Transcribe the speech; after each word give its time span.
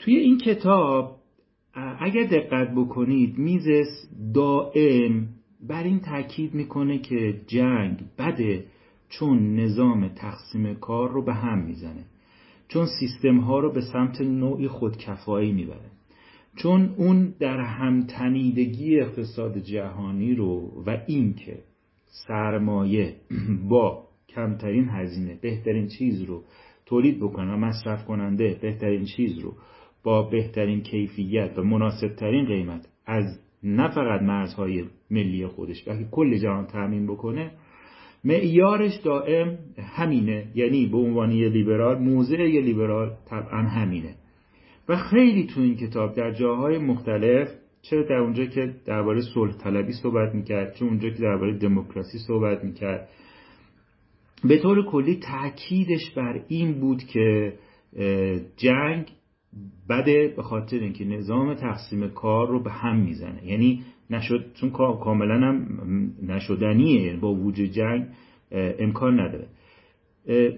توی 0.00 0.16
این 0.16 0.38
کتاب 0.38 1.16
اگر 2.00 2.24
دقت 2.26 2.74
بکنید 2.74 3.38
میزس 3.38 4.08
دائم 4.34 5.28
بر 5.68 5.82
این 5.82 6.00
تاکید 6.00 6.54
می‌کنه 6.54 6.98
که 6.98 7.40
جنگ 7.46 8.04
بده 8.18 8.64
چون 9.08 9.56
نظام 9.56 10.08
تقسیم 10.08 10.74
کار 10.74 11.10
رو 11.10 11.24
به 11.24 11.34
هم 11.34 11.58
می‌زنه 11.58 12.04
چون 12.68 12.86
سیستم 13.00 13.38
ها 13.38 13.58
رو 13.58 13.72
به 13.72 13.80
سمت 13.80 14.20
نوعی 14.20 14.68
خودکفایی 14.68 15.52
می‌بره 15.52 15.90
چون 16.56 16.94
اون 16.96 17.34
در 17.38 17.60
همتنیدگی 17.60 19.00
اقتصاد 19.00 19.58
جهانی 19.58 20.34
رو 20.34 20.82
و 20.86 20.98
اینکه 21.06 21.58
سرمایه 22.26 23.16
با 23.70 24.04
کمترین 24.28 24.88
هزینه 24.88 25.38
بهترین 25.42 25.88
چیز 25.88 26.22
رو 26.22 26.44
تولید 26.86 27.18
بکنه 27.20 27.52
و 27.52 27.56
مصرف 27.56 28.04
کننده 28.04 28.58
بهترین 28.62 29.04
چیز 29.04 29.38
رو 29.38 29.54
با 30.04 30.22
بهترین 30.22 30.80
کیفیت 30.80 31.58
و 31.58 31.62
مناسبترین 31.62 32.46
قیمت 32.46 32.88
از 33.06 33.40
نه 33.62 33.88
فقط 33.88 34.22
مرزهای 34.22 34.84
ملی 35.10 35.46
خودش 35.46 35.82
بلکه 35.82 36.04
کل 36.10 36.38
جهان 36.38 36.66
تعمین 36.66 37.06
بکنه 37.06 37.50
معیارش 38.24 38.96
دائم 38.96 39.58
همینه. 39.78 40.46
یعنی 40.54 40.86
به 40.86 40.96
عنوان 40.96 41.32
یه 41.32 41.48
لیبرال 41.48 41.98
موضع 41.98 42.48
یه 42.48 42.60
لیبرال 42.60 43.10
طبعا 43.26 43.62
همینه. 43.62 44.14
و 44.88 44.96
خیلی 44.96 45.46
تو 45.46 45.60
این 45.60 45.76
کتاب 45.76 46.14
در 46.14 46.32
جاهای 46.32 46.78
مختلف 46.78 47.48
چه 47.82 48.02
در 48.02 48.16
اونجا 48.16 48.44
که 48.44 48.74
درباره 48.86 49.20
صلح 49.34 49.52
طلبی 49.52 49.92
صحبت 49.92 50.34
می‌کرد 50.34 50.74
چه 50.74 50.84
اونجا 50.84 51.10
که 51.10 51.22
درباره 51.22 51.58
دموکراسی 51.58 52.18
صحبت 52.18 52.64
می‌کرد. 52.64 53.08
به 54.44 54.58
طور 54.58 54.86
کلی 54.86 55.16
تاکیدش 55.16 56.10
بر 56.16 56.40
این 56.48 56.80
بود 56.80 57.02
که 57.04 57.52
جنگ 58.56 59.06
بده 59.88 60.34
به 60.36 60.42
خاطر 60.42 60.76
اینکه 60.76 61.04
نظام 61.04 61.54
تقسیم 61.54 62.08
کار 62.08 62.48
رو 62.48 62.62
به 62.62 62.70
هم 62.70 62.96
می‌زنه. 62.96 63.46
یعنی 63.46 63.82
نشد 64.10 64.44
چون 64.54 64.70
کاملا 64.70 65.34
هم 65.34 65.66
نشدنیه 66.22 67.02
یعنی 67.02 67.20
با 67.20 67.34
وجود 67.34 67.70
جنگ 67.70 68.06
امکان 68.78 69.20
نداره. 69.20 69.46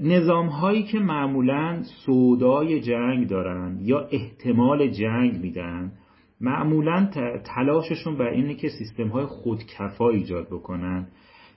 نظام 0.02 0.46
هایی 0.46 0.82
که 0.82 0.98
معمولا 0.98 1.82
سودای 1.82 2.80
جنگ 2.80 3.28
دارن 3.28 3.78
یا 3.80 4.08
احتمال 4.10 4.90
جنگ 4.90 5.40
میدن 5.40 5.92
معمولا 6.40 7.10
تلاششون 7.44 8.18
بر 8.18 8.28
اینه 8.28 8.54
که 8.54 8.68
سیستم 8.68 9.08
های 9.08 9.24
خودکفا 9.24 10.08
ایجاد 10.10 10.46
بکنن 10.46 11.06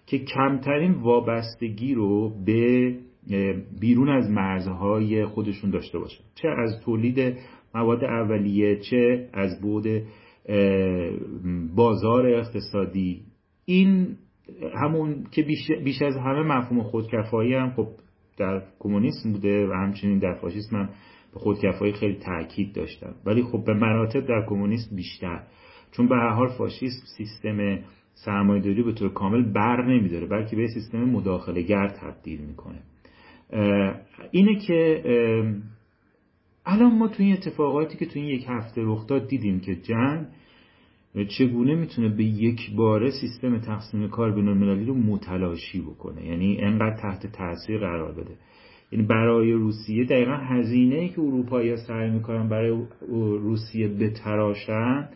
که 0.06 0.20
کمترین 0.20 0.92
وابستگی 0.92 1.94
رو 1.94 2.34
به 2.46 2.96
بیرون 3.80 4.10
از 4.10 4.30
مرزهای 4.30 5.26
خودشون 5.26 5.70
داشته 5.70 6.00
باشن 6.00 6.24
چه 6.36 6.48
از 6.48 6.80
تولید 6.86 7.38
مواد 7.76 8.04
اولیه 8.04 8.80
چه 8.80 9.30
از 9.34 9.62
بود 9.62 9.88
بازار 11.76 12.26
اقتصادی. 12.26 13.22
این 13.66 14.08
همون 14.74 15.24
که 15.32 15.44
بیش, 15.84 16.02
از 16.02 16.16
همه 16.16 16.42
مفهوم 16.42 16.84
خودکفایی 16.84 17.54
هم 17.54 17.72
خب 17.72 17.88
در 18.38 18.62
کمونیسم 18.80 19.32
بوده 19.32 19.68
و 19.68 19.72
همچنین 19.74 20.20
در 20.20 20.34
فاشیسم 20.34 20.76
هم 20.76 20.90
به 21.34 21.40
خودکفایی 21.40 21.94
خیلی 21.94 22.16
تاکید 22.16 22.74
داشتن. 22.74 23.16
ولی 23.26 23.44
خب 23.44 23.66
به 23.66 23.74
مراتب 23.74 24.20
در 24.20 24.46
کمونیسم 24.50 24.96
بیشتر. 24.96 25.44
چون 25.92 26.08
به 26.08 26.16
هر 26.16 26.30
حال 26.30 26.48
فاشیسم 26.48 27.06
سیستم 27.18 27.80
سرمایه‌داری 28.14 28.84
به 28.84 28.94
طور 28.94 29.14
کامل 29.14 29.54
بر 29.54 29.86
نمیداره 29.86 30.28
بلکه 30.28 30.56
به 30.56 30.68
سیستم 30.68 31.04
مداخله 31.04 31.62
گر 31.62 31.88
تبدیل 31.88 32.42
می‌کنه. 32.42 32.82
اینه 34.32 34.56
که 34.56 35.02
الان 36.66 36.98
ما 36.98 37.08
توی 37.08 37.26
این 37.26 37.34
اتفاقاتی 37.34 37.98
که 37.98 38.06
توی 38.06 38.22
این 38.22 38.32
یک 38.32 38.46
هفته 38.48 38.82
رخ 38.86 39.08
داد 39.08 39.28
دیدیم 39.28 39.60
که 39.60 39.76
جنگ 39.76 40.26
چگونه 41.28 41.76
می‌تونه 41.76 42.10
به 42.10 42.24
یک 42.24 42.76
باره 42.76 43.12
سیستم 43.12 43.60
تقسیم 43.60 44.08
کار 44.08 44.32
بین 44.32 44.48
المللی 44.48 44.86
رو 44.86 44.94
متلاشی 44.94 45.82
بکنه؟ 45.82 46.26
یعنی 46.26 46.58
انقدر 46.62 46.98
تحت 47.02 47.28
تاثیر 47.28 47.78
قرار 47.78 48.12
بده. 48.12 48.36
یعنی 48.92 49.06
برای 49.06 49.52
روسیه 49.52 50.06
دقیقا 50.06 50.36
هزینه 50.36 50.96
ای 50.96 51.10
که 51.10 51.22
اروپایی 51.22 51.78
سعی 51.78 52.10
می‌کنن 52.10 52.50
برای 52.50 52.86
روسیه 53.42 53.88
بتراشن 53.88 55.10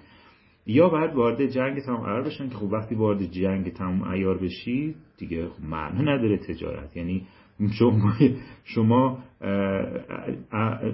یا 0.65 0.89
باید 0.89 1.13
وارد 1.13 1.45
جنگ 1.45 1.79
تمام 1.79 2.05
عیار 2.05 2.23
بشن 2.23 2.49
که 2.49 2.55
خب 2.55 2.73
وقتی 2.73 2.95
وارد 2.95 3.31
جنگ 3.31 3.73
تمام 3.73 4.05
عیار 4.13 4.37
بشی 4.37 4.95
دیگه 5.17 5.47
خب 5.47 5.63
معنی 5.63 6.01
نداره 6.01 6.37
تجارت. 6.37 6.97
یعنی 6.97 7.25
شما 7.67 8.13
شما 8.63 9.23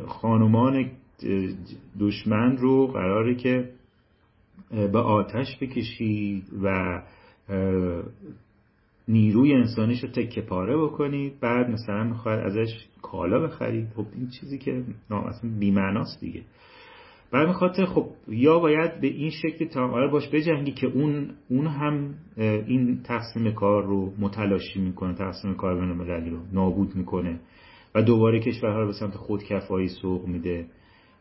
خانمان 0.07 0.85
دشمن 1.99 2.57
رو 2.57 2.87
قراره 2.87 3.35
که 3.35 3.69
به 4.71 4.99
آتش 4.99 5.57
بکشید 5.61 6.43
و 6.63 7.01
نیروی 9.07 9.53
انسانیش 9.53 10.03
رو 10.03 10.09
تکه 10.09 10.41
پاره 10.41 10.77
بکنید. 10.77 11.39
بعد 11.39 11.69
مثلا 11.69 12.03
می‌خواید 12.03 12.39
ازش 12.39 12.85
کالا 13.01 13.39
بخرید. 13.39 13.87
خب 13.95 14.05
این 14.15 14.29
چیزی 14.29 14.57
که 14.57 14.83
اصلا 15.09 15.49
بیمعناست 15.59 16.19
دیگه. 16.19 16.41
برای 17.35 17.53
خاطر 17.53 17.85
خب 17.85 18.05
یا 18.27 18.59
باید 18.59 19.01
به 19.01 19.07
این 19.07 19.29
شکل 19.29 19.65
تمام 19.65 20.11
باش 20.11 20.29
بجنگی 20.33 20.71
که 20.71 20.87
اون 20.87 21.29
اون 21.49 21.67
هم 21.67 22.13
این 22.37 22.99
تقسیم 23.03 23.51
کار 23.51 23.83
رو 23.83 24.13
متلاشی 24.19 24.79
می‌کنه 24.79 25.13
تقسیم 25.13 25.53
کار 25.53 25.75
بین 25.75 25.89
المللی 25.89 26.29
رو 26.29 26.37
نابود 26.53 26.95
می‌کنه 26.95 27.39
و 27.95 28.01
دوباره 28.01 28.39
کشورها 28.39 28.79
رو 28.79 28.87
به 28.87 28.93
سمت 28.93 29.15
خودکفایی 29.15 29.87
سوق 29.87 30.27
میده. 30.27 30.65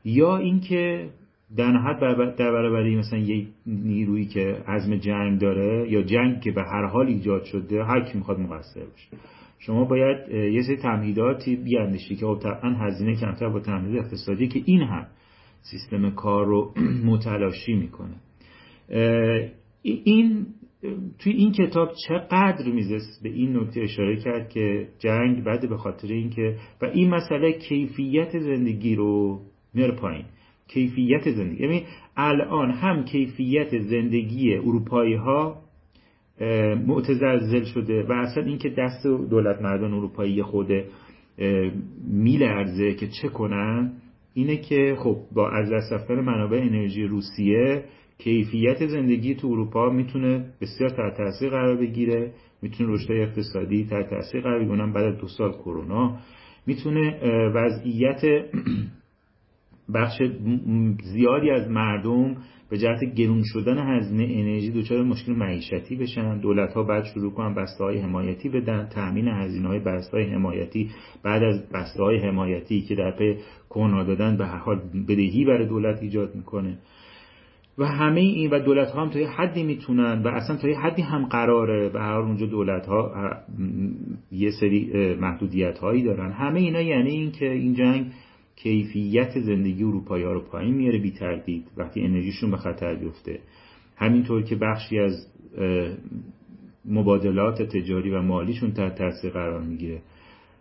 یا 0.05 0.37
اینکه 0.37 1.09
در 1.57 1.71
نهایت 1.71 1.99
در 2.37 2.53
برابر 2.53 2.91
مثلا 2.91 3.19
یه 3.19 3.47
نیرویی 3.67 4.27
که 4.27 4.63
عزم 4.69 4.97
جنگ 4.97 5.41
داره 5.41 5.91
یا 5.91 6.03
جنگ 6.03 6.41
که 6.41 6.51
به 6.51 6.63
هر 6.63 6.87
حال 6.87 7.07
ایجاد 7.07 7.45
شده 7.45 7.85
هر 7.85 8.01
کی 8.01 8.19
می‌خواد 8.19 8.41
مقصر 8.41 8.81
باشه. 8.81 9.09
شما 9.59 9.85
باید 9.85 10.31
یه 10.31 10.63
سری 10.63 10.77
تمهیداتی 10.77 11.57
بیاندیشی 11.57 12.17
که 12.17 12.27
خب 12.27 12.39
طبعا 12.43 12.71
هزینه 12.71 13.15
کمتر 13.17 13.49
با 13.49 13.61
تمهید 13.61 13.97
اقتصادی 13.97 14.49
که 14.49 14.61
این 14.65 14.81
هم 14.81 15.07
سیستم 15.71 16.11
کار 16.11 16.47
رو 16.47 16.75
متلاشی 17.11 17.75
می‌کنه. 17.75 18.15
این 19.83 20.47
توی 21.19 21.33
این 21.33 21.53
کتاب 21.53 21.93
چقدر 22.09 22.71
میزست 22.73 23.23
به 23.23 23.29
این 23.29 23.57
نکته 23.57 23.81
اشاره 23.81 24.17
کرد 24.17 24.49
که 24.49 24.89
جنگ 24.99 25.45
بده 25.45 25.67
به 25.67 25.77
خاطر 25.77 26.09
اینکه 26.09 26.57
و 26.83 26.85
این 26.85 27.11
مسئله 27.11 27.53
کیفیت 27.53 28.39
زندگی 28.39 28.95
رو 28.95 29.41
میاره 29.75 29.97
پایین. 29.97 30.25
کیفیت 30.69 31.31
زندگی 31.31 31.63
یعنی 31.63 31.83
الان 32.17 32.71
هم 32.71 33.05
کیفیت 33.05 33.79
زندگی 33.79 34.55
اروپایی 34.55 35.15
ها 35.15 35.65
شده 37.75 38.03
و 38.09 38.13
اصلا 38.13 38.43
اینکه 38.45 38.69
دست 38.69 39.07
دولت 39.07 39.63
مردان 39.63 39.95
اروپایی 39.95 40.43
خود 40.43 40.69
میلرزه 42.09 42.95
که 42.95 43.09
چه 43.23 43.29
کنن 43.29 43.93
اینه 44.35 44.57
که 44.57 44.97
خب 44.99 45.17
با 45.33 45.51
از 45.51 45.71
دست 45.73 45.93
رفتن 45.93 46.21
منابع 46.21 46.57
انرژی 46.57 47.03
روسیه 47.03 47.85
کیفیت 48.19 48.87
زندگی 48.87 49.35
تو 49.35 49.49
اروپا 49.49 49.91
می‌تونه 49.91 50.45
بسیار 50.61 50.91
تحت 50.91 51.17
تاثیر 51.17 51.51
قرار 51.51 51.77
بگیره. 51.77 52.33
می‌تونه 52.63 52.93
رشد 52.93 53.13
اقتصادی 53.13 53.87
تحت 53.91 54.11
تاثیر 54.11 54.41
قرار 54.41 54.65
بگیره. 54.65 54.87
بعد 54.87 55.05
از 55.05 55.19
دو 55.19 55.29
سال 55.29 55.53
کرونا. 55.53 56.19
می‌تونه 56.67 57.21
وضعیت 57.55 58.23
بخش 59.95 60.23
زیادی 61.03 61.51
از 61.51 61.71
مردم 61.71 62.37
به 62.71 62.79
جهت 62.79 63.05
گرون 63.15 63.43
شدن 63.45 63.79
هزینه 63.79 64.23
انرژی 64.23 64.71
دچار 64.71 65.03
مشکل 65.03 65.33
معیشتی 65.33 65.97
بشن. 65.97 66.41
دولت 66.41 66.73
ها 66.73 66.83
بعد 66.83 67.05
شروع 67.05 67.33
کنن 67.33 67.55
بسته 67.55 67.85
های 67.85 67.99
حمایتی 67.99 68.49
بدن 68.49 68.89
تامین 68.95 69.29
هزینه 69.29 69.69
های 69.69 69.79
بسته 69.79 70.17
های 70.17 70.27
حمایتی. 70.27 70.91
بعد 71.23 71.43
از 71.43 71.69
بسته 71.71 72.03
های 72.03 72.19
حمایتی 72.19 72.81
که 72.81 72.95
در 72.95 73.11
پی 73.11 73.37
کرونا 73.71 74.05
دادن 74.05 74.37
به 74.37 74.47
هر 74.47 74.59
حال 74.59 74.81
بدهی 75.09 75.45
برای 75.45 75.67
دولت 75.67 76.03
ایجاد 76.03 76.35
می‌کنه. 76.35 76.79
و 77.79 77.87
همه 77.87 78.21
این 78.21 78.51
و 78.51 78.59
دولت 78.59 78.91
ها 78.91 79.03
هم 79.03 79.11
تا 79.11 79.19
یه 79.19 79.29
حدی 79.29 79.63
می‌تونن 79.63 80.23
و 80.23 80.29
اصلا 80.29 80.57
تا 80.57 80.69
یه 80.69 80.79
حدی 80.79 81.03
هم 81.03 81.27
قراره. 81.27 81.89
به 81.89 82.01
هر 82.01 82.21
اونجا 82.21 82.47
دولت 82.47 82.87
ها 82.87 83.13
یه 84.33 84.51
سری 84.51 85.15
محدودیت 85.21 85.79
هایی 85.79 86.03
دارن. 86.03 86.33
همه 86.33 86.61
اینا 86.61 86.81
یعنی 86.81 87.11
این 87.11 87.31
که 87.33 87.51
این 87.53 87.75
جنگ 87.75 88.07
کیفیت 88.57 89.41
زندگی 89.41 89.85
اروپایی 89.85 90.25
ها 90.25 90.33
رو 90.33 90.41
پایین 90.41 90.75
میاره 90.75 90.99
بی 90.99 91.11
تردید 91.11 91.67
وقتی 91.77 92.01
انرژیشون 92.01 92.51
به 92.51 92.57
خطر 92.57 92.95
بیفته. 92.95 93.41
همینطور 93.97 94.43
که 94.43 94.57
بخشی 94.57 94.99
از 94.99 95.29
مبادلات 96.85 97.63
تجاری 97.63 98.11
و 98.11 98.23
مالیشون 98.23 98.73
تحت 98.73 98.95
تاثیر 98.95 99.31
قرار 99.31 99.61
می‌گیره. 99.63 100.03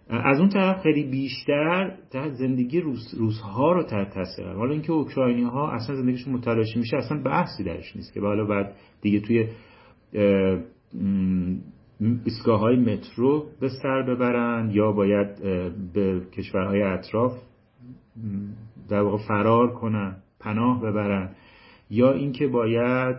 از 0.10 0.40
اون 0.40 0.50
طرف 0.50 0.81
خیلی 0.84 1.04
بیشتر 1.04 1.98
تحت 2.12 2.31
زندگی 2.31 2.81
روس، 2.81 3.13
روسها 3.18 3.72
رو 3.72 3.84
تحت 3.84 4.13
تاثیر 4.13 4.46
قرار 4.46 4.57
حالا 4.57 4.72
اینکه 4.72 4.92
اوکراینی 4.92 5.44
ها 5.44 5.72
اصلا 5.72 5.96
زندگیشون 5.96 6.34
متلاشی 6.34 6.80
میشه 6.80 6.98
اصلا 6.98 7.22
بحثی 7.24 7.63
درش 7.63 7.96
نیست 7.96 8.13
که. 8.13 8.22
حالا 8.22 8.46
بعد 8.46 8.75
دیگه 9.01 9.19
توی 9.19 9.48
ایستگاه 12.25 12.60
های 12.60 12.75
مترو 12.75 13.46
به 13.60 13.69
سر 13.69 14.01
ببرن 14.01 14.72
یا 14.74 14.92
باید 14.92 15.42
به 15.94 16.22
کشورهای 16.38 16.81
اطراف 16.81 17.34
در 18.89 19.01
واقع 19.01 19.27
فرار 19.27 19.74
کنن 19.74 20.15
پناه 20.39 20.81
ببرن. 20.81 21.30
یا 21.89 22.12
اینکه 22.12 22.48
باید 22.48 23.18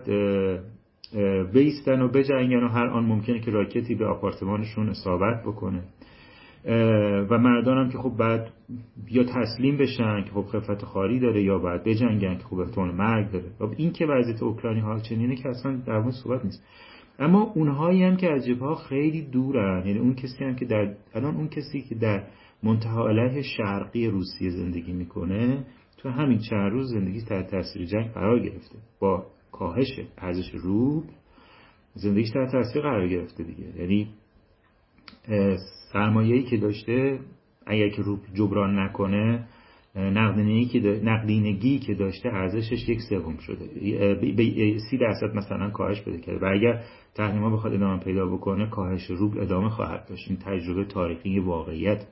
بیستن 1.53 2.01
و 2.01 2.09
بجنگن 2.09 2.65
و 2.65 2.69
هر 2.69 2.87
آن 2.87 3.05
ممکنه 3.05 3.41
که 3.41 3.51
راکتی 3.51 3.95
به 3.95 4.07
آپارتمانشون 4.07 4.89
اصابت 4.89 5.43
بکنه. 5.43 5.83
و 7.31 7.39
مردان 7.39 7.79
هم 7.79 7.91
که 7.91 7.99
خب 7.99 8.17
بعد 8.19 8.51
یا 9.11 9.25
تسلیم 9.25 9.77
بشن 9.77 10.25
که 10.25 10.31
خب 10.31 10.47
خفت 10.53 10.85
خاری 10.85 11.21
داره 11.21 11.43
یا 11.43 11.59
باید 11.59 11.85
بجنگن 11.85 12.39
که 12.39 12.45
خب 12.45 12.59
احتمال 12.59 12.95
مرگ 12.95 13.31
داره. 13.31 13.45
خب 13.59 13.71
این 13.77 13.93
که 13.93 14.07
وضعیت 14.07 14.43
اوکراینی 14.43 14.81
ها 14.81 15.01
چنینه 15.01 15.37
که 15.37 15.49
اصلا 15.49 15.77
در 15.87 15.99
مورد 15.99 16.15
صحبت 16.15 16.45
نیست. 16.45 16.63
اما 17.19 17.53
اونهایی 17.55 18.05
هم 18.05 18.17
که 18.17 18.31
از 18.33 18.49
ها 18.49 18.75
خیلی 18.75 19.23
دورن. 19.23 19.87
یعنی 19.87 19.99
اون 19.99 20.15
کسی 20.15 20.45
هم 20.45 20.57
که 20.57 20.65
در 20.65 20.95
الان 21.15 21.37
اون 21.37 21.49
کسی 21.49 21.83
که 21.83 21.95
در 21.95 22.23
منتها 22.65 23.09
علیه 23.09 23.43
شرقی 23.43 24.07
روسیه 24.07 24.51
زندگی 24.51 24.93
می‌کنه. 24.93 25.65
تو 25.99 26.09
همین 26.09 26.39
چند 26.39 26.73
روز 26.73 26.91
زندگی 26.91 27.21
تحت 27.21 27.51
تاثیر 27.51 27.87
جنگ 27.87 28.13
قرار 28.13 28.39
گرفته. 28.39 28.79
با 29.01 29.27
کاهش 29.53 30.01
ارزش 30.19 30.51
روب 30.55 31.05
زندگیش 31.95 32.31
تحت 32.31 32.53
تاثیر 32.53 32.83
قرار 32.83 33.09
گرفته 33.09 33.45
دیگه. 33.45 33.81
یعنی 33.81 34.09
سرمایه‌ای 35.93 36.43
که 36.43 36.57
داشته 36.57 37.19
اگر 37.67 37.89
که 37.89 38.03
روب 38.03 38.21
جبران 38.35 38.79
نکنه 38.79 39.47
نقدینگی 39.97 40.65
که 40.67 41.01
نقدینگی 41.05 41.79
که 41.79 41.95
داشته 41.95 42.29
ارزشش 42.29 42.89
یک 42.89 43.01
سوم 43.01 43.37
شده. 43.37 43.67
به 44.37 44.79
سی 44.91 44.99
درصد 44.99 45.35
مثلا 45.35 45.71
کاهش 45.71 46.01
بده 46.01 46.19
کرده. 46.19 46.47
و 46.47 46.51
اگر 46.55 46.83
تحریما 47.15 47.51
بخواد 47.51 47.75
ادامه 47.75 48.05
پیدا 48.05 48.27
بکنه 48.27 48.71
کاهش 48.71 49.11
روبل 49.11 49.41
ادامه 49.41 49.69
خواهد 49.69 50.07
داشت. 50.09 50.29
این 50.29 50.39
تجربه 50.39 50.85
تاریخی 50.85 51.39
واقعیت. 51.39 52.07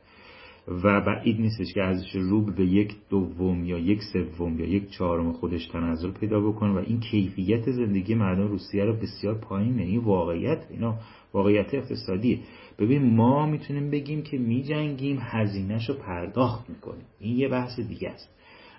و 0.69 1.01
بعید 1.01 1.41
نیستش 1.41 1.75
که 1.75 1.83
ارزش 1.83 2.15
روبل 2.15 2.53
به 2.53 2.65
یک 2.65 2.95
دوم 3.11 3.65
یا 3.65 3.79
یک 3.79 4.01
سوم 4.03 4.61
یا 4.61 4.67
یک 4.67 4.91
چهارم 4.91 5.33
خودش 5.33 5.67
تنزل 5.67 6.11
پیدا 6.11 6.41
بکنه 6.41 6.73
و 6.73 6.85
این 6.87 7.01
کیفیت 7.01 7.71
زندگی 7.71 8.15
مردم 8.15 8.47
روسیه 8.47 8.85
رو 8.85 8.93
بسیار 8.93 9.35
پایین 9.35 9.79
این 9.79 10.01
واقعیت 10.01 10.67
اینا 10.71 10.99
واقعیت 11.33 11.75
اقتصادی 11.75 12.41
ببین 12.79 13.17
ما 13.17 13.47
می‌تونیم 13.47 13.91
بگیم 13.91 14.23
که 14.23 14.39
میجنگیم 14.39 15.19
هزینهش 15.21 15.89
رو 15.89 15.95
پرداخت 15.95 16.71
می‌کنیم. 16.71 17.05
این 17.21 17.37
یه 17.37 17.49
بحث 17.49 17.81
دیگه 17.81 18.09
است. 18.09 18.29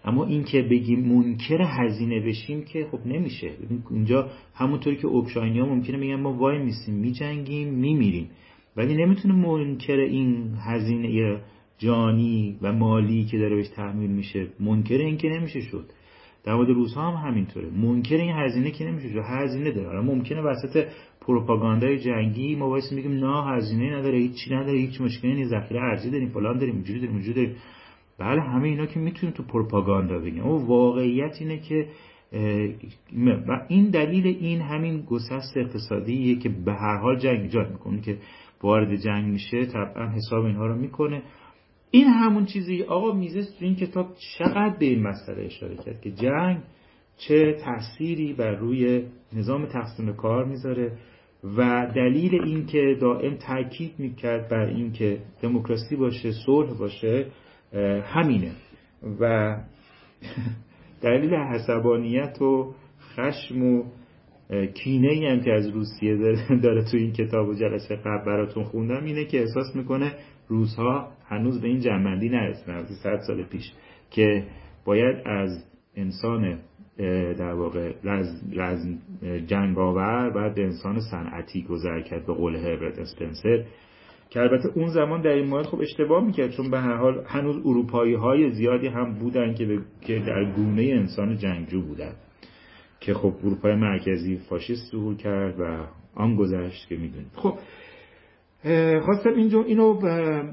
اما 0.06 0.25
این 0.25 0.44
که 0.44 0.62
بگیم 0.62 1.00
منکر 1.00 1.62
هزینه 1.62 2.19
بشیم 2.19 2.63
که 2.63 2.88
خب 2.91 3.07
نمیشه. 3.07 3.50
ببین 3.50 3.83
اینجا 3.91 4.29
همونطوری 4.53 4.95
که 4.95 5.07
اوکراینی 5.07 5.59
ها 5.59 5.65
ممکنه 5.65 5.97
میگن 5.97 6.15
ما 6.15 6.33
وای 6.33 6.59
میسیم 6.59 6.95
میجنگیم 6.95 7.74
میمیریم. 7.74 8.29
ولی 8.77 8.95
نمی‌تونه 9.06 9.36
منکر 9.36 9.97
این 9.97 10.53
هزینه 10.57 11.39
جانی 11.77 12.57
و 12.61 12.73
مالی 12.73 13.25
که 13.25 13.37
داره 13.37 13.55
بهش 13.55 13.67
تحمیل 13.67 14.11
میشه. 14.11 14.47
منکر 14.59 14.97
این 14.97 15.17
که 15.17 15.29
نمیشه 15.29 15.61
شد. 15.61 15.85
در 16.43 16.55
مورد 16.55 16.69
روزها 16.69 17.11
هم 17.11 17.29
همینطوره. 17.29 17.69
منکر 17.69 18.15
این 18.15 18.35
هزینه 18.35 18.71
که 18.71 18.85
نمیشه 18.85 19.09
شد. 19.09 19.21
هزینه 19.25 19.71
داره. 19.71 20.01
ممکنه 20.01 20.41
وسط 20.41 20.87
پروپاگاندای 21.21 21.99
جنگی 21.99 22.55
ما 22.55 22.69
واسه 22.69 22.95
میگیم 22.95 23.11
نه 23.11 23.45
هزینه 23.45 23.95
نداره 23.97 24.17
هیچی 24.17 24.55
نداره 24.55 24.77
هیچ 24.77 25.01
مشکلی 25.01 25.33
نیست. 25.33 25.49
ذخیره 25.49 25.81
ارزی 25.81 26.09
داریم 26.09 26.29
فلان 26.29 26.57
داریم 26.57 26.75
اینجوری 26.75 26.99
داریم 26.99 27.13
اونجوری 27.13 27.35
داریم. 27.35 27.55
بله 28.19 28.41
همه 28.41 28.67
اینا 28.67 28.85
که 28.85 28.99
می‌تونیم 28.99 29.35
تو 29.35 29.43
پروپاگاندا 29.43 30.19
بگیم. 30.19 30.43
اما 30.43 30.65
واقعیت 30.65 31.37
اینه 31.39 31.57
که 31.57 31.87
و 33.47 33.65
این 33.67 33.89
دلیل 33.89 34.27
این 34.27 34.61
همین 34.61 35.01
گسست 35.01 35.57
اقتصادیه 35.57 36.35
که 36.35 36.49
به 36.49 36.73
هر 36.73 36.97
حال 36.97 37.19
جنگ 37.19 37.41
ایجاد 37.41 37.71
می‌کنه. 37.71 38.01
که 38.01 38.17
وارد 38.63 38.95
جنگ 38.95 39.25
میشه 39.25 39.65
طبعا 39.65 40.09
حساب 40.09 40.45
اینها 40.45 40.65
رو 40.65 40.75
می‌کنه. 40.75 41.21
این 41.95 42.07
همون 42.07 42.45
چیزی 42.45 42.83
آقا 42.83 43.11
میزه 43.11 43.43
تو 43.43 43.65
این 43.65 43.75
کتاب 43.75 44.15
چقدر 44.37 44.75
به 44.79 44.85
این 44.85 45.03
مسئله 45.03 45.45
اشاره 45.45 45.75
کرد 45.75 46.01
که 46.01 46.11
جنگ 46.11 46.57
چه 47.17 47.53
تأثیری 47.53 48.33
بر 48.33 48.51
روی 48.51 49.03
نظام 49.33 49.65
تقسیم 49.65 50.13
کار 50.13 50.45
می‌ذاره 50.45 50.97
و 51.57 51.87
دلیل 51.95 52.43
این 52.43 52.65
که 52.65 52.97
دائم 53.01 53.35
تاکید 53.35 53.91
می‌کرد 53.97 54.49
بر 54.49 54.65
این 54.65 54.91
که 54.91 55.19
دموکراسی 55.41 55.95
باشه 55.95 56.31
صلح 56.45 56.77
باشه 56.77 57.25
همینه. 58.03 58.51
و 59.19 59.55
دلیل 61.01 61.33
حسابانیت 61.33 62.41
و 62.41 62.73
خشم 63.15 63.63
و 63.63 63.83
کینه 64.73 65.07
ای 65.07 65.25
هم 65.25 65.41
که 65.41 65.53
از 65.53 65.69
روسیه 65.69 66.15
داره 66.63 66.83
تو 66.91 66.97
این 66.97 67.11
کتاب 67.11 67.47
و 67.47 67.53
جلسه 67.53 67.95
قبل 67.95 68.25
براتون 68.25 68.63
خوندم 68.63 69.03
اینه 69.05 69.25
که 69.25 69.39
احساس 69.39 69.75
می‌کنه 69.75 70.15
روزها 70.47 71.11
هنوز 71.25 71.61
به 71.61 71.67
این 71.67 71.79
جنبندی 71.79 72.29
نرسیدن 72.29 72.75
از 72.75 72.85
صد 73.03 73.19
سال 73.27 73.43
پیش 73.43 73.71
که 74.11 74.43
باید 74.85 75.15
از 75.25 75.65
انسان 75.95 76.59
در 77.37 77.53
واقع 77.53 77.91
جنگاور 79.47 80.29
بعد 80.29 80.55
به 80.55 80.63
انسان 80.63 80.99
صنعتی 81.11 81.61
گذر 81.61 82.01
کرد 82.01 82.25
به 82.25 82.33
قول 82.33 82.55
هربرت 82.55 82.99
اسپنسر 82.99 83.63
که 84.29 84.39
البته 84.39 84.69
اون 84.75 84.87
زمان 84.87 85.21
در 85.21 85.29
این 85.29 85.47
مورد 85.47 85.65
خب 85.65 85.79
اشتباه 85.81 86.25
می‌کرد 86.25 86.51
چون 86.51 86.71
به 86.71 86.79
هر 86.79 86.95
حال 86.95 87.23
هنوز 87.27 87.55
اروپایی 87.65 88.13
های 88.13 88.51
زیادی 88.51 88.87
هم 88.87 89.13
بودن 89.13 89.53
که, 89.53 89.79
که 90.01 90.19
در 90.19 90.45
گونه 90.55 90.83
انسان 90.83 91.37
جنگجو 91.37 91.81
بودن. 91.81 92.13
که 93.05 93.13
خب 93.13 93.33
اروپای 93.44 93.75
مرکزی 93.75 94.38
فاشیست 94.38 94.91
ظهور 94.91 95.15
کرد 95.15 95.59
و 95.59 95.85
آن 96.15 96.35
گذشت 96.35 96.88
که 96.88 96.95
می‌دونید 96.95 97.31
خب 97.35 97.57
خواستم 99.05 99.33
اینجا 99.35 99.63
اینو 99.63 99.94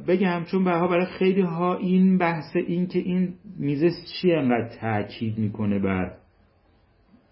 بگم 0.08 0.44
چون 0.50 0.64
برها 0.64 0.88
برای 0.88 1.06
خیلی 1.06 1.40
ها 1.40 1.76
این 1.76 2.18
بحث 2.18 2.56
این 2.56 2.86
که 2.86 2.98
این 2.98 3.34
میزه 3.58 3.90
چی 3.90 4.32
انقدر 4.32 4.68
تاکید 4.80 5.38
می‌کنه 5.38 5.78
بر 5.78 6.12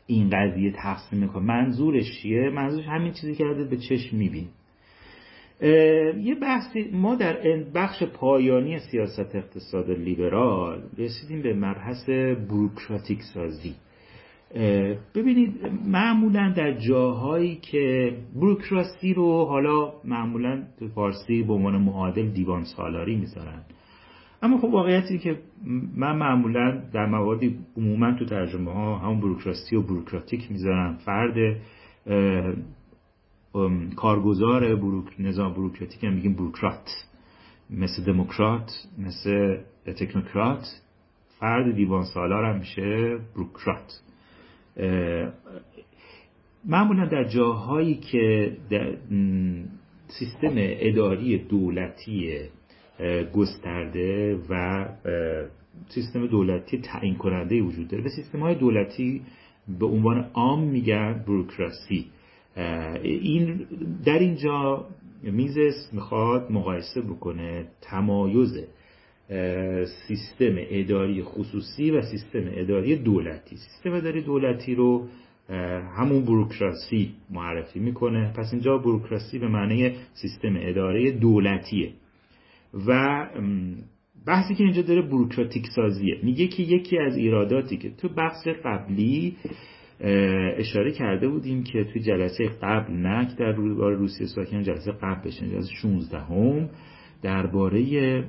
این 0.06 0.30
قضیه 0.30 0.72
تقسیم 0.72 1.18
می‌کنه 1.18 1.42
منظورش 1.42 2.22
چیه؟ 2.22 2.50
منظورش 2.50 2.86
همین 2.86 3.12
چیزی 3.12 3.34
که 3.34 3.44
به 3.70 3.76
چشم 3.76 4.16
میبین 4.16 4.48
یه 6.22 6.34
بحثی 6.42 6.90
ما 6.92 7.14
در 7.14 7.36
بخش 7.74 8.02
پایانی 8.02 8.78
سیاست 8.78 9.34
اقتصاد 9.34 9.90
لیبرال 9.90 10.82
رسیدیم 10.98 11.42
به 11.42 11.54
مبحث 11.54 12.08
بروکراتیک 12.48 13.22
سازی. 13.22 13.74
ببینید 15.14 15.60
معمولا 15.86 16.52
در 16.56 16.72
جاهایی 16.72 17.56
که 17.56 18.16
بروکراسی 18.34 19.14
رو 19.14 19.44
حالا 19.44 19.92
معمولا 20.04 20.62
تو 20.78 20.88
فارسی 20.88 21.42
به 21.42 21.52
عنوان 21.52 21.76
معادل 21.76 22.28
دیوان 22.28 22.64
سالاری 22.64 23.16
می‌ذارن. 23.16 23.62
اما 24.42 24.58
خب 24.58 24.64
واقعیتی 24.64 25.18
که 25.18 25.38
من 25.96 26.16
معمولا 26.16 26.82
در 26.92 27.06
مواردی 27.06 27.58
عموما 27.76 28.12
تو 28.12 28.24
ترجمه 28.24 28.72
ها 28.72 28.98
همون 28.98 29.20
بروکراسی 29.20 29.76
و 29.76 29.82
بروکراتیک 29.82 30.50
می‌ذارم. 30.50 30.94
فرد 30.96 31.56
کارگزار 33.96 34.74
بروک... 34.74 35.04
نظام 35.18 35.52
بروکراتیک 35.52 36.04
هم 36.04 36.12
میگیم 36.12 36.34
بروکرات 36.34 37.06
مثل 37.70 38.04
دموکرات 38.04 38.70
مثل 38.98 39.56
تکنوکرات 39.86 40.82
فرد 41.38 41.74
دیوان 41.74 42.04
سالار 42.04 42.44
هم 42.44 42.58
میشه 42.58 43.18
بروکرات. 43.36 44.02
معمولا 46.64 47.06
در 47.06 47.24
جاهایی 47.24 47.94
که 47.94 48.56
در 48.70 48.96
سیستم 50.08 50.54
اداری 50.56 51.38
دولتی 51.38 52.38
گسترده 53.32 54.38
و 54.50 54.84
سیستم 55.88 56.26
دولتی 56.26 56.78
تعیین 56.78 57.14
کننده 57.14 57.62
وجود 57.62 57.88
داره 57.88 58.02
به 58.02 58.08
سیستم 58.08 58.40
های 58.40 58.54
دولتی 58.54 59.22
به 59.78 59.86
عنوان 59.86 60.30
عام 60.34 60.64
میگن 60.64 61.24
بروکراسی. 61.26 62.06
این 63.02 63.66
در 64.04 64.18
اینجا 64.18 64.86
میزس 65.22 65.90
می‌خواد 65.92 66.52
مقایسه 66.52 67.00
بکنه 67.00 67.66
تمایز 67.80 68.64
سیستم 70.08 70.54
اداری 70.70 71.22
خصوصی 71.22 71.90
و 71.90 72.02
سیستم 72.02 72.42
اداری 72.54 72.96
دولتی. 72.96 73.56
سیستم 73.56 73.92
اداری 73.92 74.22
دولتی 74.22 74.74
رو 74.74 75.08
همون 75.98 76.24
بروکراسی 76.24 77.10
معرفی 77.30 77.80
می‌کنه. 77.80 78.32
پس 78.36 78.52
اینجا 78.52 78.78
بروکراسی 78.78 79.38
به 79.38 79.48
معنی 79.48 79.92
سیستم 80.12 80.56
اداره 80.56 81.10
دولتیه. 81.10 81.92
و 82.86 83.26
بحثی 84.26 84.54
که 84.54 84.64
اینجا 84.64 84.82
داره 84.82 85.02
بروکراتیک 85.02 85.66
سازیه. 85.76 86.18
میگه 86.22 86.46
که 86.46 86.62
یکی 86.62 86.98
از 86.98 87.16
ایراداتی 87.16 87.76
که 87.76 87.90
تو 87.90 88.08
بحث 88.08 88.48
قبلی 88.64 89.36
اشاره 90.56 90.92
کرده 90.92 91.28
بودیم 91.28 91.62
که 91.62 91.84
توی 91.84 92.02
جلسه 92.02 92.48
قبل 92.62 92.92
نک 92.92 93.36
در 93.36 93.52
روسیه 93.52 94.26
ساکن 94.26 94.62
جلسه 94.62 94.92
قبل 94.92 95.28
بشن 95.28 95.50
جلسه 95.50 95.74
16 95.74 96.18
هم 96.18 96.68
درباره 97.22 98.24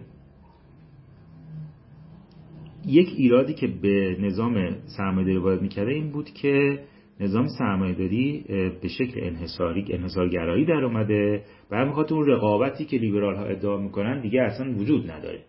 یک 2.88 3.10
ایرادی 3.18 3.54
که 3.54 3.68
به 3.68 4.18
نظام 4.20 4.76
سرمایه‌داری 4.98 5.38
وارد 5.38 5.62
می‌کرده 5.62 5.92
این 5.92 6.12
بود 6.12 6.30
که 6.30 6.80
نظام 7.20 7.48
سرمایه‌داری 7.48 8.46
به 8.82 8.88
شکل 8.88 9.20
انحصاری 9.24 9.86
انحصارگرایی 9.94 10.66
در 10.66 10.84
اومده 10.84 11.44
و 11.72 11.86
می‌خواد 11.86 12.14
اون 12.14 12.28
رقابتی 12.28 12.86
که 12.86 12.98
لیبرال 12.98 13.36
ها 13.36 13.46
ادعا 13.46 13.78
می‌کنن 13.78 14.22
دیگه 14.22 14.42
اصلا 14.42 14.74
وجود 14.74 15.12
نداره. 15.12 15.40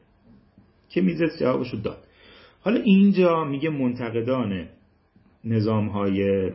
که 0.88 1.00
میزه 1.00 1.26
جوابشو 1.40 1.76
داد. 1.76 1.99
حالا 2.60 2.80
اینجا 2.80 3.44
میگه 3.44 3.70
منتقدان 3.70 4.68
نظام 5.44 5.88
های 5.88 6.50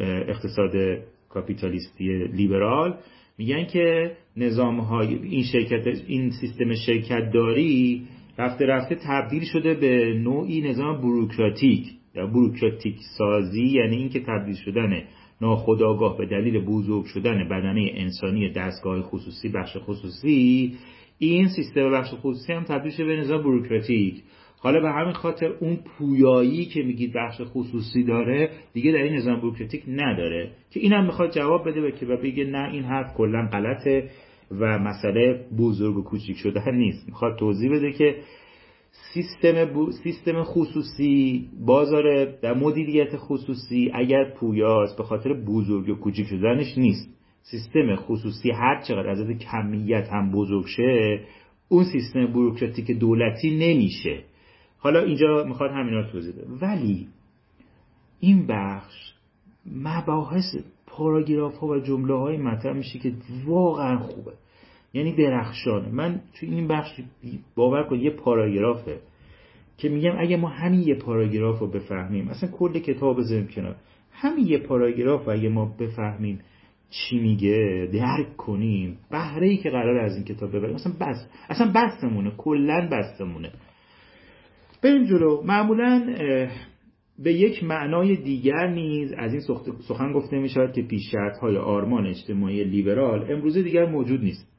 اقتصاد 0.00 0.72
کاپیتالیستی 1.28 2.24
لیبرال 2.24 2.98
میگن 3.38 3.64
که 3.64 4.16
نظام 4.36 4.80
های 4.80 5.14
این 5.14 5.42
شرکت 5.42 5.86
این 6.06 6.30
سیستم 6.30 6.74
شرکت 6.74 7.30
داری 7.34 8.02
رفته 8.38 8.66
رفته 8.66 8.94
تبدیل 8.94 9.44
شده 9.44 9.74
به 9.74 10.14
نوعی 10.24 10.60
نظام 10.60 11.00
بروکراتیک. 11.00 11.86
یا 12.14 12.26
بروکراتیک 12.26 12.96
سازی 13.18 13.64
یعنی 13.64 13.96
اینکه 13.96 14.20
تبدیل 14.20 14.54
شدن 14.54 15.02
ناخداگاه 15.40 16.18
به 16.18 16.26
دلیل 16.26 16.64
بزرگ 16.64 17.04
شدن 17.04 17.48
بدنه 17.48 17.90
انسانی 17.94 18.52
دستگاه 18.52 19.02
خصوصی 19.02 19.48
بخش 19.48 19.76
خصوصی 19.76 20.74
این 21.18 21.48
سیستم 21.48 21.92
بخش 21.92 22.14
خصوصی 22.14 22.52
هم 22.52 22.62
تبدیل 22.62 22.92
شده 22.92 23.04
به 23.04 23.16
نظام 23.16 23.42
بروکراتیک. 23.42 24.22
حالا 24.58 24.80
به 24.80 24.90
همین 24.90 25.12
خاطر 25.12 25.46
اون 25.46 25.76
پویایی 25.76 26.64
که 26.64 26.82
میگید 26.82 27.12
بخش 27.14 27.40
خصوصی 27.44 28.04
داره 28.04 28.50
دیگه 28.72 28.92
در 28.92 28.98
این 28.98 29.14
نظام 29.14 29.40
بروکراتیک 29.40 29.84
نداره. 29.88 30.50
که 30.70 30.80
اینم 30.80 31.06
می‌خواد 31.06 31.30
جواب 31.30 31.68
بده 31.68 31.92
که 31.92 32.06
و 32.06 32.16
بگه 32.16 32.44
نه 32.44 32.72
این 32.72 32.82
حرف 32.82 33.14
کلا 33.14 33.48
غلطه. 33.52 34.10
و 34.50 34.78
مسئله 34.78 35.46
بزرگ 35.58 35.96
و 35.96 36.02
کوچیک 36.02 36.36
شدن 36.36 36.74
نیست. 36.74 37.08
می‌خواد 37.08 37.38
توضیح 37.38 37.70
بده 37.72 37.92
که 37.92 38.16
سیستم, 39.14 39.90
سیستم 40.02 40.42
خصوصی 40.42 41.48
بازار 41.66 42.24
در 42.24 42.54
مدیریت 42.54 43.16
خصوصی 43.16 43.90
اگر 43.94 44.30
پویاست 44.30 44.98
به 44.98 45.04
خاطر 45.04 45.32
بزرگ 45.32 45.88
و 45.88 45.94
کوچیک 45.94 46.26
شدنش 46.26 46.78
نیست. 46.78 47.08
سیستم 47.42 47.96
خصوصی 47.96 48.50
هر 48.50 48.82
چقدر 48.88 49.08
از 49.08 49.38
کمیت 49.38 50.08
هم 50.12 50.30
بزرگ 50.30 50.66
شه 50.66 51.20
اون 51.68 51.84
سیستم 51.84 52.26
بروکراتیک 52.26 52.90
دولتی 52.90 53.50
نمیشه. 53.50 54.24
حالا 54.78 55.00
اینجا 55.00 55.44
می‌خواد 55.44 55.70
همینا 55.70 56.02
توضیح 56.02 56.32
بده. 56.34 56.46
ولی 56.66 57.06
این 58.20 58.46
بخش 58.46 59.14
مباحث 59.66 60.56
پاراگراف 60.96 61.56
ها 61.56 61.66
و 61.66 61.78
جمله 61.78 62.14
های 62.14 62.36
مطرح 62.36 62.72
میشه 62.72 62.98
که 62.98 63.12
واقعا 63.46 63.98
خوبه. 63.98 64.32
یعنی 64.92 65.12
درخشانه. 65.16 65.88
من 65.88 66.20
تو 66.40 66.46
این 66.46 66.68
بخش 66.68 67.00
باور 67.56 67.82
کن 67.82 68.00
یه 68.00 68.10
پاراگرافه 68.10 69.00
که 69.78 69.88
میگم 69.88 70.14
اگه 70.18 70.36
ما 70.36 70.48
همین 70.48 70.80
یه 70.80 70.94
پاراگراف 70.94 71.58
رو 71.58 71.66
بفهمیم 71.66 72.28
اصلا 72.28 72.50
کل 72.50 72.78
کتاب 72.78 73.18
بذاریم 73.18 73.46
کنار. 73.46 73.76
همین 74.12 74.46
یه 74.46 74.58
پاراگراف 74.58 75.28
اگه 75.28 75.48
ما 75.48 75.74
بفهمیم 75.78 76.40
چی 76.90 77.18
میگه 77.18 77.88
درک 77.92 78.36
کنیم 78.36 78.98
بهره 79.10 79.48
ای 79.48 79.56
که 79.56 79.70
قرار 79.70 79.98
از 79.98 80.16
این 80.16 80.24
کتاب 80.24 80.56
ببریم 80.56 80.74
اصلا 80.74 80.92
بس 81.00 81.26
اصلا 81.48 81.72
بستمونه 81.74 82.30
کلا 82.36 82.88
بستمونه. 82.92 83.52
بریم 84.82 85.04
جلو. 85.04 85.42
معمولا 85.42 86.14
به 87.18 87.32
یک 87.32 87.64
معنای 87.64 88.16
دیگر 88.16 88.66
نیز 88.66 89.12
از 89.12 89.32
این 89.32 89.40
سخن 89.88 90.12
گفته 90.12 90.38
می 90.38 90.48
شود 90.48 90.72
که 90.72 90.82
پیش 90.82 91.14
های 91.42 91.56
آرمان 91.56 92.06
اجتماعی 92.06 92.64
لیبرال 92.64 93.32
امروزه 93.32 93.62
دیگر 93.62 93.86
موجود 93.86 94.20
نیست. 94.20 94.54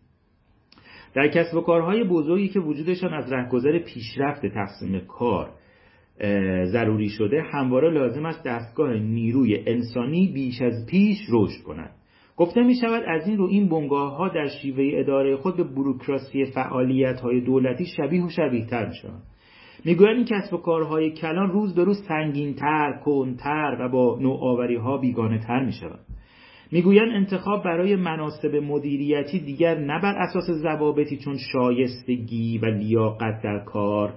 در 1.13 1.27
کسب 1.27 1.57
و 1.57 1.61
کارهای 1.61 2.03
بزرگی 2.03 2.47
که 2.47 2.59
وجودشان 2.59 3.13
از 3.13 3.33
رهگذر 3.33 3.79
پیشرفت 3.79 4.45
تقسیم 4.45 4.99
کار 4.99 5.49
ضروری 6.65 7.09
شده 7.09 7.41
همواره 7.41 7.91
لازم 7.93 8.25
است 8.25 8.43
دستگاه 8.45 8.93
نیروی 8.93 9.63
انسانی 9.67 10.31
بیش 10.33 10.61
از 10.61 10.85
پیش 10.89 11.17
رشد 11.29 11.63
کند. 11.63 11.91
گفته 12.37 12.63
می 12.63 12.75
شود 12.75 13.03
از 13.07 13.27
این 13.27 13.37
رو 13.37 13.47
این 13.47 13.69
بنگاه 13.69 14.17
ها 14.17 14.29
در 14.29 14.47
شیوه 14.47 14.91
اداره 14.93 15.35
خود 15.35 15.57
به 15.57 15.63
بروکراسی 15.63 16.45
فعالیت 16.45 17.19
های 17.19 17.41
دولتی 17.41 17.85
شبیه 17.85 18.25
و 18.25 18.29
شبیه 18.29 18.65
تر 18.65 18.87
می 18.87 18.95
شود 18.95 19.21
می‌گویند 19.85 20.15
این 20.15 20.25
کسب 20.25 20.53
و 20.53 20.57
کارهای 20.57 21.11
کلان 21.11 21.51
روز 21.51 21.75
به 21.75 21.83
روز 21.83 22.03
سنگینتر، 22.07 22.99
کنتر 23.05 23.77
و 23.79 23.89
با 23.89 24.17
نوآوری 24.21 24.75
ها 24.75 24.97
بیگانه 24.97 25.39
تر 25.39 25.65
می 25.65 25.73
شود. 25.73 25.99
می‌گویند 26.71 27.11
انتخاب 27.11 27.63
برای 27.63 27.95
مناسب 27.95 28.55
مدیریتی 28.55 29.39
دیگر 29.39 29.77
نه 29.77 30.01
بر 30.01 30.15
اساس 30.15 30.51
ضوابطی 30.51 31.17
چون 31.17 31.37
شایستگی 31.51 32.57
و 32.57 32.65
لیاقت 32.65 33.41
در 33.43 33.59
کار 33.59 34.13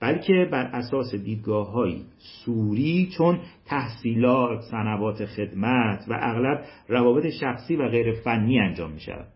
بلکه 0.00 0.48
بر 0.52 0.64
اساس 0.64 1.14
دیدگاه 1.14 1.72
های 1.72 1.96
سوری 2.18 3.08
چون 3.18 3.38
تحصیلات، 3.66 4.60
سنوات 4.70 5.24
خدمت 5.24 6.04
و 6.08 6.18
اغلب 6.20 6.64
روابط 6.88 7.26
شخصی 7.40 7.76
و 7.76 7.88
غیر 7.88 8.12
فنی 8.12 8.60
انجام 8.60 8.90
می 8.92 9.00
شود. 9.00 9.26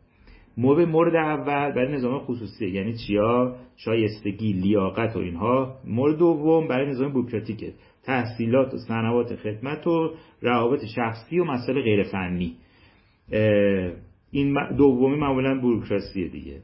موب 0.57 0.81
مورد 0.81 1.17
اول 1.17 1.73
برای 1.75 1.93
نظام 1.93 2.19
خصوصی. 2.19 2.67
یعنی 2.67 2.95
چیا؟ 3.07 3.57
شایستگی 3.77 4.53
لیاقت 4.53 5.17
و 5.17 5.19
اینها. 5.19 5.75
مورد 5.87 6.19
دوم 6.19 6.69
برای 6.69 6.91
نظام 6.91 7.13
بوروکراتیکه 7.13 7.73
تحصیلات 8.05 8.75
و 8.75 8.77
سنوات 8.77 9.37
خدمت 9.37 9.87
و 9.87 10.11
روابط 10.43 10.85
شخصی 10.97 11.39
و 11.39 11.45
مسائل 11.45 11.83
غیر 11.83 12.03
فنی. 12.03 12.57
این 14.31 14.77
دومی 14.77 15.17
معمولا 15.17 15.61
بوروکراسی 15.61 16.29
دیگه. 16.29 16.61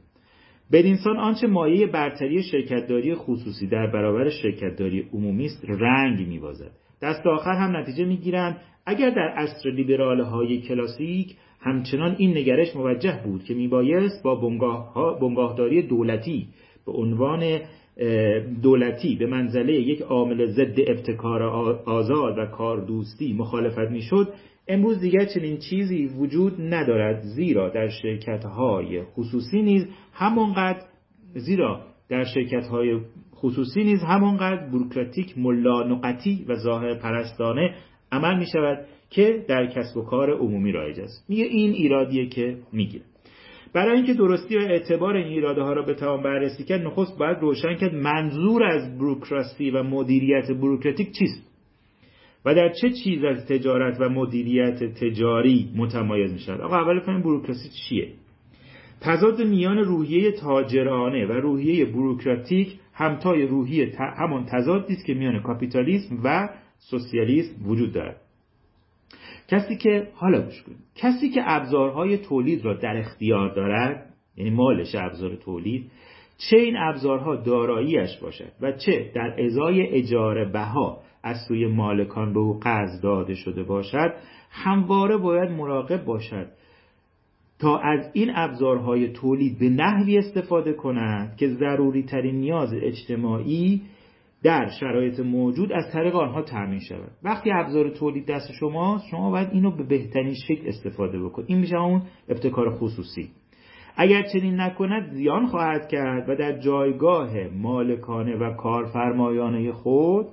بدینسان 0.72 1.16
آنچه 1.16 1.46
مایه 1.46 1.86
برتری 1.86 2.42
شرکتداری 2.42 3.14
خصوصی 3.14 3.66
در 3.66 3.86
برابر 3.86 4.28
شرکتداری 4.28 5.08
عمومی 5.12 5.44
است 5.44 5.64
رنگ 5.68 6.28
میبازد. 6.28 6.70
دست 7.02 7.26
آخر 7.26 7.52
هم 7.54 7.76
نتیجه 7.76 8.04
می‌گیرند. 8.04 8.60
اگر 8.86 9.10
در 9.10 9.28
عصر 9.28 9.70
لیبرال 9.70 10.20
های 10.20 10.60
کلاسیک 10.60 11.36
همچنان 11.60 12.14
این 12.18 12.30
نگرش 12.38 12.76
موجه 12.76 13.20
بود 13.24 13.44
که 13.44 13.54
میبایست 13.54 14.22
با 14.22 14.34
بنگاه 14.34 15.18
بنگاهداری 15.20 15.82
دولتی 15.82 16.48
به 16.86 16.92
عنوان 16.92 17.60
دولتی 18.62 19.16
به 19.16 19.26
منزله 19.26 19.72
یک 19.72 20.02
عامل 20.02 20.46
ضد 20.46 20.80
ابتکار 20.86 21.42
آزاد 21.86 22.38
و 22.38 22.46
کار 22.46 22.80
دوستی 22.86 23.32
مخالفت 23.32 23.90
می‌شد 23.90 24.28
امروز 24.68 25.00
دیگر 25.00 25.24
چنین 25.24 25.58
چیزی 25.58 26.06
وجود 26.06 26.60
ندارد 26.60 27.20
زیرا 27.20 27.68
در 27.68 27.88
شرکت 27.88 28.44
های 28.44 29.02
خصوصی 29.02 29.62
نیز 29.62 29.86
همانقدر 30.12 30.82
زیرا 31.34 31.80
در 32.08 32.24
شرکت 32.24 32.66
های 32.66 33.00
خصوصی 33.34 33.84
نیز 33.84 34.02
همانقدر 34.02 34.70
بروکراتیک 34.70 35.38
ملا 35.38 35.82
نقطی 35.82 36.44
و 36.48 36.54
ظاهر 36.54 36.94
پرستانه 36.94 37.74
عمل 38.12 38.38
می 38.38 38.46
شود 38.52 38.86
که 39.10 39.44
در 39.48 39.66
کسب 39.66 39.96
و 39.96 40.02
کار 40.02 40.30
عمومی 40.30 40.72
رایج 40.72 41.00
است. 41.00 41.24
میگه 41.28 41.44
این 41.44 41.72
ایرادیه 41.72 42.26
که 42.26 42.56
می‌گیره. 42.72 43.04
برای 43.72 43.96
اینکه 43.96 44.14
درستی 44.14 44.56
و 44.56 44.60
اعتبار 44.60 45.16
این 45.16 45.26
ایراده 45.26 45.62
ها 45.62 45.72
را 45.72 45.82
بتوان 45.82 46.22
بررسی 46.22 46.64
کرد 46.64 46.80
نخست 46.80 47.18
باید 47.18 47.38
روشن 47.40 47.74
کرد 47.74 47.94
منظور 47.94 48.64
از 48.64 48.98
بروکراسی 48.98 49.70
و 49.70 49.82
مدیریت 49.82 50.50
بروکراتیک 50.50 51.12
چیست 51.18 51.50
و 52.44 52.54
در 52.54 52.68
چه 52.68 52.90
چیز 53.04 53.24
از 53.24 53.46
تجارت 53.46 54.00
و 54.00 54.08
مدیریت 54.08 54.84
تجاری 54.84 55.68
متمایز 55.76 56.32
می 56.32 56.38
شود 56.38 56.60
آقا 56.60 56.76
اول 56.76 57.00
فهم 57.00 57.22
بروکراسی 57.22 57.68
چیه. 57.68 58.08
تضاد 59.00 59.42
میان 59.42 59.78
روحیه 59.78 60.32
تاجرانه 60.32 61.26
و 61.26 61.32
روحیه 61.32 61.84
بروکراتیک 61.84 62.78
همتای 62.94 63.46
روحیه 63.46 63.92
همان 64.18 64.46
تضادی 64.46 64.92
است 64.92 65.06
که 65.06 65.14
میان 65.14 65.42
کاپیتالیسم 65.42 66.20
و 66.24 66.48
سوسیالیسم 66.78 67.68
وجود 67.68 67.92
دارد. 67.92 68.20
کسی 69.50 69.76
که 69.76 70.08
حالا 70.14 70.40
گوش 70.40 70.62
کنید 70.62 70.78
کسی 70.94 71.30
که 71.30 71.40
ابزارهای 71.44 72.18
تولید 72.18 72.64
را 72.64 72.74
در 72.74 72.96
اختیار 72.96 73.54
دارد 73.54 74.14
یعنی 74.36 74.50
مالش 74.50 74.94
ابزار 74.94 75.36
تولید 75.36 75.90
چه 76.38 76.56
این 76.56 76.76
ابزارها 76.76 77.36
داراییش 77.36 78.16
باشد 78.22 78.52
و 78.60 78.72
چه 78.72 79.10
در 79.14 79.44
ازای 79.44 79.86
اجاره 79.86 80.44
بها 80.44 81.00
از 81.22 81.36
سوی 81.48 81.66
مالکان 81.66 82.32
به 82.32 82.40
او 82.40 82.58
قرض 82.58 83.00
داده 83.00 83.34
شده 83.34 83.62
باشد 83.62 84.14
همواره 84.50 85.16
باید 85.16 85.50
مراقب 85.50 86.04
باشد 86.04 86.46
تا 87.58 87.78
از 87.78 88.10
این 88.12 88.30
ابزارهای 88.34 89.08
تولید 89.08 89.58
به 89.58 89.68
نحوی 89.68 90.18
استفاده 90.18 90.72
کند 90.72 91.36
که 91.36 91.48
ضروری 91.48 92.02
ترین 92.02 92.34
نیاز 92.34 92.74
اجتماعی 92.74 93.82
در 94.42 94.68
شرایط 94.80 95.20
موجود 95.20 95.72
از 95.72 95.92
طریق 95.92 96.16
آنها 96.16 96.42
تامین 96.42 96.80
شود. 96.80 97.10
وقتی 97.22 97.50
ابزار 97.52 97.90
تولید 97.90 98.26
دست 98.26 98.52
شما 98.52 99.00
شما 99.10 99.30
باید 99.30 99.48
اینو 99.52 99.76
به 99.76 99.82
بهترین 99.82 100.34
شکل 100.34 100.68
استفاده 100.68 101.22
بکنید. 101.22 101.50
این 101.50 101.58
میشه 101.58 101.76
اون 101.76 102.02
ابتکار 102.28 102.70
خصوصی. 102.70 103.30
اگر 103.96 104.22
چنین 104.22 104.60
نکند 104.60 105.12
زیان 105.12 105.46
خواهد 105.46 105.88
کرد 105.88 106.28
و 106.28 106.36
در 106.36 106.58
جایگاه 106.58 107.30
مالکانه 107.48 108.36
و 108.36 108.54
کارفرمایانه 108.54 109.72
خود 109.72 110.26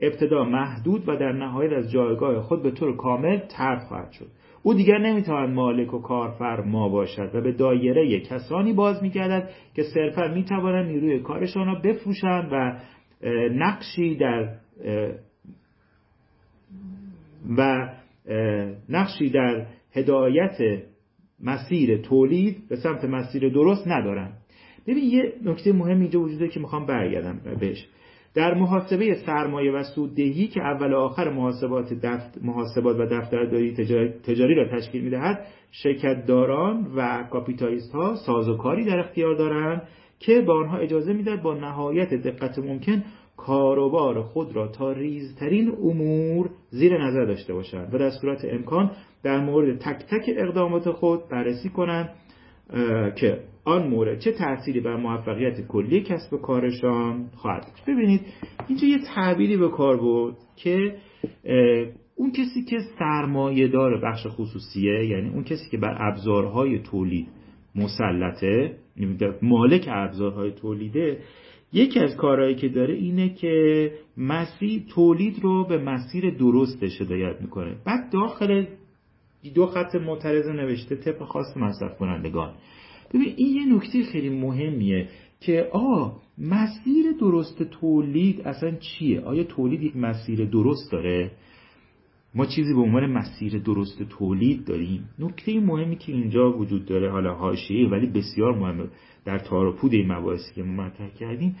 ابتدا 0.00 0.44
محدود 0.44 1.08
و 1.08 1.16
در 1.16 1.32
نهایت 1.32 1.72
از 1.72 1.90
جایگاه 1.90 2.40
خود 2.40 2.62
به 2.62 2.70
طور 2.70 2.96
کامل 2.96 3.38
ترک 3.38 3.82
خواهد 3.88 4.10
شد. 4.10 4.26
او 4.62 4.74
دیگر 4.74 4.98
نمی‌تواند 4.98 5.54
مالک 5.54 5.94
و 5.94 5.98
کارفرما 5.98 6.88
باشد 6.88 7.30
و 7.34 7.40
به 7.40 7.52
دایره 7.52 8.20
کسانی 8.20 8.72
باز 8.72 9.02
میگردد 9.02 9.50
که 9.74 9.82
صرفا 9.82 10.28
می‌توانند 10.34 10.86
نیروی 10.86 11.18
کارشان 11.18 11.66
را 11.66 11.74
بفروشند 11.74 12.48
و 12.52 12.78
نقشی 13.52 14.16
در 14.16 14.54
و 17.58 17.88
نقشی 18.88 19.30
در 19.30 19.66
هدایت 19.92 20.82
مسیر 21.40 21.96
تولید 21.96 22.68
به 22.68 22.76
سمت 22.76 23.04
مسیر 23.04 23.48
درست 23.48 23.88
ندارن. 23.88 24.32
ببین 24.86 25.04
یه 25.04 25.32
نکته 25.44 25.72
مهم 25.72 26.00
اینجا 26.00 26.20
وجوده 26.20 26.48
که 26.48 26.60
می‌خوام 26.60 26.86
برگردم 26.86 27.40
بهش. 27.60 27.88
در 28.34 28.54
محاسبه 28.54 29.14
سرمایه 29.14 29.72
و 29.72 29.82
سوددهی 29.82 30.46
که 30.46 30.62
اول 30.62 30.92
و 30.92 30.96
آخر 30.96 31.30
محاسبات, 31.30 31.92
دفت، 31.92 32.44
محاسبات 32.44 32.96
و 33.00 33.06
دفترداری 33.06 33.74
تجاری, 34.22 34.54
را 34.54 34.78
تشکیل 34.78 35.04
می‌دهد 35.04 35.46
شرکتداران 35.70 36.92
و 36.96 37.22
کاپیتالیست 37.30 37.92
ها 37.92 38.14
سازوکاری 38.14 38.84
در 38.84 38.98
اختیار 38.98 39.34
دارند 39.34 39.82
که 40.18 40.40
به 40.40 40.52
آنها 40.52 40.76
اجازه 40.76 41.12
می‌دهد 41.12 41.42
با 41.42 41.54
نهایت 41.54 42.14
دقت 42.14 42.58
ممکن 42.58 43.04
کاروبار 43.36 44.22
خود 44.22 44.56
را 44.56 44.68
تا 44.68 44.92
ریزترین 44.92 45.68
امور 45.68 46.50
زیر 46.70 47.04
نظر 47.04 47.24
داشته 47.24 47.54
باشند 47.54 47.94
و 47.94 47.98
در 47.98 48.10
صورت 48.10 48.44
امکان 48.44 48.90
در 49.22 49.40
مورد 49.40 49.78
تک 49.78 49.98
تک 49.98 50.30
اقدامات 50.36 50.90
خود 50.90 51.28
بررسی 51.28 51.68
کنند 51.68 52.10
که 53.16 53.40
آن 53.64 53.88
مورد 53.88 54.18
چه 54.18 54.32
تأثیری 54.32 54.80
بر 54.80 54.96
موفقیت 54.96 55.66
کلی 55.66 56.00
کسب 56.00 56.36
کارشان 56.36 57.30
خواهد 57.36 57.66
ببینید 57.86 58.20
اینجا 58.68 58.86
یه 58.86 58.98
تعبیری 59.14 59.56
به 59.56 59.68
کار 59.68 59.96
بود 59.96 60.36
که 60.56 60.96
اون 62.16 62.32
کسی 62.32 62.64
که 62.68 62.76
سرمایه 62.98 63.68
دار 63.68 64.00
بخش 64.00 64.26
خصوصیه 64.26 65.06
یعنی 65.06 65.28
اون 65.28 65.44
کسی 65.44 65.70
که 65.70 65.78
بر 65.78 65.96
ابزارهای 66.00 66.78
تولید 66.78 67.28
مسلطه 67.76 68.76
مالک 69.42 69.88
ابزارهای 69.88 70.50
تولیده 70.50 71.18
یکی 71.72 72.00
از 72.00 72.16
کارهایی 72.16 72.54
که 72.54 72.68
داره 72.68 72.94
اینه 72.94 73.28
که 73.28 73.92
مسیر 74.16 74.82
تولید 74.94 75.38
رو 75.42 75.64
به 75.64 75.78
مسیر 75.78 76.30
درستش 76.30 77.00
هدایت 77.00 77.40
می‌کنه. 77.40 77.76
بعد 77.84 78.12
داخل 78.12 78.64
دو 79.54 79.66
خط 79.66 79.94
معترضه 79.94 80.52
نوشته 80.52 80.96
طبق 80.96 81.22
خاص 81.22 81.56
مصرف 81.56 81.98
کنندگان. 81.98 82.54
ببین 83.14 83.34
این 83.36 83.56
یه 83.56 83.76
نکته 83.76 84.02
خیلی 84.02 84.28
مهمیه 84.28 85.08
که 85.40 85.68
آ 85.72 86.10
مسیر 86.38 87.12
درست 87.20 87.62
تولید 87.62 88.40
اصلا 88.40 88.70
چیه؟ 88.70 89.20
آیا 89.20 89.44
تولید 89.44 89.82
یک 89.82 89.96
مسیر 89.96 90.44
درست 90.44 90.92
داره؟ 90.92 91.30
ما 92.36 92.46
چیزی 92.46 92.74
به 92.74 92.80
عنوان 92.80 93.06
مسیر 93.06 93.58
درست 93.58 94.02
تولید 94.02 94.64
داریم. 94.64 95.08
نکته 95.18 95.60
مهمی 95.60 95.96
که 95.96 96.12
اینجا 96.12 96.52
وجود 96.52 96.84
داره 96.84 97.10
حالا 97.10 97.34
حاشیه 97.34 97.88
ولی 97.88 98.06
بسیار 98.06 98.58
مهمه. 98.58 98.88
در 99.24 99.38
تار 99.38 99.66
و 99.66 99.72
پود 99.72 99.92
این 99.92 100.12
مباحثی 100.12 100.54
که 100.54 100.62
ما 100.62 100.82
مطرح 100.82 101.08
کردیم 101.08 101.56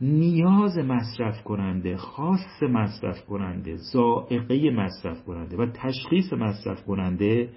نیاز 0.00 0.78
مصرف 0.78 1.42
کننده 1.42 1.96
خاص 1.96 2.62
مصرف 2.62 3.26
کننده 3.26 3.76
زائقه 3.76 4.70
مصرف 4.70 5.24
کننده 5.24 5.56
و 5.56 5.66
تشخیص 5.66 6.32
مصرف 6.32 6.84
کننده 6.84 7.48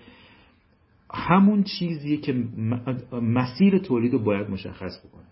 همون 1.14 1.64
چیزیه 1.64 2.18
که 2.18 2.34
مسیر 3.22 3.78
تولید 3.78 4.14
رو 4.14 4.20
باید 4.20 4.50
مشخص 4.50 5.06
بکنه. 5.06 5.26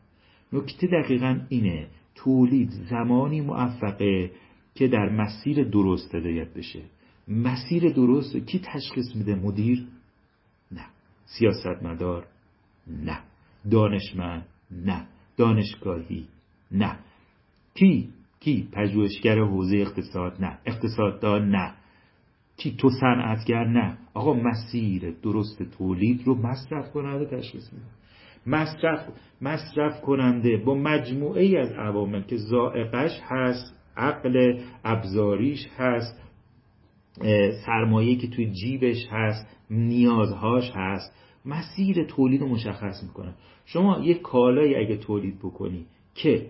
نکته 0.53 0.87
دقیقا 0.87 1.39
اینه 1.49 1.87
تولید 2.15 2.69
زمانی 2.69 3.41
موفقه 3.41 4.31
که 4.75 4.87
در 4.87 5.09
مسیر 5.09 5.63
درست 5.63 6.15
هدایت 6.15 6.53
بشه. 6.53 6.81
مسیر 7.27 7.93
درست 7.93 8.37
کی 8.37 8.59
تشخیص 8.59 9.15
میده 9.15 9.35
مدیر؟ 9.35 9.87
نه. 10.71 10.85
سیاستمدار؟ 11.25 12.27
نه. 12.87 13.19
دانشمند؟ 13.71 14.45
نه. 14.71 15.07
دانشگاهی؟ 15.37 16.27
نه. 16.71 16.99
کی؟ 17.73 18.09
کی؟ 18.39 18.69
پژوهشگر 18.73 19.39
حوزه 19.39 19.77
اقتصاد؟ 19.77 20.41
نه. 20.41 20.59
اقتصاددان؟ 20.65 21.49
نه. 21.49 21.73
کی؟ 22.57 22.75
تو 22.75 22.89
صنعتگر؟ 22.89 23.63
نه. 23.63 23.97
آقا 24.13 24.33
مسیر 24.33 25.15
درست 25.23 25.63
تولید 25.63 26.21
رو 26.25 26.35
مصرف 26.35 26.91
کننده 26.91 27.25
تشخیص 27.37 27.73
میده. 27.73 27.85
مصرف 28.47 29.07
مصرف 29.41 30.01
کننده 30.01 30.57
با 30.57 30.75
مجموعه 30.75 31.43
ای 31.43 31.57
از 31.57 31.71
عوامل 31.71 32.21
که 32.21 32.37
زائقش 32.37 33.11
هست 33.23 33.75
عقل 33.97 34.59
ابزاریش 34.83 35.67
هست 35.77 36.24
سرمایه 37.65 38.15
که 38.15 38.27
توی 38.27 38.51
جیبش 38.51 39.07
هست 39.11 39.47
نیازهاش 39.69 40.71
هست 40.75 41.11
مسیر 41.45 42.03
تولید 42.03 42.41
رو 42.41 42.47
مشخص 42.47 43.03
می‌کنه. 43.03 43.33
شما 43.65 43.99
یک 44.03 44.21
کالایی 44.21 44.75
اگه 44.75 44.97
تولید 44.97 45.39
بکنی 45.39 45.85
که 46.15 46.45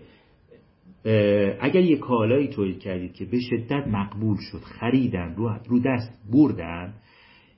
اگر 1.60 1.80
یک 1.80 1.98
کالایی 1.98 2.48
تولید 2.48 2.78
کردید 2.78 3.14
که 3.14 3.24
به 3.24 3.40
شدت 3.40 3.86
مقبول 3.86 4.36
شد 4.50 4.58
خریدن 4.58 5.34
رو 5.68 5.78
دست 5.78 6.20
بردن 6.32 6.94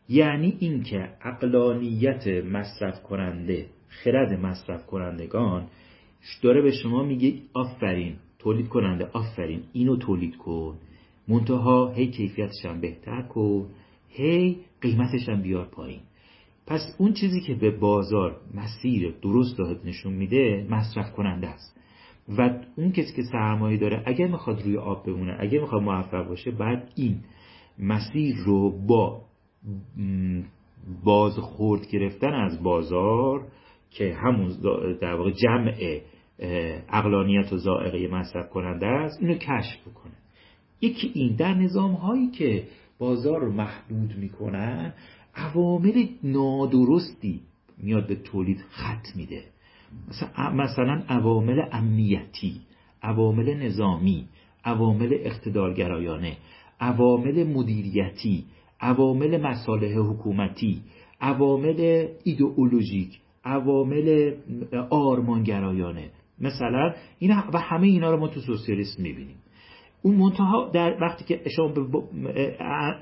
یعنی 0.09 0.57
اینکه 0.59 1.09
اقلانیت 1.25 2.27
مصرف 2.29 3.03
کننده 3.03 3.67
خرد 3.89 4.33
مصرف 4.33 4.87
کنندگان 4.87 5.67
داره 6.43 6.63
به 6.63 6.71
شما 6.71 7.03
میگه 7.03 7.35
آفرین 7.55 8.17
تولید 8.39 8.69
کننده 8.69 9.09
آفرین 9.13 9.63
اینو 9.73 9.97
تولید 9.97 10.37
کن. 10.37 10.79
منتها 11.29 11.93
هی 11.93 12.31
هم 12.65 12.81
بهتر 12.81 13.23
کن 13.23 13.67
هی 14.09 14.57
قیمتش 14.81 15.29
هم 15.29 15.43
بیار 15.43 15.65
پایین. 15.65 16.01
پس 16.67 16.97
اون 16.99 17.13
چیزی 17.13 17.41
که 17.41 17.55
به 17.55 17.71
بازار 17.71 18.37
مسیر 18.55 19.15
درست 19.23 19.59
داد 19.59 19.81
نشون 19.85 20.13
میده 20.13 20.67
مصرف 20.71 21.13
کننده 21.13 21.49
است. 21.49 21.81
و 22.39 22.61
اون 22.77 22.93
کسی 22.93 23.17
که 23.17 23.23
سرمایه 23.23 23.79
داره 23.79 24.03
اگر 24.07 24.27
می‌خواد 24.27 24.63
روی 24.63 24.77
آب 24.77 25.07
بمونه 25.07 25.37
اگر 25.41 25.61
می‌خواد 25.61 25.83
موفق 25.83 26.29
باشه 26.29 26.51
بعد 26.51 26.93
این 26.97 27.21
مسیر 27.79 28.37
رو 28.37 28.87
با 28.87 29.21
باز 31.05 31.39
خورد 31.39 31.87
گرفتن 31.87 32.33
از 32.33 32.63
بازار 32.63 33.47
که 33.91 34.15
همون 34.15 34.49
در 35.01 35.15
واقع 35.15 35.31
جمع 35.31 36.01
اقلانیت 36.89 37.53
و 37.53 37.57
زائقه 37.57 38.09
مصرف 38.09 38.51
کننده 38.51 38.87
است 38.87 39.23
اینو 39.23 39.35
کشف 39.35 39.89
بکنه. 39.89 40.15
یکی 40.81 41.11
این 41.15 41.37
در 41.37 41.55
نظام 41.55 41.93
هایی 41.93 42.31
که 42.31 42.65
بازار 42.99 43.41
رو 43.41 43.53
محدود 43.53 44.17
می‌کنن 44.19 44.93
عوامل 45.35 46.07
نادرستی 46.23 47.41
میاد 47.79 48.07
به 48.07 48.15
تولید 48.15 48.65
خط 48.71 49.07
میده. 49.17 49.43
مثلا 50.55 51.03
عوامل 51.09 51.63
امنیتی 51.73 52.61
عوامل 53.03 53.55
نظامی 53.55 54.29
عوامل 54.65 55.09
اقتدارگرایانه 55.13 56.37
عوامل 56.81 57.47
مدیریتی 57.47 58.45
عوامل 58.81 59.41
مصالح 59.41 59.93
حکومتی 59.93 60.83
عوامل 61.21 62.09
ایدئولوژیک 62.25 63.21
عوامل 63.45 64.35
آرمانگرایانه. 64.91 66.11
مثلا 66.41 66.95
این 67.19 67.31
و 67.53 67.59
همه 67.59 67.87
اینا 67.87 68.11
رو 68.11 68.21
ما 68.21 68.29
تو 68.29 68.41
سوسیالیسم 68.41 69.03
می‌بینیم. 69.03 69.37
اون 70.03 70.17
منتها 70.17 70.71
در 70.75 71.03
وقتی 71.03 71.25
که 71.25 71.49
شما 71.57 71.69
به 71.69 72.03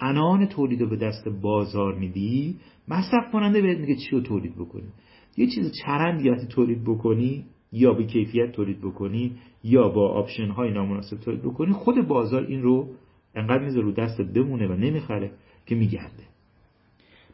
انان 0.00 0.46
تولید 0.46 0.80
رو 0.80 0.88
به 0.88 0.96
دست 0.96 1.28
بازار 1.28 1.94
میدی 1.94 2.56
مصرف 2.88 3.32
کننده 3.32 3.62
بهت 3.62 3.78
میگه 3.78 3.96
چی 3.96 4.11
رو 4.11 4.20
تولید 4.20 4.54
بکنی. 4.56 4.88
یه 5.37 5.46
چیز 5.46 5.72
چرندیاتی 5.85 6.46
تولید 6.46 6.85
بکنی 6.85 7.44
یا 7.72 7.92
به 7.92 8.04
کیفیت 8.04 8.52
تولید 8.52 8.80
بکنی 8.80 9.37
یا 9.64 9.88
با 9.88 10.09
آپشن 10.09 10.48
های 10.48 10.70
نامناسب 10.70 11.16
تولید 11.16 11.42
بکنی 11.42 11.72
خود 11.72 12.09
بازار 12.09 12.46
این 12.46 12.62
رو 12.62 12.88
انقدر 13.35 13.64
میزه 13.64 13.80
رو 13.80 13.92
دست 13.92 14.20
بمونه 14.20 14.66
و 14.66 14.72
نمی‌خره 14.72 15.30
که 15.66 15.74
میگرده. 15.74 16.22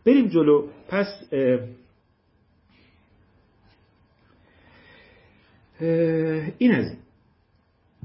بریم 0.06 0.26
جلو. 0.26 0.66
پس 0.88 1.06
این 6.58 6.72
از 6.72 6.90
این. 6.90 6.98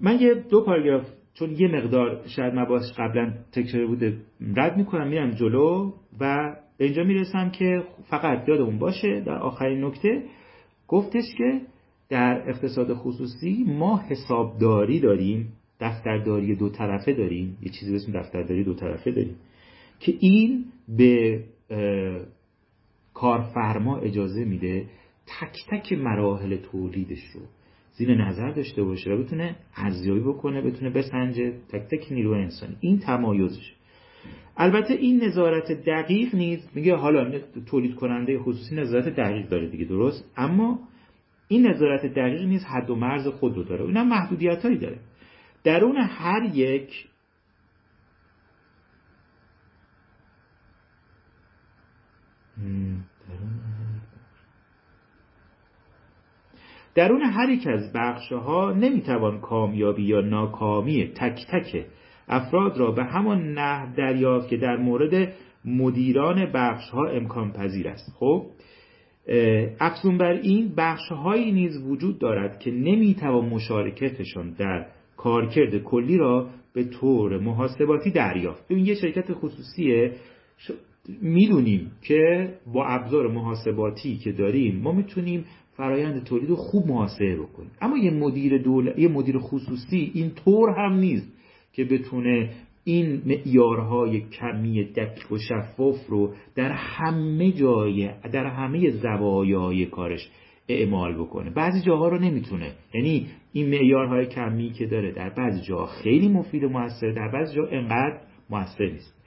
من 0.01 0.21
یه 0.21 0.33
دو 0.33 0.61
پاراگراف 0.61 1.16
چون 1.39 1.51
یه 1.51 1.67
مقدار 1.67 2.21
شاید 2.27 2.53
مباحث 2.53 2.91
قبلا 2.97 3.33
تکرار 3.51 3.87
بوده 3.87 4.17
رد 4.55 4.77
می‌کنم 4.77 5.07
میرم 5.07 5.31
جلو 5.31 5.93
و 6.19 6.55
اینجا 6.77 7.03
می‌رسم 7.03 7.49
که 7.49 7.83
فقط 8.09 8.49
یادمون 8.49 8.79
باشه 8.79 9.19
در 9.19 9.37
آخرین 9.37 9.83
نکته 9.83 10.23
گفتش 10.87 11.35
که 11.37 11.61
در 12.09 12.49
اقتصاد 12.49 12.93
خصوصی 12.93 13.65
ما 13.67 13.97
حسابداری 13.97 14.99
داریم 14.99 15.53
دفترداری 15.79 16.55
دو 16.55 16.69
طرفه 16.69 17.13
داریم 17.13 17.57
یه 17.61 17.71
چیزی 17.71 17.91
به 17.91 17.97
اسم 17.97 18.11
دفترداری 18.11 18.63
دو 18.63 18.73
طرفه 18.73 19.11
داریم 19.11 19.35
که 19.99 20.13
این 20.19 20.65
به 20.97 21.43
کارفرما 23.13 23.97
اجازه 23.97 24.45
میده 24.45 24.85
تک 25.25 25.57
تک 25.71 25.93
مراحل 25.93 26.57
تولیدش 26.57 27.23
رو 27.33 27.41
زیر 27.97 28.15
نظر 28.15 28.51
داشته 28.51 28.83
باشه 28.83 29.11
و 29.11 29.23
بتونه 29.23 29.55
ارزیابی 29.75 30.19
بکنه 30.19 30.61
بتونه 30.61 30.89
بسنجه 30.89 31.53
تک 31.69 31.81
تک 31.81 32.11
نیرو 32.11 32.31
انسانی. 32.31 32.77
این 32.79 32.99
تمایزش 32.99 33.73
البته 34.57 34.93
این 34.93 35.23
نظارت 35.23 35.71
دقیق 35.71 36.35
نیز 36.35 36.69
میگه 36.75 36.95
حالا 36.95 37.39
تولید 37.65 37.95
کننده 37.95 38.39
خصوصی 38.39 38.75
نظارت 38.75 39.09
دقیق 39.15 39.49
داره 39.49 39.67
دیگه 39.67 39.85
درست؟ 39.85 40.31
اما 40.37 40.79
این 41.47 41.67
نظارت 41.67 42.05
دقیق 42.05 42.41
نیز 42.41 42.63
حد 42.65 42.89
و 42.89 42.95
مرز 42.95 43.27
خود 43.27 43.55
رو 43.55 43.63
داره. 43.63 43.83
اونم 43.83 44.07
محدودیت 44.07 44.65
هایی 44.65 44.77
داره. 44.77 44.99
درون 45.63 45.97
هر 45.97 46.51
یک 46.53 47.07
درون 56.97 57.21
هر 57.21 57.49
یک 57.49 57.67
از 57.67 57.93
بخشها 57.93 58.73
نمی‌توان 58.73 59.39
کامیابی 59.39 60.03
یا 60.03 60.21
ناکامی 60.21 61.11
تک 61.15 61.45
تک 61.51 61.85
افراد 62.27 62.77
را 62.77 62.91
به 62.91 63.03
همان 63.03 63.53
نحو 63.53 63.95
دریافت 63.95 64.49
که 64.49 64.57
در 64.57 64.77
مورد 64.77 65.33
مدیران 65.65 66.51
بخشها 66.53 67.05
امکان 67.07 67.51
پذیر 67.51 67.87
است. 67.87 68.15
خب 68.19 68.45
افزون 69.79 70.17
بر 70.17 70.31
این 70.31 70.73
بخشهایی 70.77 71.51
نیز 71.51 71.83
وجود 71.83 72.19
دارد 72.19 72.59
که 72.59 72.71
نمی‌توان 72.71 73.45
مشارکتشان 73.45 74.51
در 74.51 74.85
کارکرد 75.17 75.77
کلی 75.83 76.17
را 76.17 76.49
به 76.73 76.83
طور 76.83 77.37
محاسباتی 77.37 78.11
دریافت. 78.11 78.67
ببین 78.67 78.85
یه 78.85 78.95
شرکت 78.95 79.33
خصوصیه. 79.33 80.11
می‌دونیم 81.21 81.91
که 82.01 82.53
با 82.73 82.85
ابزار 82.85 83.27
محاسباتی 83.27 84.17
که 84.17 84.31
داریم 84.31 84.79
ما 84.81 84.91
می‌تونیم 84.91 85.45
فرایند 85.77 86.23
تولید 86.23 86.49
رو 86.49 86.55
خوب 86.55 86.87
محاسبه 86.87 87.35
بکنیم. 87.35 87.71
اما 87.81 87.97
یه 87.97 88.11
مدیر 88.11 88.57
دول... 88.57 88.93
یه 88.97 89.07
مدیر 89.07 89.37
خصوصی 89.39 90.11
این 90.13 90.31
طور 90.45 90.69
هم 90.69 90.93
نیست 90.93 91.33
که 91.73 91.83
بتونه 91.83 92.49
این 92.83 93.21
معیارهای 93.25 94.21
کمی 94.21 94.83
دقیق 94.83 95.31
و 95.31 95.37
شفاف 95.37 96.07
رو 96.07 96.33
در 96.55 96.71
همه 96.71 97.51
جای 97.51 98.09
در 98.31 98.45
همه 98.45 98.89
زوایای 98.89 99.85
کارش 99.85 100.29
اعمال 100.69 101.15
بکنه. 101.15 101.49
بعضی 101.49 101.81
جاها 101.81 102.07
رو 102.07 102.19
نمی‌تونه. 102.19 102.71
یعنی 102.93 103.27
این 103.53 103.69
معیارهای 103.69 104.25
کمی 104.25 104.71
که 104.71 104.85
داره 104.85 105.11
در 105.11 105.29
بعضی 105.29 105.61
جاها 105.61 105.85
خیلی 105.85 106.27
مفید 106.27 106.63
و 106.63 106.69
موثر 106.69 107.11
در 107.11 107.27
بعضی 107.33 107.55
جا 107.55 107.67
انقدر 107.67 108.21
موثر 108.49 108.85
نیست. 108.85 109.17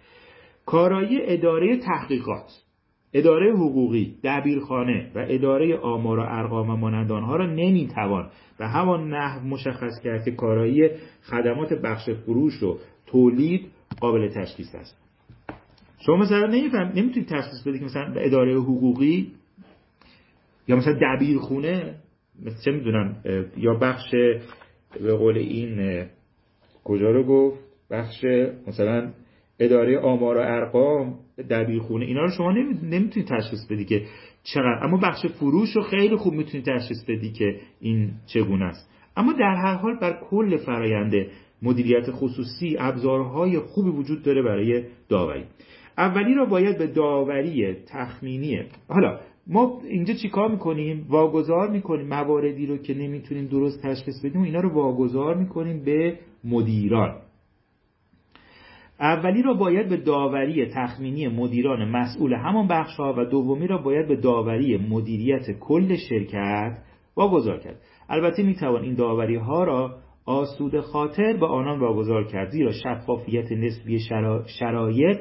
کارایی 0.67 1.19
اداره 1.23 1.77
تحقیقات. 1.77 2.70
اداره 3.12 3.53
حقوقی، 3.53 4.14
دبیرخانه 4.25 5.11
و 5.14 5.27
اداره 5.29 5.77
آمار 5.77 6.18
و 6.18 6.23
ارقام 6.29 6.70
و 6.70 6.77
مانند 6.77 7.12
آنها 7.12 7.37
را 7.37 7.46
نمی‌توان 7.46 8.31
به 8.59 8.66
همان 8.66 9.14
نحو 9.14 9.46
مشخص 9.46 10.01
کرد 10.05 10.25
که 10.25 10.31
کارایی 10.31 10.90
خدمات 11.23 11.73
بخش 11.73 12.11
فروش 12.11 12.62
و 12.62 12.79
تولید 13.07 13.66
قابل 14.01 14.29
تشخیص 14.29 14.75
است. 14.75 14.96
شما 15.99 16.16
مثلا 16.16 16.46
نمیفهم 16.46 16.92
نمی‌تونید 16.94 17.29
تشخیص 17.29 17.62
بدید 17.66 17.81
که 17.81 17.85
مثلا 17.85 18.14
به 18.14 18.27
اداره 18.27 18.55
حقوقی 18.55 19.33
یا 20.68 20.77
مثلا 20.77 20.99
دبیرخونه 21.03 21.94
مثلا 22.42 22.61
چه 22.64 22.70
می‌دونم 22.70 23.16
یا 23.57 23.75
بخش 23.75 24.14
به 25.01 25.14
قول 25.14 25.38
این 25.38 26.05
کجا 26.85 27.11
رو 27.11 27.23
گفت؟ 27.25 27.59
بخش 27.90 28.25
مثلا 28.66 29.11
اداره 29.59 29.99
آمار 29.99 30.37
و 30.37 30.40
ارقام 30.40 31.18
دبیرخونه 31.42 32.05
اینا 32.07 32.20
رو 32.20 32.31
شما 32.31 32.53
نمی‌تونید 32.83 33.29
تشخیص 33.29 33.66
بدی 33.70 33.85
که 33.85 34.03
چقدر. 34.42 34.79
اما 34.83 34.96
بخش 34.96 35.26
فروش 35.26 35.76
رو 35.76 35.83
خیلی 35.83 36.16
خوب 36.16 36.35
می‌تونید 36.35 36.66
تشخیص 36.66 37.05
بدی 37.09 37.33
که 37.33 37.61
این 37.81 38.11
چگونه 38.26 38.64
است. 38.64 38.90
اما 39.16 39.33
در 39.33 39.55
هر 39.55 39.74
حال 39.74 39.98
بر 39.98 40.20
کل 40.31 40.57
فرایند 40.57 41.14
مدیریت 41.62 42.11
خصوصی 42.11 42.76
ابزارهای 42.79 43.59
خوبی 43.59 43.90
وجود 43.90 44.22
داره 44.22 44.42
برای 44.42 44.85
داوری. 45.09 45.44
اولی 45.98 46.35
را 46.35 46.44
باید 46.44 46.79
به 46.79 46.87
داوری 46.87 47.74
تخمینی 47.87 48.62
حالا 48.88 49.20
ما 49.46 49.81
اینجا 49.85 50.14
چیکار 50.14 50.50
می‌کنیم؟ 50.50 51.07
واگذار 51.09 51.70
می‌کنیم 51.70 52.07
مواردی 52.07 52.66
رو 52.66 52.76
که 52.76 52.94
نمی‌تونیم 52.94 53.46
درست 53.46 53.83
تشخیص 53.83 54.24
بدیم 54.24 54.42
اینا 54.42 54.61
رو 54.61 54.68
واگذار 54.68 55.35
می‌کنیم 55.35 55.85
به 55.85 56.18
مدیران. 56.44 57.14
اولی 59.01 59.43
را 59.43 59.55
باید 59.55 59.89
به 59.89 59.97
داوری 59.97 60.67
تخمینی 60.67 61.29
مدیران 61.29 61.85
مسئول 61.89 62.33
همان 62.33 62.69
بخش 62.69 62.97
ها 62.97 63.15
و 63.19 63.25
دومی 63.25 63.67
را 63.67 63.79
باید 63.79 64.09
به 64.09 64.17
داوری 64.17 64.77
مدیریت 64.77 65.59
کل 65.61 65.97
شرکت 65.97 66.79
واگذار 67.17 67.59
کرد. 67.59 67.81
البته 68.09 68.43
می‌توان 68.43 68.83
این 68.83 68.95
داوری 68.95 69.37
ها 69.37 69.65
را 69.65 69.97
آسود 70.27 70.81
خاطر 70.81 71.37
به 71.37 71.47
آنان 71.47 71.81
واگذار 71.81 72.25
کرد 72.25 72.51
زیرا 72.51 72.73
شفافیت 72.73 73.53
نسبی 73.53 73.99
شرایط 74.59 75.19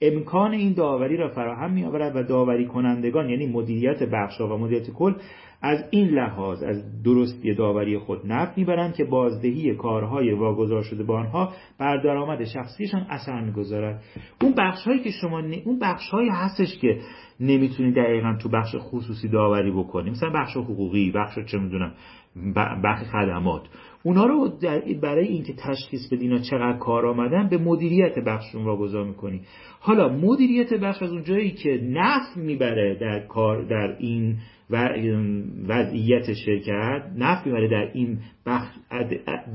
امکان 0.00 0.52
این 0.52 0.72
داوری 0.72 1.16
را 1.16 1.28
فراهم 1.28 1.72
می 1.72 1.84
آورد 1.84 2.16
و 2.16 2.22
داوری 2.22 2.66
کنندگان 2.66 3.30
یعنی 3.30 3.46
مدیریت 3.46 4.02
بخشها 4.02 4.54
و 4.54 4.58
مدیریت 4.58 4.90
کل 4.90 5.14
از 5.62 5.84
این 5.90 6.08
لحاظ 6.08 6.62
از 6.62 7.02
درستی 7.02 7.54
داوری 7.54 7.98
خود 7.98 8.20
نفت 8.26 8.58
می‌برند 8.58 8.94
که 8.94 9.04
بازدهی 9.04 9.74
کارهای 9.74 10.32
واگذار 10.32 10.82
شده 10.82 11.04
به 11.04 11.14
آنها 11.14 11.52
بر 11.78 11.96
درآمد 11.96 12.44
شخصیشان 12.44 13.06
اثر 13.10 13.40
می‌گذارد. 13.40 14.02
اون 14.42 14.54
بخشهایی 14.58 15.00
که 15.00 15.10
شما 15.10 15.40
ن... 15.40 15.54
اون 15.64 15.78
بخشهایی 15.78 16.28
هستش 16.28 16.78
که 16.78 17.00
نمی‌تونی 17.40 17.92
دقیقا 17.92 18.36
تو 18.42 18.48
بخش 18.48 18.74
خصوصی 18.78 19.28
داوری 19.28 19.70
بکنی. 19.70 20.10
مثلا 20.10 20.30
بخش 20.30 20.56
حقوقی 20.56 21.10
بخش 21.10 21.38
چه 21.38 21.58
می‌دونم 21.58 21.92
بخش 22.84 23.06
خدمات. 23.06 23.62
اونا 24.02 24.24
رو 24.24 24.52
برای 25.02 25.26
اینکه 25.26 25.52
تشخیص 25.52 26.12
بدین 26.12 26.38
چقدر 26.38 26.78
کار 26.78 27.06
آمدن 27.06 27.48
به 27.48 27.58
مدیریت 27.58 28.18
بخششون 28.18 28.64
واگذار 28.64 29.04
می‌کنی. 29.04 29.40
حالا 29.80 30.08
مدیریت 30.08 30.74
بخش 30.74 31.02
از 31.02 31.12
اونجایی 31.12 31.50
که 31.50 31.80
نفع 31.82 32.40
می‌بره 32.40 32.98
در 33.00 33.26
کار 33.26 33.62
در 33.62 33.96
این 33.98 34.36
وضعیت 35.68 36.32
شرکت 36.32 37.02
نفع 37.16 37.46
می‌بره 37.46 37.68
در 37.68 37.90
این 37.94 38.18
بخش 38.46 38.68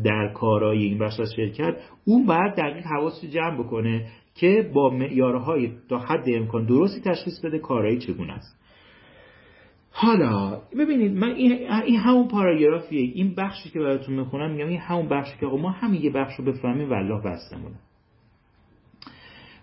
در 0.03 0.33
کارای 0.33 0.83
این 0.83 0.99
بخش 0.99 1.19
از 1.19 1.33
شرکت 1.35 1.75
اون 2.05 2.25
باید 2.25 2.55
دقیق 2.55 2.85
حواس 2.85 3.25
جمع 3.25 3.63
بکنه 3.63 4.05
که 4.35 4.71
با 4.73 4.89
معیارهای 4.89 5.71
تا 5.89 5.97
حد 5.97 6.23
امکان 6.27 6.65
درستی 6.65 7.01
تشخیص 7.01 7.45
بده 7.45 7.59
کارایی 7.59 7.97
چگونه 7.97 8.33
است. 8.33 8.62
حالا 9.95 10.61
ببینید 10.79 11.11
من 11.11 11.31
این, 11.35 11.69
همون 11.95 12.27
پاراگرافیه. 12.27 13.01
این 13.01 13.35
بخشی 13.35 13.69
که 13.69 13.79
براتون 13.79 14.15
می‌خونم 14.15 14.51
میگم 14.51 14.67
این 14.67 14.79
همون 14.79 15.09
بخشی 15.09 15.37
که 15.39 15.45
ما 15.45 15.69
همین 15.69 16.01
یه 16.01 16.09
بخش 16.09 16.33
رو 16.39 16.45
بفهمیم 16.45 16.89
والله 16.89 17.21
بستمونه. 17.25 17.75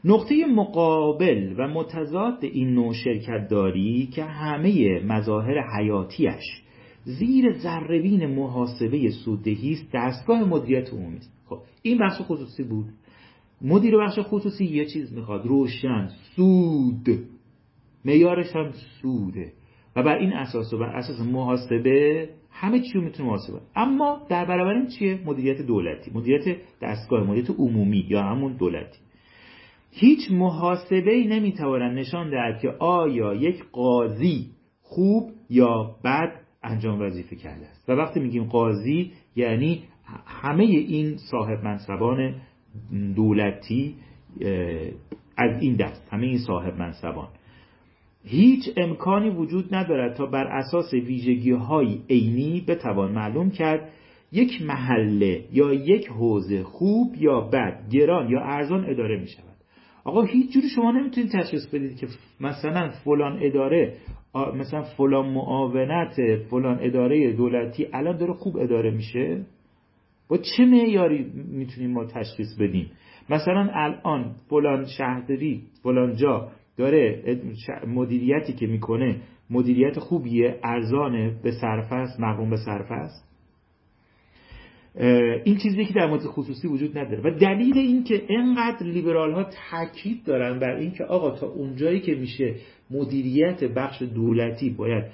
نقطه 0.04 0.46
مقابل 0.46 1.54
و 1.58 1.68
متضاد 1.68 2.44
این 2.44 2.74
نوع 2.74 2.92
شرکت 2.92 3.48
داری 3.50 4.06
که 4.06 4.24
همه 4.24 5.00
مظاهر 5.04 5.76
حیاتیش 5.76 6.62
زیر 7.04 7.52
ذربین 7.52 8.26
محاسبه 8.26 9.10
سوددهی 9.24 9.72
است 9.72 9.90
دستگاه 9.94 10.44
مدیریت 10.44 10.92
عمومی. 10.92 11.16
است 11.16 11.32
خب 11.48 11.58
این 11.82 11.98
بخش 11.98 12.20
خصوصی 12.20 12.62
بود. 12.62 12.86
مدیر 13.62 13.96
بخش 13.96 14.18
خصوصی 14.22 14.64
یه 14.64 14.86
چیز 14.86 15.12
می‌خواد 15.12 15.46
روشن 15.46 16.08
سود. 16.36 17.08
میارش 18.04 18.56
هم 18.56 18.72
سوده. 19.02 19.52
و 19.96 20.02
بر 20.02 20.18
این 20.18 20.32
اساس 20.32 20.72
و 20.72 20.78
بر 20.78 20.96
اساس 20.96 21.20
محاسبه 21.20 22.28
همه 22.50 22.80
چی 22.80 22.92
رو 22.94 23.00
می‌تونه 23.00 23.28
محاسبه 23.28 23.60
اما 23.76 24.26
در 24.28 24.44
برابر 24.44 24.74
این 24.74 24.86
چیه؟ 24.86 25.20
مدیریت 25.24 25.62
دولتی. 25.62 26.10
مدیریت 26.14 26.56
دستگاه 26.82 27.22
مدیریت 27.22 27.50
عمومی 27.50 28.06
یا 28.08 28.22
همون 28.22 28.56
دولتی. 28.56 28.98
هیچ 29.90 30.30
محاسبه 30.30 31.12
ای 31.12 31.26
نمی‌تواند 31.26 31.98
نشان 31.98 32.30
دهد 32.30 32.60
که 32.60 32.68
آیا 32.78 33.34
یک 33.34 33.64
قاضی 33.72 34.46
خوب 34.82 35.30
یا 35.50 35.96
بد 36.04 36.32
انجام 36.62 37.00
وظیفه 37.00 37.36
کرده 37.36 37.66
است. 37.66 37.88
و 37.88 37.92
وقتی 37.92 38.20
میگیم 38.20 38.44
قاضی 38.44 39.12
یعنی 39.36 39.82
همه 40.26 40.64
این 40.64 41.16
صاحب 41.16 41.64
منصبان 41.64 42.34
دولتی 43.16 43.94
از 45.36 45.62
این 45.62 45.76
دست 45.76 46.08
همه 46.12 46.26
این 46.26 46.38
صاحب 46.38 46.78
منصبان. 46.78 47.28
هیچ 48.24 48.70
امکانی 48.76 49.30
وجود 49.30 49.74
ندارد 49.74 50.16
تا 50.16 50.26
بر 50.26 50.46
اساس 50.46 50.94
ویژگی 50.94 51.50
های 51.50 51.98
عینی 52.10 52.64
بتوان 52.68 53.12
معلوم 53.12 53.50
کرد 53.50 53.92
یک 54.32 54.62
محله 54.62 55.44
یا 55.52 55.72
یک 55.74 56.08
حوزه 56.08 56.62
خوب 56.62 57.14
یا 57.18 57.40
بد 57.40 57.88
گران 57.90 58.30
یا 58.30 58.40
ارزان 58.40 58.90
اداره 58.90 59.20
می 59.20 59.26
شود 59.26 59.44
آقا 60.04 60.22
هیچ 60.22 60.52
جوری 60.52 60.68
شما 60.68 60.90
نمی‌تونید 60.90 61.30
تشخیص 61.32 61.66
بدید 61.66 61.96
که 61.96 62.06
مثلا 62.40 62.88
فلان 62.88 63.38
اداره 63.42 63.94
مثلا 64.34 64.82
فلان 64.82 65.26
معاونت 65.26 66.16
فلان 66.50 66.78
اداره 66.80 67.32
دولتی 67.32 67.86
الان 67.92 68.16
داره 68.16 68.32
خوب 68.32 68.56
اداره 68.56 68.90
میشه؟ 68.90 69.46
با 70.28 70.38
چه 70.38 70.64
معیاری 70.64 71.32
می‌تونیم 71.52 71.90
ما 71.90 72.04
تشخیص 72.04 72.56
بدیم؟ 72.60 72.90
مثلا 73.30 73.70
الان 73.72 74.34
فلان 74.50 74.86
شهرداری 74.86 75.62
فلان 75.82 76.16
جا 76.16 76.48
داره 76.76 77.24
مدیریتی 77.86 78.52
که 78.52 78.66
می‌کنه 78.66 79.20
مدیریت 79.50 79.98
خوبیه 79.98 80.58
ارزانه 80.64 81.40
به 81.42 81.50
صرف 81.50 81.92
است 81.92 82.20
مقروم 82.20 82.50
به 82.50 82.56
صرف 82.56 82.90
است 82.90 83.30
این 85.44 85.56
چیزی 85.56 85.84
که 85.84 85.94
در 85.94 86.06
مورد 86.06 86.22
خصوصی 86.22 86.68
وجود 86.68 86.98
نداره. 86.98 87.20
و 87.20 87.38
دلیل 87.38 87.78
این 87.78 88.04
که 88.04 88.22
انقدر 88.28 88.86
لیبرال 88.86 89.32
ها 89.32 89.50
تاکید 89.70 90.24
دارن 90.24 90.58
بر 90.58 90.74
این 90.74 90.90
که 90.90 91.04
آقا 91.04 91.30
تا 91.30 91.46
اونجایی 91.46 92.00
که 92.00 92.14
میشه 92.14 92.54
مدیریت 92.90 93.64
بخش 93.64 94.02
دولتی 94.02 94.70
باید 94.70 95.04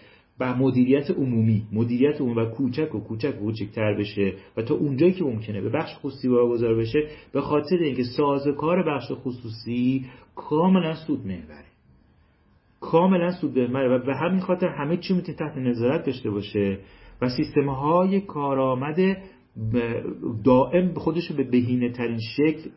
و 0.41 0.55
مدیریت 0.55 1.11
عمومی 1.11 1.63
مدیریت 1.73 2.21
عمومی 2.21 2.41
و 2.41 2.45
کوچک 2.51 2.95
و 2.95 3.01
کوچک 3.01 3.37
و 3.37 3.45
کوچکتر 3.45 3.95
بشه 3.95 4.35
و 4.57 4.63
تا 4.63 4.75
اونجایی 4.75 5.13
که 5.13 5.25
ممکنه 5.25 5.61
به 5.61 5.69
بخش 5.69 5.95
خصوصی 5.97 6.29
واگذار 6.29 6.75
بشه 6.75 7.09
به 7.33 7.41
خاطر 7.41 7.77
اینکه 7.77 8.03
سازوکار 8.17 8.83
بخش 8.83 9.13
خصوصی 9.13 10.07
کاملا 10.35 10.95
سود 10.95 11.25
می‌بره 11.25 11.65
کاملا 12.81 13.31
سود 13.31 13.59
می‌بره 13.59 13.89
و 13.89 14.05
به 14.07 14.17
همین 14.17 14.41
خاطر 14.41 14.67
همه 14.67 14.97
چی 14.97 15.15
می‌تونه 15.15 15.39
تحت 15.39 15.57
نظارت 15.57 16.07
داشته 16.07 16.31
باشه 16.31 16.79
و 17.23 17.29
سیستم 17.29 17.69
های 17.69 18.21
کارآمد 18.21 18.97
دائم 20.45 20.95
خودش 20.95 21.33
به 21.33 21.45
بهینه 21.45 21.93
ترین 21.93 22.19
شکل 22.37 22.71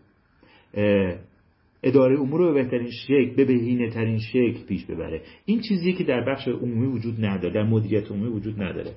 اداره 1.83 2.19
امور 2.19 2.39
رو 2.39 2.53
به 2.53 2.63
بهترین 2.63 2.91
شکل 2.91 3.35
به 3.35 3.45
بهینه 3.45 3.89
ترین 3.89 4.19
شکل 4.19 4.65
پیش 4.67 4.85
ببره. 4.85 5.21
این 5.45 5.61
چیزی 5.61 5.93
که 5.93 6.03
در 6.03 6.25
بخش 6.25 6.47
عمومی 6.47 6.87
وجود 6.87 7.25
نداره 7.25 7.53
در 7.53 7.63
مدیریت 7.63 8.11
عمومی 8.11 8.29
وجود 8.29 8.61
نداره. 8.61 8.91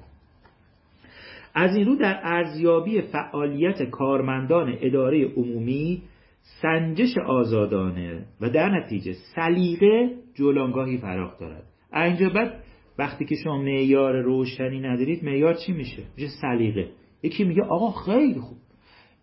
از 1.55 1.77
این 1.77 1.87
رو 1.87 1.97
در 1.97 2.21
ارزیابی 2.23 3.01
فعالیت 3.01 3.83
کارمندان 3.83 4.79
اداره 4.81 5.25
عمومی 5.25 6.03
سنجش 6.63 7.19
آزادانه 7.27 8.25
و 8.41 8.51
در 8.51 8.79
نتیجه 8.79 9.13
سلیقه 9.35 10.11
جولانگاهی 10.35 10.99
فراخ 10.99 11.39
دارد. 11.39 11.65
اینجا 11.95 12.29
بعد 12.29 12.63
وقتی 12.99 13.25
که 13.25 13.35
شما 13.45 13.63
معیار 13.63 14.23
روشنی 14.23 14.81
ندارید 14.81 15.25
معیار 15.25 15.55
چی 15.55 15.73
میشه؟ 15.73 16.03
میشه 16.17 16.29
سلیقه. 16.41 16.89
یکی 17.23 17.45
میگه 17.45 17.63
آقا 17.63 17.91
خیلی 17.91 18.41
خوب. 18.41 18.59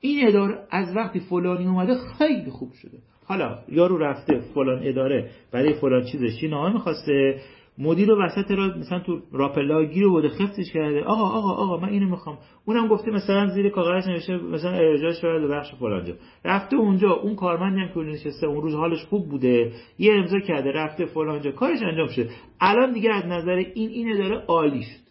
این 0.01 0.27
اداره 0.27 0.57
از 0.71 0.95
وقتی 0.95 1.19
فلانی 1.19 1.67
اومده 1.67 1.93
خیلی 2.17 2.51
خوب 2.51 2.71
شده. 2.73 2.97
حالا 3.25 3.57
یارو 3.67 3.97
رفته 3.97 4.39
فلان 4.53 4.79
اداره 4.83 5.29
برای 5.51 5.73
فلان 5.73 6.03
چیزش 6.11 6.43
نامه 6.43 6.73
می‌خواسته؟ 6.73 7.39
مدیر 7.77 8.11
وسط 8.11 8.51
را 8.51 8.77
مثلا 8.77 8.99
تو 8.99 9.19
راپلا 9.31 9.83
گیر 9.83 10.07
بوده 10.07 10.29
خفتش 10.29 10.71
کرده. 10.73 11.03
آقا 11.03 11.23
آقا 11.23 11.51
آقا 11.51 11.77
من 11.77 11.89
اینو 11.89 12.09
می‌خوام. 12.09 12.37
اونم 12.65 12.87
گفته 12.87 13.11
مثلا 13.11 13.47
زیر 13.47 13.69
کاغذ 13.69 14.07
نوشته 14.07 14.37
مثلا 14.37 14.71
ارجاعش 14.71 15.21
به 15.21 15.47
بخش 15.47 15.75
فلانجا 15.79 16.13
رفته 16.45 16.75
اونجا 16.75 17.11
اون 17.11 17.35
کارمندی 17.35 17.81
هم 17.81 17.87
که 17.93 17.99
نشسته 17.99 18.47
اون 18.47 18.61
روز 18.61 18.75
حالش 18.75 19.05
خوب 19.05 19.29
بوده 19.29 19.71
یه 19.99 20.13
امضا 20.13 20.39
کرده 20.39 20.71
رفته 20.71 21.05
فلانجا 21.05 21.51
کارش 21.51 21.79
انجام 21.81 22.07
شده. 22.07 22.29
الان 22.61 22.93
دیگه 22.93 23.13
از 23.13 23.25
نظر 23.25 23.55
این 23.75 23.89
این 23.89 24.13
اداره 24.13 24.43
عالی 24.47 24.81
شد. 24.81 25.08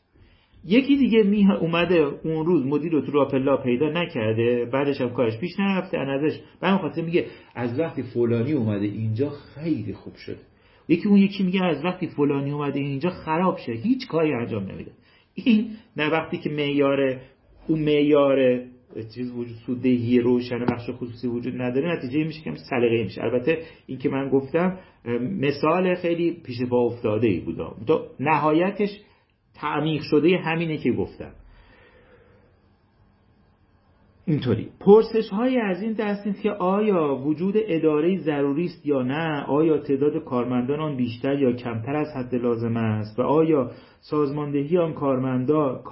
یکی 0.69 0.97
دیگه 0.97 1.23
می 1.23 1.53
اومده 1.61 1.95
اون 2.25 2.47
روز 2.47 2.67
مدیر 2.67 2.93
رو 2.93 3.01
تو 3.01 3.13
راپلا 3.13 3.57
پیدا 3.57 3.89
نکرده 3.91 4.69
بعدش 4.73 5.01
هم 5.01 5.11
کارش 5.11 5.39
پیش 5.39 5.51
نرفته 5.59 5.99
ازش 5.99 6.41
بعد 6.61 6.81
خاطر 6.81 7.03
میگه 7.03 7.27
از 7.55 7.81
وقتی 7.81 8.03
فلانی 8.03 8.53
اومده 8.53 8.85
اینجا 8.85 9.31
خیلی 9.31 9.93
خوب 9.93 10.15
شده. 10.17 10.39
یکی 10.89 11.09
اون 11.09 11.19
یکی 11.19 11.43
میگه 11.43 11.65
از 11.65 11.85
وقتی 11.85 12.07
فلانی 12.07 12.51
اومده 12.51 12.81
اینجا 12.81 13.11
خراب 13.11 13.59
شه 13.59 13.73
هیچ 13.73 14.07
کاری 14.09 14.33
انجام 14.33 14.63
نمیده. 14.63 14.91
این 15.35 15.71
نه 15.97 16.11
وقتی 16.11 16.39
که 16.39 16.51
معیار 16.51 17.21
اون 17.69 17.79
معیار 17.79 18.63
چیز 19.15 19.33
وجود 19.33 19.57
سوددهی 19.67 20.21
روشن 20.21 20.65
بخش 20.65 20.91
خصوصی 20.91 21.27
وجود 21.27 21.63
نداره 21.63 21.97
نتیجه 21.97 22.25
میشه 22.25 22.43
که 22.43 22.55
سلیقه 22.71 23.05
میشه. 23.05 23.23
البته 23.25 23.59
این 23.87 23.99
که 23.99 24.09
من 24.09 24.29
گفتم 24.29 24.79
مثال 25.41 25.95
خیلی 25.95 26.31
پیش 26.31 26.63
با 26.71 26.79
افتاده 26.79 27.27
ای 27.27 27.41
بود 27.41 27.59
نهایتش 28.21 28.91
تعمیق 29.61 30.03
شده 30.03 30.37
همینه 30.37 30.77
که 30.77 30.93
گفتم. 30.93 31.33
اینطوری. 34.29 34.69
پرسش 34.81 35.29
های 35.29 35.61
از 35.61 35.83
این 35.83 35.93
دست 35.93 36.27
نیست 36.27 36.43
که 36.43 36.51
آیا 36.51 37.17
وجود 37.17 37.55
اداره 37.57 38.19
ضروری 38.19 38.65
است 38.65 38.87
یا 38.87 39.03
نه؟ 39.03 39.45
آیا 39.45 39.79
تعداد 39.79 40.25
کارمندان 40.25 40.81
آن 40.81 40.97
بیشتر 40.97 41.39
یا 41.39 41.53
کمتر 41.53 41.97
از 41.97 42.07
حد 42.17 42.35
لازم 42.35 42.77
است؟ 42.77 43.19
و 43.19 43.23
آیا 43.23 43.71
سازماندهی 44.01 44.79
آن 44.79 44.93
کارمندا 44.93 45.83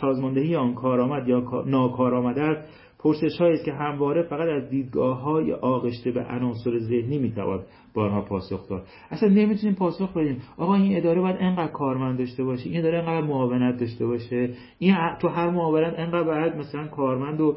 سازماندهی 0.00 0.56
آن 0.56 0.74
کارآمد 0.74 1.28
یا 1.28 1.64
ناکارآمد 1.66 2.38
است؟ 2.38 2.68
پرسش 2.98 3.40
است 3.40 3.64
که 3.64 3.72
همواره 3.72 4.22
فقط 4.22 4.48
از 4.48 4.70
دیدگاه 4.70 5.20
های 5.20 5.52
آغشته 5.52 6.10
به 6.10 6.20
عناصر 6.20 6.78
ذهنی 6.78 7.18
می‌توان 7.18 7.62
با 7.94 8.04
آنها 8.04 8.22
پاسخ 8.22 8.68
داد. 8.68 8.86
اصلا 9.10 9.28
نمی‌تونیم 9.28 9.74
پاسخ 9.74 10.12
بدیم. 10.16 10.42
آقا 10.56 10.74
این 10.74 10.96
اداره 10.96 11.20
باید 11.20 11.36
انقدر 11.40 11.72
کارمند 11.72 12.18
داشته 12.18 12.44
باشه 12.44 12.70
این 12.70 12.78
اداره 12.78 12.98
انقدر 12.98 13.26
معاونت 13.26 13.80
داشته 13.80 14.06
باشه 14.06 14.50
این 14.78 14.94
تو 15.20 15.28
هر 15.28 15.50
معاونت 15.50 15.94
انقدر 15.98 16.22
باید 16.22 16.56
مثلا 16.56 16.86
کارمند 16.86 17.40
و 17.40 17.56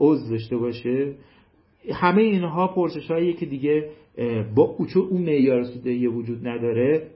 عضو 0.00 0.30
داشته 0.30 0.56
باشه. 0.56 1.14
همه 1.92 2.22
اینها 2.22 2.66
پرسش 2.66 3.10
هایی 3.10 3.32
که 3.32 3.46
دیگه 3.46 3.90
با 4.54 4.76
چون 4.94 5.02
اون 5.02 5.22
معیار 5.22 5.64
سودهی 5.64 6.06
وجود 6.06 6.48
نداره. 6.48 7.10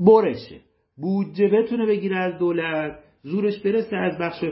برشه. 0.00 0.60
بودجه 0.96 1.48
بتونه 1.48 1.86
بگیره 1.86 2.16
از 2.16 2.38
دولت. 2.38 2.98
زورش 3.22 3.58
برسه 3.58 3.96
از 3.96 4.18
بخش 4.18 4.44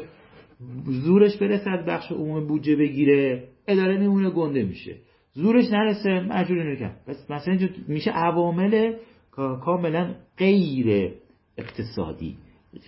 زورش 0.85 1.37
برسه 1.37 1.71
از 1.71 1.87
بخش 1.87 2.13
عموم 2.13 2.47
بودجه 2.47 2.77
بگیره 2.77 3.49
اداره 3.69 3.99
میمونه 3.99 4.31
گنده 4.31 4.63
میشه. 4.65 4.97
زورش 5.33 5.65
نرسه 5.71 6.21
مجبور 6.21 6.73
نکن 6.73 6.93
پس 7.07 7.31
مثلا 7.31 7.59
میشه 7.89 8.11
عوامل 8.11 8.95
کاملا 9.37 10.15
غیر 10.39 11.13
اقتصادی 11.59 12.37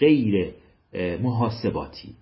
غیر 0.00 0.54
محاسباتی. 1.22 2.14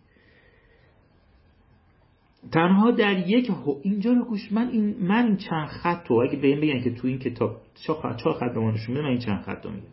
تنها 2.53 2.91
در 2.91 3.29
یک 3.29 3.51
اینجا 3.83 4.13
رو 4.13 4.25
گوش 4.25 4.53
من 4.53 4.69
این 4.69 4.97
من 5.01 5.37
چند 5.37 5.69
خط 5.69 6.07
رو 6.07 6.17
اگه 6.17 6.37
به 6.37 6.49
این 6.49 6.61
بگن 6.61 6.81
که 6.81 6.91
تو 6.91 7.07
این 7.07 7.19
کتاب 7.19 7.57
چه 7.75 7.93
خط 8.33 8.55
به 8.55 8.61
من 8.61 9.05
این 9.05 9.19
چند 9.19 9.43
خط 9.43 9.65
رو 9.65 9.71
میگم. 9.71 9.87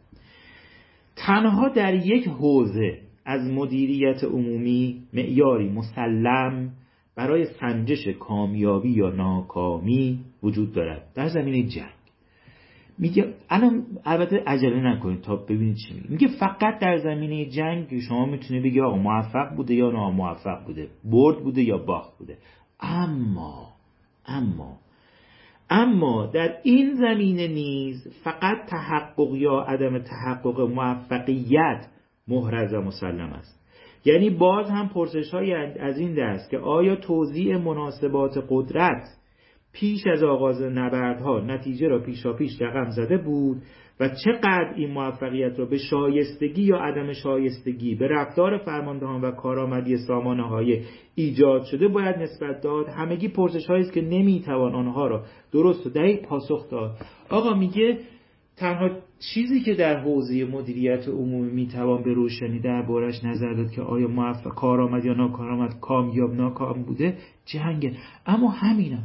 تنها 1.16 1.70
در 1.70 1.94
یک 1.94 2.28
حوزه 2.28 3.07
از 3.28 3.52
مدیریت 3.52 4.24
عمومی 4.24 5.04
معیاری 5.14 5.70
مسلم 5.70 6.70
برای 7.16 7.46
سنجش 7.46 8.08
کامیابی 8.08 8.90
یا 8.90 9.10
ناکامی 9.10 10.20
وجود 10.44 10.74
دارد. 10.74 11.04
در 11.16 11.28
زمینه 11.28 11.64
جنگ. 11.64 11.90
میگه 13.00 13.34
الان 13.50 13.86
البته 14.06 14.44
عجله 14.48 14.94
نکنید 14.94 15.22
تا 15.22 15.36
ببینید 15.36 15.76
چی 15.76 15.94
میگه. 15.94 16.10
میگه 16.10 16.28
فقط 16.28 16.80
در 16.80 16.98
زمینه 16.98 17.46
جنگ 17.46 18.00
شما 18.00 18.26
می‌تونه 18.26 18.62
بگی 18.62 18.82
آقا 18.82 18.98
موفق 18.98 19.56
بوده 19.56 19.76
یا 19.76 19.92
ناموفق 19.92 20.66
بوده. 20.66 20.88
برد 21.04 21.44
بوده 21.44 21.64
یا 21.64 21.78
باخت 21.78 22.18
بوده. 22.18 22.38
اما 22.80 23.68
اما 24.26 24.78
اما 25.70 26.26
در 26.26 26.58
این 26.64 26.94
زمینه 26.94 27.48
نیز 27.48 28.08
فقط 28.24 28.58
تحقق 28.70 29.36
یا 29.36 29.60
عدم 29.60 30.00
تحقق 30.00 30.60
موفقیت 30.60 31.88
محرز 32.28 32.74
و 32.74 32.82
مسلم 32.82 33.34
است. 33.34 33.68
یعنی 34.06 34.30
باز 34.30 34.70
هم 34.70 34.90
پرسش 34.90 35.34
های 35.34 35.54
از 35.80 36.00
این 36.00 36.16
دست 36.16 36.50
که 36.50 36.58
آیا 36.58 36.96
توضیح 36.96 37.58
مناسبات 37.58 38.46
قدرت 38.50 39.04
پیش 39.74 40.08
از 40.08 40.24
آغاز 40.24 40.62
نبردها 40.62 41.40
نتیجه 41.40 41.88
را 41.88 42.00
پیشا 42.00 42.34
پیش 42.34 42.62
رقم 42.62 42.90
زده 42.90 43.18
بود 43.18 43.58
و 44.00 44.10
چقدر 44.26 44.74
این 44.76 44.92
موفقیت 44.92 45.60
را 45.60 45.66
به 45.66 45.78
شایستگی 45.78 46.64
یا 46.64 46.78
عدم 46.78 47.14
شایستگی 47.14 47.96
به 47.96 48.08
رفتار 48.08 48.58
فرماندهان 48.58 49.22
و 49.22 49.32
کارآمدی 49.32 49.98
سامانه 49.98 50.48
های 50.48 50.82
ایجاد 51.16 51.64
شده 51.64 51.88
باید 51.88 52.16
نسبت 52.16 52.62
داد؟ 52.62 52.88
همگی 52.88 53.28
پرسش 53.28 53.70
است 53.70 53.94
که 53.94 54.02
نمی‌توان 54.02 54.76
آنها 54.76 55.08
را 55.08 55.24
درست 55.52 55.88
و 55.88 55.90
دقیق 55.90 56.22
پاسخ 56.22 56.70
داد. 56.70 56.92
آقا 57.30 57.54
میگه 57.54 57.98
تنها 58.58 58.90
چیزی 59.20 59.60
که 59.60 59.74
در 59.74 60.00
حوزه 60.00 60.46
مدیریت 60.46 61.08
عمومی 61.08 61.52
می‌توان 61.52 62.04
به 62.04 62.14
روشنی 62.14 62.60
دربارش 62.60 63.24
نظر 63.24 63.54
داد 63.54 63.72
که 63.72 63.82
آیا 63.82 64.08
موفق 64.08 64.54
کارآمد 64.56 65.06
یا 65.06 65.14
ناکارآمد 65.14 65.80
کامیاب 65.80 66.34
ناکام 66.34 66.84
بوده 66.84 67.18
جنگ 67.46 67.96
اما 68.26 68.50
همینم. 68.50 69.04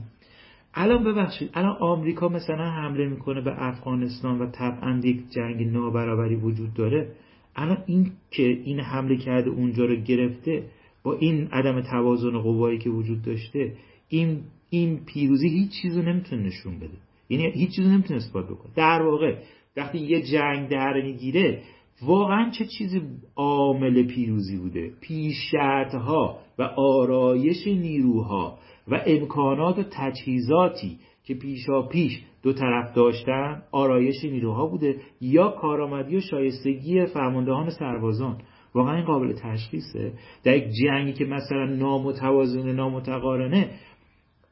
الان 0.75 1.05
ببخشید 1.05 1.51
الان 1.55 1.77
آمریکا 1.81 2.29
مثلا 2.29 2.70
حمله 2.70 3.09
می‌کنه 3.09 3.40
به 3.40 3.64
افغانستان 3.68 4.38
و 4.38 4.46
طبعا 4.46 5.01
یک 5.05 5.31
جنگ 5.31 5.62
نابرابری 5.62 6.37
وجود 6.37 6.75
داره. 6.75 7.09
الان 7.57 7.79
این 7.87 8.11
که 8.31 8.42
این 8.42 8.81
حمله 8.81 9.16
کرده 9.16 9.51
اونجا 9.51 9.85
رو 9.85 9.96
گرفته 9.96 10.62
با 11.03 11.14
این 11.14 11.48
عدم 11.53 11.81
توازن 11.81 12.38
قوایی 12.38 12.79
که 12.79 12.90
وجود 12.90 13.22
داشته 13.22 13.72
این 14.09 14.40
این 14.70 15.01
پیروزی 15.07 15.48
هیچ 15.48 15.70
چیزو 15.83 16.03
نمی‌تونه 16.03 16.42
نشون 16.42 16.77
بده. 16.77 16.96
یعنی 17.29 17.51
هیچ 17.51 17.77
چیزی 17.77 17.88
نمی‌تونه 17.88 18.16
اثبات 18.16 18.46
بکنه. 18.46 18.72
در 18.77 19.03
واقع 19.03 19.37
وقتی 19.77 19.99
یه 19.99 20.23
جنگ 20.23 20.69
در 20.69 21.03
می‌گیره 21.03 21.63
واقعا 22.03 22.51
چه 22.51 22.65
چیزی 22.79 23.01
عامل 23.37 24.03
پیروزی 24.07 24.57
بوده؟ 24.59 24.91
پیش 25.01 25.55
ها 25.93 26.39
و 26.59 26.63
آرایش 26.63 27.67
نیروها 27.67 28.59
و 28.89 29.03
امکانات 29.07 29.79
و 29.79 29.83
تجهیزاتی 29.83 30.99
که 31.25 31.35
پیشا 31.35 31.83
پیش 31.83 32.23
دو 32.43 32.53
طرف 32.53 32.95
داشتن 32.95 33.63
آرایش 33.73 34.25
نیروها 34.25 34.67
بوده 34.67 34.97
یا 35.21 35.49
کارآمدی 35.49 36.17
و 36.17 36.21
شایستگی 36.21 37.07
فرماندهان 37.07 37.71
سربازان. 37.71 38.39
واقعا 38.75 38.97
این 38.97 39.05
قابل 39.05 39.33
تشخیصه. 39.33 40.13
در 40.45 40.57
یک 40.57 40.65
جنگی 40.83 41.13
که 41.13 41.25
مثلا 41.25 41.65
نامتوازن 41.65 42.73
نامتقارنه 42.73 43.71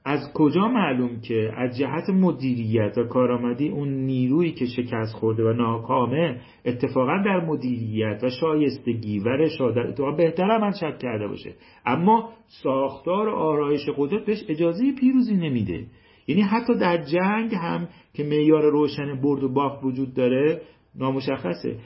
از 0.04 0.32
کجا 0.34 0.68
معلوم 0.68 1.20
که 1.20 1.52
از 1.56 1.78
جهت 1.78 2.10
مدیریت 2.10 2.98
و 2.98 3.04
کارآمدی 3.04 3.68
اون 3.68 3.88
نیرویی 3.88 4.52
که 4.52 4.66
شکست 4.66 5.14
خورده 5.14 5.44
و 5.44 5.52
ناکامه 5.52 6.40
اتفاقا 6.64 7.22
در 7.24 7.44
مدیریت 7.44 8.24
و 8.24 8.30
شایستگی 8.30 9.18
و 9.18 9.28
رشادت 9.28 10.00
بهتر 10.16 10.58
من 10.58 10.72
شک 10.72 10.98
کرده 10.98 11.26
باشه. 11.26 11.54
اما 11.86 12.30
ساختار 12.62 13.28
و 13.28 13.34
آرایش 13.34 13.88
قدرت 13.96 14.24
بهش 14.24 14.44
اجازه 14.48 14.92
پیروزی 15.00 15.36
نمیده. 15.36 15.86
یعنی 16.26 16.42
حتی 16.42 16.74
در 16.74 16.96
جنگ 16.96 17.54
هم 17.54 17.88
که 18.14 18.24
معیار 18.24 18.70
روشن 18.70 19.20
برد 19.20 19.42
و 19.42 19.48
باخت 19.48 19.84
وجود 19.84 20.14
داره 20.14 20.60
نامشخصه. 20.94 21.76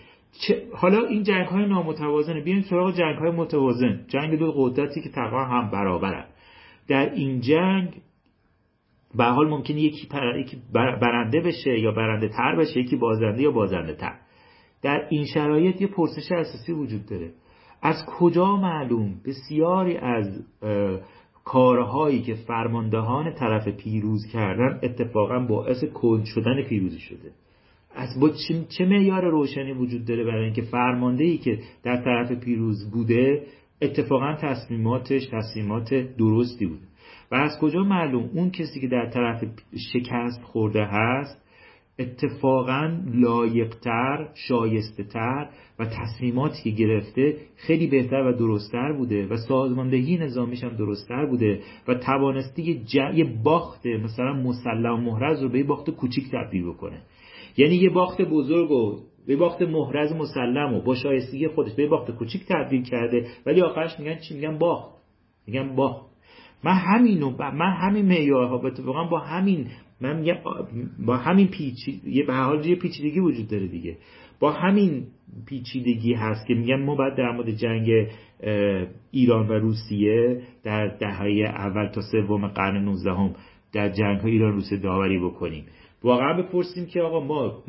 حالا 0.72 1.06
این 1.06 1.22
جنگ 1.22 1.46
های 1.46 1.66
نامتوازنه. 1.66 2.40
بیایم 2.40 2.62
سراغ 2.62 2.94
جنگ 2.94 3.18
های 3.18 3.30
متوازن. 3.30 4.00
جنگ 4.08 4.38
دو 4.38 4.52
قدرتی 4.52 5.02
که 5.02 5.08
تقریبا 5.08 5.44
هم 5.44 5.70
برابرن. 5.70 6.24
در 6.88 7.14
این 7.14 7.40
جنگ 7.40 8.00
به 9.16 9.24
حال 9.24 9.48
ممکنه 9.48 9.80
یکی, 9.80 10.08
برنده 11.00 11.40
بشه 11.40 11.80
یا 11.80 11.92
برنده 11.92 12.28
تر 12.28 12.56
بشه 12.56 12.80
یکی 12.80 12.96
بازنده 12.96 13.42
یا 13.42 13.50
بازنده 13.50 13.94
تر. 13.94 14.14
در 14.82 15.06
این 15.10 15.24
شرایط 15.24 15.80
یه 15.80 15.86
پرسش 15.86 16.32
اساسی 16.32 16.72
وجود 16.72 17.06
داره. 17.06 17.30
از 17.82 18.06
کجا 18.06 18.56
معلوم؟ 18.56 19.14
بسیاری 19.26 19.96
از 19.96 20.42
کارهایی 21.44 22.22
که 22.22 22.34
فرماندهان 22.34 23.34
طرف 23.34 23.68
پیروز 23.68 24.26
کردن 24.32 24.80
اتفاقا 24.82 25.38
باعث 25.38 25.84
کند 25.84 26.24
شدن 26.24 26.62
پیروزی 26.62 26.98
شده. 26.98 27.32
از 27.94 28.20
با 28.20 28.30
چه 28.68 28.86
معیار 28.86 29.30
روشنی 29.30 29.72
وجود 29.72 30.04
داره 30.04 30.24
برای 30.24 30.44
اینکه 30.44 30.62
فرمانده 30.62 31.24
ای 31.24 31.38
که 31.38 31.58
در 31.82 31.96
طرف 31.96 32.32
پیروز 32.32 32.90
بوده 32.90 33.46
اتفاقا 33.82 34.36
تصمیماتش 34.40 35.26
تصمیمات 35.32 35.94
درستی 35.94 36.66
بوده 36.66 36.86
و 37.30 37.34
از 37.34 37.58
کجا 37.60 37.82
معلوم 37.82 38.30
اون 38.34 38.50
کسی 38.50 38.80
که 38.80 38.88
در 38.88 39.10
طرف 39.10 39.44
شکست 39.92 40.42
خورده 40.42 40.84
هست 40.84 41.44
اتفاقا 41.98 42.98
لایقتر 43.14 44.28
شایستهتر 44.34 45.48
و 45.78 45.86
تصمیماتی 45.86 46.62
که 46.62 46.70
گرفته 46.70 47.36
خیلی 47.56 47.86
بهتر 47.86 48.26
و 48.26 48.32
درستتر 48.32 48.92
بوده 48.92 49.26
و 49.26 49.36
سازماندهی 49.36 50.16
نظامیش 50.16 50.64
هم 50.64 50.76
درستتر 50.76 51.26
بوده 51.26 51.60
و 51.88 51.94
توانستی 51.94 52.84
یه 53.14 53.24
باخت 53.44 53.86
مثلا 53.86 54.32
مسلم 54.32 55.00
محرز 55.00 55.42
رو 55.42 55.48
به 55.48 55.58
یه 55.58 55.64
باخت 55.64 55.90
کوچیک 55.90 56.24
تبدیل 56.32 56.68
بکنه. 56.68 57.02
یعنی 57.56 57.74
یه 57.74 57.90
باخت 57.90 58.22
بزرگ 58.22 58.70
و 58.70 59.00
به 59.26 59.36
باخت 59.36 59.62
محرز 59.62 60.12
مسلم 60.12 60.74
و 60.74 60.80
با 60.80 60.94
شایستگی 60.94 61.48
خودش 61.48 61.72
به 61.72 61.88
باخت 61.88 62.10
کوچیک 62.10 62.42
تبدیل 62.48 62.82
کرده 62.82 63.26
ولی 63.46 63.60
آخرش 63.60 64.00
میگن 64.00 64.18
چی؟ 64.18 64.34
میگن 64.34 64.58
باخت. 64.58 64.94
میگن 65.46 65.74
باخت. 65.76 66.13
من 66.64 66.74
همینو 66.74 67.30
من 67.38 67.72
همین 67.80 68.06
معیارها 68.06 68.60
اتفاقا 68.66 69.04
با 69.04 69.18
همین 69.18 69.66
من 70.00 70.24
با 71.06 71.16
همین 71.16 71.46
پیچی 71.46 72.00
یه 72.06 72.24
به 72.26 72.34
حال 72.34 72.66
یه 72.66 72.76
پیچیدگی 72.76 73.20
وجود 73.20 73.48
داره 73.48 73.66
دیگه. 73.66 73.96
با 74.40 74.52
همین 74.52 75.06
پیچیدگی 75.46 76.14
هست 76.14 76.46
که 76.46 76.54
میگم 76.54 76.82
ما 76.82 76.94
باید 76.94 77.14
در 77.14 77.30
مورد 77.30 77.50
جنگ 77.50 77.88
ایران 79.10 79.48
و 79.48 79.52
روسیه 79.52 80.42
در 80.62 80.86
دهه 80.86 81.44
اول 81.48 81.86
تا 81.86 82.00
سوم 82.00 82.48
قرن 82.48 82.84
19 82.84 83.10
هم 83.10 83.34
در 83.72 83.88
جنگ 83.88 84.20
های 84.20 84.32
ایران 84.32 84.52
روسیه 84.52 84.78
داوری 84.78 85.18
بکنیم. 85.18 85.64
واقعا 86.04 86.42
بپرسیم 86.42 86.86
که 86.86 87.02
آقا 87.02 87.20
ما 87.20 87.62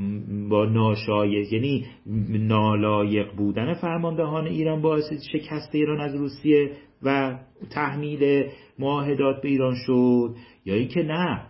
با 0.50 0.66
ناشایست 0.66 1.54
یعنی 1.54 1.86
نالایق 2.30 3.36
بودن 3.36 3.74
فرماندهان 3.74 4.48
ایران 4.48 4.82
باعث 4.82 5.14
شکست 5.34 5.76
ایران 5.76 6.02
از 6.02 6.16
روسیه 6.16 6.72
و 7.04 7.40
تحمیل 7.70 8.50
معاهدات 8.80 9.42
به 9.42 9.48
ایران 9.48 9.76
شد 9.86 10.36
یا 10.66 10.76
اینکه 10.76 11.04
نه؟ 11.04 11.42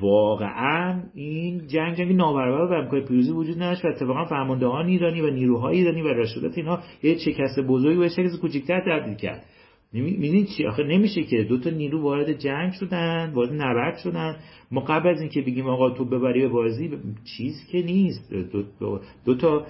واقعا 0.00 1.02
این 1.14 1.66
جنگ 1.66 1.94
جنگ 1.94 2.12
نابرابر 2.12 2.74
و 2.74 2.82
امکان 2.82 3.00
پیروزی 3.00 3.32
وجود 3.32 3.62
نداشت 3.62 3.84
و 3.84 3.88
اتفاقا 3.88 4.24
فرماندهان 4.24 4.86
ایرانی 4.86 5.20
و 5.20 5.30
نیروهای 5.30 5.76
ایرانی 5.76 6.02
و 6.02 6.08
رشدت 6.08 6.58
اینها 6.58 6.78
یه 7.02 7.18
شکست 7.18 7.60
بزرگی 7.60 7.98
به 7.98 8.08
شکست 8.08 8.40
کوچکتر 8.40 8.80
تبدیل 8.80 9.14
کرد. 9.14 9.44
میدین 9.92 10.46
چی؟ 10.56 10.66
آخه 10.66 10.82
نمیشه 10.82 11.22
که 11.22 11.44
دو 11.44 11.58
تا 11.58 11.70
نیرو 11.70 12.02
وارد 12.02 12.32
جنگ 12.32 12.72
شدن 12.72 13.32
وارد 13.34 13.52
نبرد 13.52 13.98
شدن. 13.98 14.36
ما 14.70 14.80
قبل 14.80 15.08
از 15.08 15.20
اینکه 15.20 15.40
بگیم 15.40 15.66
آقا 15.66 15.90
تو 15.90 16.04
ببری 16.04 16.40
به 16.40 16.48
بازی 16.48 16.90
چیز 17.36 17.66
که 17.72 17.82
نیست. 17.82 18.32
دو, 18.32 18.62
دو, 18.80 19.00
دو 19.24 19.34
تا 19.34 19.66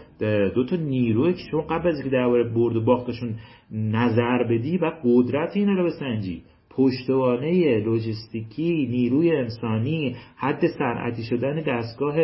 دو 0.54 0.64
تا 0.64 0.76
نیرو 0.76 1.32
که 1.32 1.42
شما 1.50 1.61
قبل 1.61 1.88
از 1.88 1.94
اینکه 1.94 2.11
درباره 2.11 2.44
برد 2.44 2.76
و 2.76 2.85
باختشون 2.85 3.35
نظر 3.72 4.44
بدی 4.44 4.78
و 4.78 4.92
قدرت 5.04 5.56
اینا 5.56 5.72
رو 5.72 5.87
بسنجی. 5.87 6.42
پشتوانه 6.70 7.80
لوجستیکی 7.80 8.87
نیروی 8.90 9.37
انسانی 9.37 10.16
حد 10.37 10.66
صنعتی 10.78 11.22
شدن 11.22 11.56
دستگاه 11.61 12.14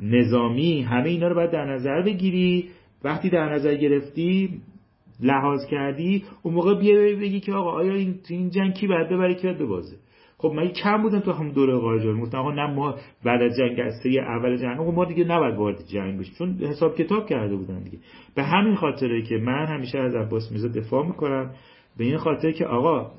نظامی 0.00 0.82
همه 0.82 1.08
اینا 1.08 1.28
رو 1.28 1.34
باید 1.34 1.50
در 1.50 1.64
نظر 1.64 2.02
بگیری. 2.02 2.68
وقتی 3.04 3.30
در 3.30 3.54
نظر 3.54 3.74
گرفتی 3.74 4.60
لحاظ 5.22 5.66
کردی 5.70 6.24
اون 6.42 6.54
موقع 6.54 6.74
بیا 6.80 7.16
بگی 7.16 7.40
که 7.40 7.52
آقا 7.52 7.70
آیا 7.70 7.94
این 7.94 8.14
این 8.28 8.50
جنگ 8.50 8.74
کی 8.74 8.86
باید 8.86 9.08
ببره 9.08 9.34
کی 9.34 9.42
باید 9.42 9.58
ببازه 9.58 9.96
خب 10.38 10.48
من 10.48 10.68
کم 10.68 11.02
بودم 11.02 11.20
تو 11.20 11.32
هم 11.32 11.50
دوره 11.50 11.76
قاجار؟ 11.78 12.20
گفتم 12.20 12.38
آقا 12.38 12.52
نه 12.52 12.66
ما 12.66 12.94
بعد 13.24 13.42
از 13.42 13.56
جنگ 13.56 13.80
از 13.80 14.06
اول 14.06 14.56
جنگ 14.56 14.80
ما 14.80 15.04
دیگه 15.04 15.24
نباید 15.24 15.54
وارد 15.54 15.84
جنگ 15.86 16.18
بشیم 16.20 16.34
چون 16.38 16.54
حساب 16.54 16.96
کتاب 16.96 17.26
کرده 17.26 17.56
بودن 17.56 17.82
دیگه. 17.82 17.98
به 18.34 18.42
همین 18.42 18.74
خاطره 18.74 19.22
که 19.22 19.36
من 19.36 19.66
همیشه 19.66 19.98
از 19.98 20.14
عباس 20.14 20.50
میرزا 20.50 20.68
دفاع 20.68 21.06
می‌کنم 21.06 21.50
به 21.96 22.04
این 22.04 22.16
خاطر 22.16 22.50
که 22.52 22.66
آقا 22.66 23.10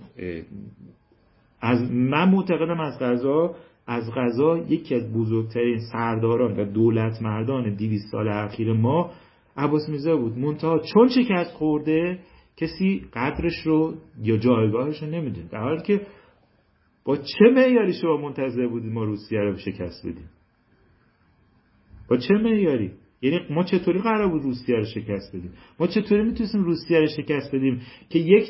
از 1.62 1.92
من 1.92 2.30
معتقدم 2.30 2.80
از 2.80 3.00
غذا 3.00 3.56
از 3.88 4.12
غذا 4.12 4.58
یکی 4.58 4.96
از 4.96 5.14
بزرگترین 5.14 5.80
سرداران 5.92 6.60
و 6.60 6.66
دولت 6.66 7.22
مردان 7.22 7.76
200 7.76 8.12
سال 8.12 8.28
اخیر 8.28 8.74
ما 8.74 9.12
عباس 9.58 9.90
میرزا 9.90 10.18
بود. 10.18 10.38
منتها 10.38 10.80
چون 10.80 11.08
شکست 11.08 11.52
خورده 11.52 12.20
کسی 12.58 13.06
قدرش 13.14 13.62
رو 13.66 13.94
یا 14.24 14.38
جایگاهش 14.38 15.04
رو 15.04 15.10
نمی‌دونه. 15.10 15.48
در 15.48 15.60
حالی 15.60 15.82
که 15.82 16.02
با 17.06 17.18
چه 17.18 17.46
معیاری 17.56 17.94
شما 17.94 18.18
منتظر 18.18 18.68
بودید 18.68 18.92
ما 18.92 19.04
روسیه 19.04 19.40
رو 19.40 19.58
شکست 19.58 20.08
بدیم؟ 20.08 20.30
با 22.10 22.18
چه 22.18 22.34
معیاری؟ 22.34 22.92
یعنی 23.22 23.40
ما 23.50 23.64
چطوری 23.64 24.00
قرار 24.00 24.28
بود 24.28 24.42
روسیه 24.42 24.76
رو 24.76 24.86
شکست 24.86 25.36
بدیم؟ 25.36 25.52
ما 25.80 25.88
چطوری 25.88 26.24
می‌تونستیم 26.24 26.64
روسیه 26.64 27.00
رو 27.00 27.08
شکست 27.08 27.56
بدیم 27.56 27.82
که 28.10 28.20
یک 28.20 28.44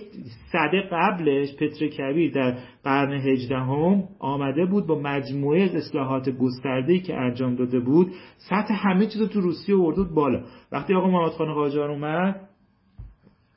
صده 0.52 0.82
قبلش 0.92 1.56
پتر 1.56 1.88
کبیر 1.88 2.32
در 2.32 2.58
قرن 2.84 3.12
هجدهم 3.14 4.04
آمده 4.20 4.66
بود 4.66 4.88
با 4.88 5.00
مجموعه 5.00 5.62
از 5.62 5.76
اصلاحات 5.76 6.30
گسترده‌ای 6.30 7.00
که 7.00 7.16
انجام 7.16 7.56
داده 7.56 7.80
بود 7.80 8.12
سطح 8.50 8.74
همه 8.78 9.06
چیز 9.06 9.22
رو 9.22 9.28
تو 9.28 9.42
روسیه 9.42 9.76
آورد 9.76 10.14
بالا. 10.16 10.44
وقتی 10.72 10.94
آقا 10.94 11.10
محمد 11.10 11.32
خان 11.32 11.54
قاجار 11.54 11.92
اومد 11.92 12.48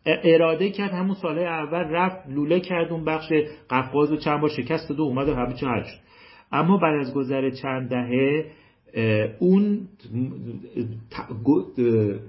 اراده 0.06 0.70
کرد 0.70 0.90
همون 0.90 1.14
ساله 1.14 1.42
اول 1.42 1.84
رفت 1.90 2.28
لوله 2.28 2.60
کرد 2.60 2.92
اون 2.92 3.04
بخش 3.04 3.32
قفقاز 3.70 4.10
رو 4.10 4.16
چند 4.16 4.40
بار 4.40 4.50
شکست 4.50 4.88
داد 4.88 5.00
و 5.00 5.02
اومد 5.02 5.28
و 5.28 5.34
همه 5.34 5.54
چی 5.54 5.66
حل 5.66 5.82
شد. 5.82 6.04
اما 6.52 6.76
بعد 6.76 6.94
از 7.00 7.14
گذر 7.14 7.50
چند 7.50 7.88
دهه 7.88 8.44
اون 9.38 9.88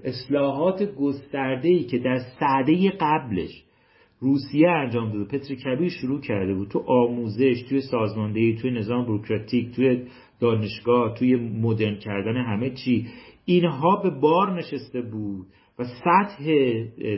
اصلاحات 0.04 0.95
گسترده 0.95 1.69
ای 1.69 1.84
که 1.84 1.97
در 1.97 2.19
سعده 2.39 2.89
قبلش 2.89 3.63
روسیه 4.19 4.69
انجام 4.69 5.12
داده 5.12 5.25
پتر 5.25 5.56
کبیر 5.56 5.89
شروع 5.89 6.21
کرده 6.21 6.54
بود 6.54 6.67
تو 6.67 6.80
آموزش 6.80 7.62
توی 7.69 7.82
سازماندهی 7.82 8.56
توی 8.56 8.71
نظام 8.71 9.06
بروکراتیک 9.06 9.75
توی 9.75 10.04
دانشگاه 10.39 11.13
توی 11.13 11.36
مدرن 11.36 11.95
کردن 11.95 12.38
همه 12.38 12.69
چی 12.69 13.08
اینها 13.45 13.95
به 14.04 14.10
بار 14.10 14.58
نشسته 14.58 15.01
بود 15.01 15.45
و 15.80 15.84
سطح 15.84 16.43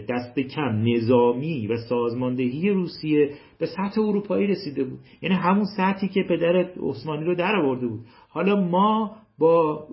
دست 0.10 0.39
کم 0.39 0.83
نظامی 0.83 1.67
و 1.67 1.77
سازماندهی 1.89 2.69
روسیه 2.69 3.29
به 3.60 3.65
سطح 3.65 4.01
اروپایی 4.01 4.47
رسیده 4.47 4.83
بود. 4.83 4.99
یعنی 5.21 5.36
همون 5.36 5.65
سطحی 5.77 6.07
که 6.07 6.23
پدر 6.23 6.55
عثمانی 6.79 7.25
رو 7.25 7.36
در 7.36 7.55
آورده 7.55 7.88
بود. 7.88 7.99
حالا 8.29 8.55
ما 8.55 9.15
با 9.39 9.88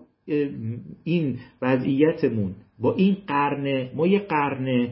این 1.05 1.39
وضعیتمون 1.63 2.55
با 2.79 2.95
این 2.95 3.17
قرن 3.27 3.91
ما 3.95 4.07
یه 4.07 4.19
قرن 4.19 4.89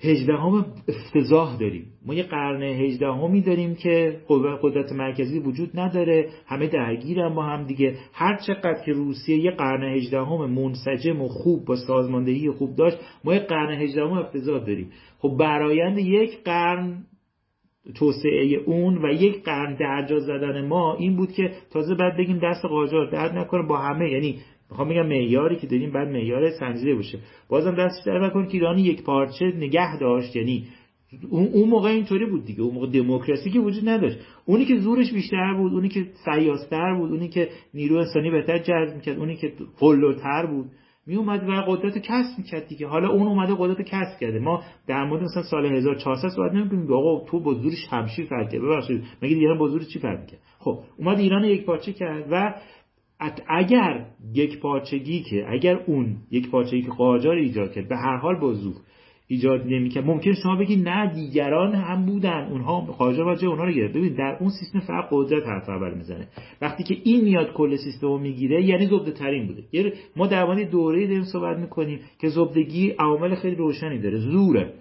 هجدهم 0.00 0.66
افتضاح 0.88 1.58
داریم. 1.58 1.86
ما 2.06 2.14
یه 2.14 2.22
قرن 2.22 2.62
هجدهمی 2.62 3.40
داریم 3.40 3.74
که 3.74 4.20
قدرت 4.28 4.92
مرکزی 4.92 5.38
وجود 5.38 5.70
نداره 5.74 6.28
همه 6.46 6.66
درگیرن 6.66 7.34
با 7.34 7.42
هم 7.42 7.66
دیگه. 7.66 7.96
هر 8.12 8.36
چقدر 8.46 8.84
که 8.84 8.92
روسیه 8.92 9.36
یه 9.36 9.50
قرن 9.50 9.96
هجدهم 9.96 10.50
منسجم 10.50 11.22
و 11.22 11.28
خوب 11.28 11.64
با 11.64 11.76
سازماندهی 11.76 12.50
خوب 12.50 12.76
داشت 12.76 12.96
ما 13.24 13.34
یه 13.34 13.40
قرن 13.40 13.82
هجدهم 13.82 14.12
افتضاح 14.12 14.64
داریم. 14.64 14.90
خب 15.18 15.36
برایند 15.38 15.98
یک 15.98 16.42
قرن 16.44 17.04
توسعه 17.94 18.60
اون 18.66 19.04
و 19.04 19.12
یک 19.12 19.42
قرن 19.44 19.74
درجا 19.74 20.18
زدن 20.18 20.66
ما 20.66 20.96
این 20.96 21.16
بود 21.16 21.32
که 21.32 21.50
تازه 21.70 21.94
بعد 21.94 22.16
بگیم 22.16 22.38
دست 22.38 22.64
قاجار 22.64 23.10
درد 23.10 23.38
نکنه 23.38 23.68
با 23.68 23.76
همه. 23.76 24.10
یعنی 24.10 24.38
می‌خوام 24.70 24.88
بگم 24.88 25.06
معیاری 25.06 25.56
که 25.56 25.66
داریم 25.66 25.92
بعد 25.92 26.08
معیار 26.08 26.50
سنجیده 26.50 26.94
باشه. 26.94 27.18
بازم 27.48 27.74
دستش 27.74 28.06
در 28.06 28.26
نکنه 28.26 28.46
که 28.46 28.54
ایران 28.54 28.78
یک 28.78 29.02
پارچه 29.02 29.44
نگه 29.44 29.98
داشت. 29.98 30.36
یعنی 30.36 30.64
اون 31.30 31.68
موقع 31.68 31.88
اینطوری 31.88 32.26
بود 32.26 32.44
دیگه. 32.44 32.62
اون 32.62 32.74
موقع 32.74 32.86
دموکراسی 32.86 33.50
که 33.50 33.60
وجود 33.60 33.88
نداشت. 33.88 34.18
اونی 34.44 34.64
که 34.64 34.76
زورش 34.76 35.12
بیشتر 35.12 35.54
بود 35.54 35.72
اونی 35.72 35.88
که 35.88 36.06
سیاستر 36.24 36.94
بود 36.94 37.10
اونی 37.10 37.28
که 37.28 37.48
نیرو 37.74 37.96
انسانی 37.96 38.30
بهتر 38.30 38.58
جذب 38.58 38.96
می‌کرد 38.96 39.18
اونی 39.18 39.36
که 39.36 39.52
قلوتر 39.78 40.46
بود. 40.46 40.66
می 41.06 41.16
اومد 41.16 41.48
و 41.48 41.52
قدرت 41.52 41.98
کسب 41.98 42.38
می‌کرد 42.38 42.66
دیگه. 42.68 42.86
حالا 42.86 43.08
اون 43.08 43.26
اومده 43.26 43.54
قدرت 43.58 43.82
کسب 43.82 44.20
کرده. 44.20 44.38
ما 44.38 44.62
در 44.86 45.04
مورد 45.04 45.22
مثلا 45.22 45.42
سال 45.42 45.66
1400 45.66 46.28
صحبت 46.28 46.52
نمی‌کنیم 46.52 46.92
آقا 46.92 47.24
تو 47.26 47.40
با 47.40 47.54
زور 47.54 47.72
شمشیر 47.90 48.26
فرق 48.26 48.50
کرد. 48.52 48.62
ببخشید. 48.62 49.04
مگه 49.22 49.36
ایران 49.36 49.58
با 49.58 49.68
زور 49.68 49.82
چی 49.84 49.98
فرق 49.98 50.20
خب 50.58 50.78
اومد 50.98 51.18
ایران 51.18 51.44
یک 51.44 51.64
پارچه 51.64 51.92
کرد 51.92 52.26
و 52.30 52.54
اگر 53.48 54.06
یک 54.34 54.60
پارچگی 54.60 55.22
که 55.22 55.44
اگر 55.48 55.76
اون 55.76 56.16
یک 56.30 56.50
پارچگی 56.50 56.82
که 56.82 56.90
قاجار 56.90 57.36
ایجاد 57.36 57.72
کرد 57.72 57.88
به 57.88 57.96
هر 57.96 58.16
حال 58.16 58.40
با 58.40 58.52
ایجاد 59.32 59.66
نمی‌کرد. 59.66 60.04
ممکن 60.06 60.32
شما 60.32 60.56
بگید 60.56 60.88
نه 60.88 61.14
دیگران 61.14 61.74
هم 61.74 62.06
بودن. 62.06 62.48
اونها 62.50 62.80
قاجار 62.80 63.26
وجه 63.28 63.48
اونها 63.48 63.64
رو 63.64 63.72
گرفت. 63.72 63.94
ببین 63.96 64.14
در 64.14 64.36
اون 64.40 64.50
سیستم 64.50 64.80
فقط 64.80 65.04
قدرت 65.10 65.46
حرف 65.46 65.68
اول 65.68 65.94
می‌زنه. 65.94 66.28
وقتی 66.62 66.82
که 66.82 66.96
این 67.04 67.24
میاد 67.24 67.52
کل 67.52 67.76
سیستم 67.76 68.06
رو 68.06 68.18
می‌گیره 68.18 68.64
یعنی 68.64 68.86
زبده 68.86 69.12
ترین 69.12 69.46
بوده. 69.46 69.62
یعنی 69.72 69.92
ما 70.16 70.26
در 70.26 70.64
دوره 70.64 71.06
داریم 71.06 71.22
صحبت 71.22 71.58
می‌کنیم 71.58 72.00
که 72.20 72.28
زبدگی 72.28 72.90
عوامل 72.90 73.34
خیلی 73.34 73.56
روشنی 73.56 73.98
داره. 73.98 74.18
زوره. 74.18 74.72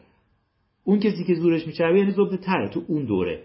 اون 0.84 1.00
کسی 1.00 1.24
که 1.24 1.34
زورش 1.34 1.68
میچربه 1.68 2.00
یعنی 2.00 2.12
زبده 2.12 2.38
تره 2.38 2.70
تو 2.70 2.82
اون 2.88 3.06
دوره. 3.06 3.40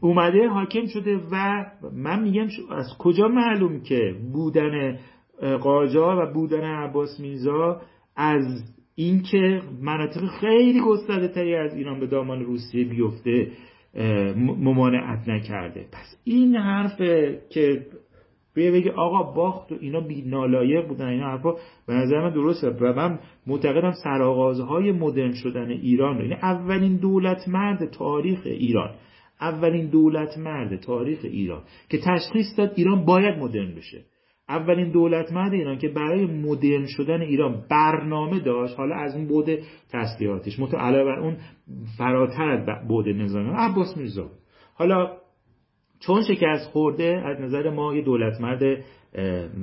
اومده 0.00 0.48
حاکم 0.48 0.86
شده 0.86 1.20
و 1.32 1.64
من 1.94 2.22
میگم 2.22 2.46
از 2.70 2.98
کجا 2.98 3.28
معلوم 3.28 3.80
که 3.80 4.14
بودن 4.32 4.98
قاجار 5.60 6.18
و 6.18 6.32
بودن 6.32 6.64
عباس 6.64 7.20
میرزا 7.20 7.80
از 8.16 8.44
اینکه 9.00 9.62
مناطق 9.82 10.26
خیلی 10.40 10.80
گسترده 10.80 11.28
تری 11.28 11.54
از 11.54 11.74
ایران 11.74 12.00
به 12.00 12.06
دامان 12.06 12.44
روسیه 12.44 12.84
بیفته 12.84 13.50
ممانعت 14.36 15.28
نکرده. 15.28 15.86
پس 15.92 16.16
این 16.24 16.56
حرف 16.56 17.00
که 17.50 17.86
بیه 18.54 18.70
بگه 18.70 18.92
آقا 18.92 19.32
باخت 19.32 19.72
و 19.72 19.76
اینا 19.80 20.00
بی 20.00 20.22
نالایق 20.22 20.88
بودن 20.88 21.06
اینا 21.06 21.26
حرفا 21.26 21.52
به 21.86 21.94
نظر 21.94 22.20
من 22.20 22.30
درسته. 22.30 22.68
و 22.70 22.92
من 22.92 23.18
معتقدم 23.46 23.92
سرآغازهای 24.04 24.92
مدرن 24.92 25.32
شدن 25.32 25.70
ایران 25.70 26.18
رو. 26.18 26.22
یعنی 26.22 26.34
اولین 26.34 26.96
دولت 26.96 27.48
مرد 27.48 27.90
تاریخ 27.90 28.40
ایران. 28.44 28.94
اولین 29.40 29.86
دولت 29.86 30.38
مرد 30.38 30.80
تاریخ 30.80 31.18
ایران. 31.22 31.62
که 31.88 31.98
تشخیص 31.98 32.58
داد 32.58 32.72
ایران 32.76 33.04
باید 33.04 33.38
مدرن 33.38 33.74
بشه. 33.74 34.04
اولین 34.48 34.90
دولت 34.90 35.32
مرد 35.32 35.52
ایران 35.52 35.78
که 35.78 35.88
برای 35.88 36.26
مدرن 36.26 36.86
شدن 36.86 37.20
ایران 37.20 37.64
برنامه 37.70 38.40
داشت 38.40 38.76
حالا 38.76 38.94
از 38.96 39.16
اون 39.16 39.26
بود 39.26 39.46
تسلیحاتش 39.92 40.58
متو 40.58 40.76
علاوه 40.76 41.04
بر 41.04 41.18
اون 41.18 41.36
فراتر 41.98 42.50
از 42.50 42.88
بود 42.88 43.08
نظامی. 43.08 43.50
عباس 43.56 43.96
میرزا. 43.96 44.30
حالا 44.74 45.16
چون 46.00 46.22
شکست 46.22 46.70
خورده 46.70 47.22
از 47.24 47.40
نظر 47.40 47.70
ما 47.70 47.94
یه 47.94 48.02
دولت 48.02 48.40
مرد 48.40 48.62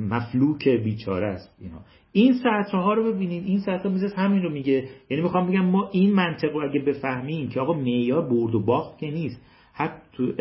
مفلوک 0.10 0.68
بیچاره 0.68 1.28
است 1.28 1.58
اینا. 1.62 1.80
این 2.12 2.34
سطرها 2.34 2.84
ها 2.84 2.94
رو 2.94 3.14
ببینید 3.14 3.44
این 3.46 3.60
سطرها 3.60 3.90
میزه 3.90 4.16
همین 4.16 4.42
رو 4.42 4.50
میگه. 4.50 4.88
یعنی 5.10 5.24
می‌خوام 5.24 5.48
بگم 5.48 5.66
ما 5.66 5.90
این 5.92 6.14
منطق 6.14 6.54
رو 6.54 6.70
اگه 6.70 6.80
بفهمیم 6.80 7.50
که 7.50 7.60
آقا 7.60 7.74
معیار 7.74 8.22
برد 8.22 8.56
و 8.56 8.60
باخت 8.60 9.00
که 9.00 9.12
نیست. 9.12 9.42
حتی 9.74 10.34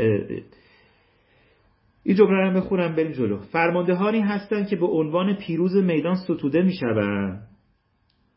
این 2.05 2.17
جمله 2.17 2.51
رو 2.51 2.61
بخونم 2.61 2.97
بریم 2.97 3.13
جلو. 3.13 3.39
فرماندهانی 3.39 4.21
هستند 4.21 4.69
که 4.69 4.77
به 4.77 4.87
عنوان 4.87 5.37
پیروز 5.37 5.77
میدان 5.77 6.15
ستوده 6.15 6.63
می‌شوند. 6.63 7.49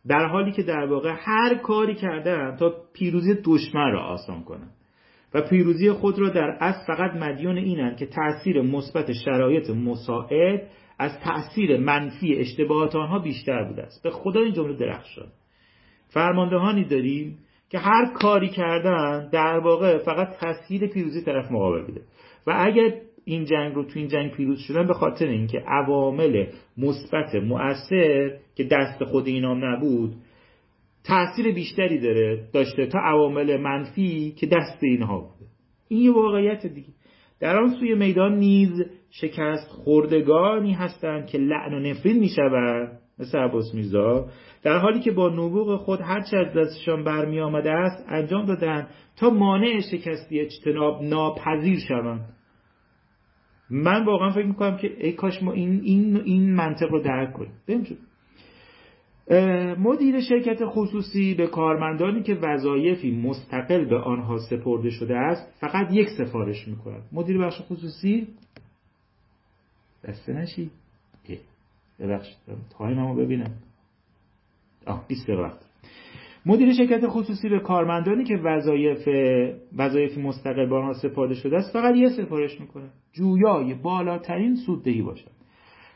در 0.08 0.26
حالی 0.26 0.52
که 0.52 0.64
در 0.64 0.86
واقع 0.86 1.16
هر 1.18 1.56
کاری 1.56 1.96
کردن 1.96 2.56
تا 2.56 2.74
پیروزی 2.94 3.36
دشمن 3.46 3.92
را 3.92 4.02
آسان 4.02 4.44
کنند. 4.44 4.72
و 5.34 5.42
پیروزی 5.42 5.92
خود 5.92 6.20
را 6.20 6.30
در 6.30 6.58
اصل 6.60 6.86
فقط 6.88 7.16
مدیون 7.16 7.58
اینند 7.58 7.98
که 7.98 8.06
تأثیر 8.06 8.62
مثبت 8.62 9.12
شرایط 9.26 9.70
مساعد 9.70 10.68
از 11.00 11.20
تأثیر 11.20 11.78
منفی 11.78 12.36
اشتباهات 12.36 12.96
آنها 12.96 13.20
بیشتر 13.20 13.64
بوده 13.64 13.84
است. 13.84 14.04
به 14.04 14.10
خدا 14.10 14.42
این 14.42 14.54
جمله 14.54 14.78
درخشان. 14.78 15.28
فرماندهانی 16.08 16.86
داریم 16.86 17.38
که 17.70 17.80
هر 17.80 18.14
کاری 18.14 18.50
کردن 18.50 19.30
در 19.30 19.60
واقع 19.60 19.98
فقط 19.98 20.38
تسهیل 20.40 20.88
پیروزی 20.88 21.22
طرف 21.22 21.52
مقابل 21.52 21.86
بوده. 21.86 22.02
و 22.48 22.54
اگر 22.58 22.94
این 23.28 23.46
جنگ 23.46 23.76
رو 23.76 23.84
تو 23.84 24.00
این 24.00 24.08
جنگ 24.08 24.32
پیروز 24.32 24.60
شدن 24.60 24.88
به 24.88 24.94
خاطر 24.94 25.28
اینکه 25.28 25.60
عوامل 25.68 26.46
مثبت 26.78 27.36
مؤثر 27.36 28.32
که 28.56 28.64
دست 28.64 29.04
خود 29.04 29.28
اینا 29.28 29.54
نبود 29.54 30.16
تاثیر 31.04 31.54
بیشتری 31.54 32.00
داره 32.00 32.48
داشته 32.54 32.86
تا 32.86 33.00
عوامل 33.00 33.58
منفی 33.58 34.32
که 34.32 34.48
دست 34.48 34.84
اینها 34.84 35.20
بوده. 35.20 35.52
این 35.88 36.02
یه 36.02 36.12
واقعیت 36.12 36.66
دیگه. 36.66 36.88
در 37.40 37.58
آن 37.58 37.76
سوی 37.80 37.96
میدان 37.96 38.36
نیز 38.36 38.72
شکست 39.10 39.68
خوردگانی 39.70 40.74
هستند 40.74 41.28
که 41.28 41.38
لعن 41.38 41.74
و 41.74 41.80
نفرین 41.80 42.20
می‌شوند 42.20 43.00
مثل 43.20 43.38
عباس 43.38 43.76
میرزا. 43.76 44.28
در 44.64 44.78
حالی 44.78 45.00
که 45.00 45.12
با 45.12 45.30
نبوغ 45.30 45.76
خود 45.76 46.00
هرچه 46.02 46.38
از 46.38 46.54
دستشان 46.54 47.04
برمی 47.04 47.40
آمده 47.40 47.72
است 47.72 48.06
انجام 48.10 48.46
دادن 48.46 48.88
تا 49.18 49.30
مانع 49.30 49.80
شکستی 49.92 50.40
اجتناب 50.40 51.04
ناپذیر 51.04 51.80
شوند. 51.88 52.37
من 53.70 54.06
واقعا 54.06 54.30
فکر 54.30 54.46
می‌کنم 54.46 54.78
که 54.78 55.06
ای 55.06 55.12
کاش 55.12 55.44
ما 55.44 55.52
این, 55.52 55.82
این, 55.84 56.18
این 56.18 56.56
منطق 56.56 56.92
رو 56.92 57.04
درک 57.04 57.34
کنیم. 57.34 57.52
مدیر 59.80 60.22
شرکت 60.22 60.60
خصوصی 60.66 61.34
به 61.34 61.48
کارمندانی 61.48 62.24
که 62.24 62.36
وظایفی 62.36 63.12
مستقل 63.12 63.86
به 63.86 63.98
آنها 63.98 64.38
سپرده 64.38 64.90
شده 64.90 65.18
است 65.18 65.54
فقط 65.60 65.88
یک 65.92 66.08
سفارش 66.18 66.68
می‌کند. 66.68 67.04
مدیر 67.12 67.38
بخش 67.38 67.62
خصوصی؟ 67.62 68.28
دسته 70.04 70.34
نشی. 70.34 70.72
ببخشید 72.00 72.38
تایممو 72.78 73.16
ببینم. 73.16 73.54
آه 74.86 75.08
20 75.08 75.30
وقت 75.30 75.67
مدیر 76.48 76.74
شرکت 76.74 77.08
خصوصی 77.08 77.50
به 77.50 77.60
کارمندانی 77.60 78.24
که 78.24 78.38
وظایف 78.38 79.08
وظایف 79.78 80.18
مستقل 80.18 80.70
به 80.70 80.76
آنها 80.76 80.94
سپرده 80.94 81.34
شده 81.34 81.58
است 81.58 81.74
فقط 81.74 81.96
یه 81.96 82.10
سفارش 82.10 82.62
می‌کنه. 82.62 82.90
جویای 83.14 83.74
بالاترین 83.74 84.56
سوددهی 84.56 85.02
باشد. 85.02 85.32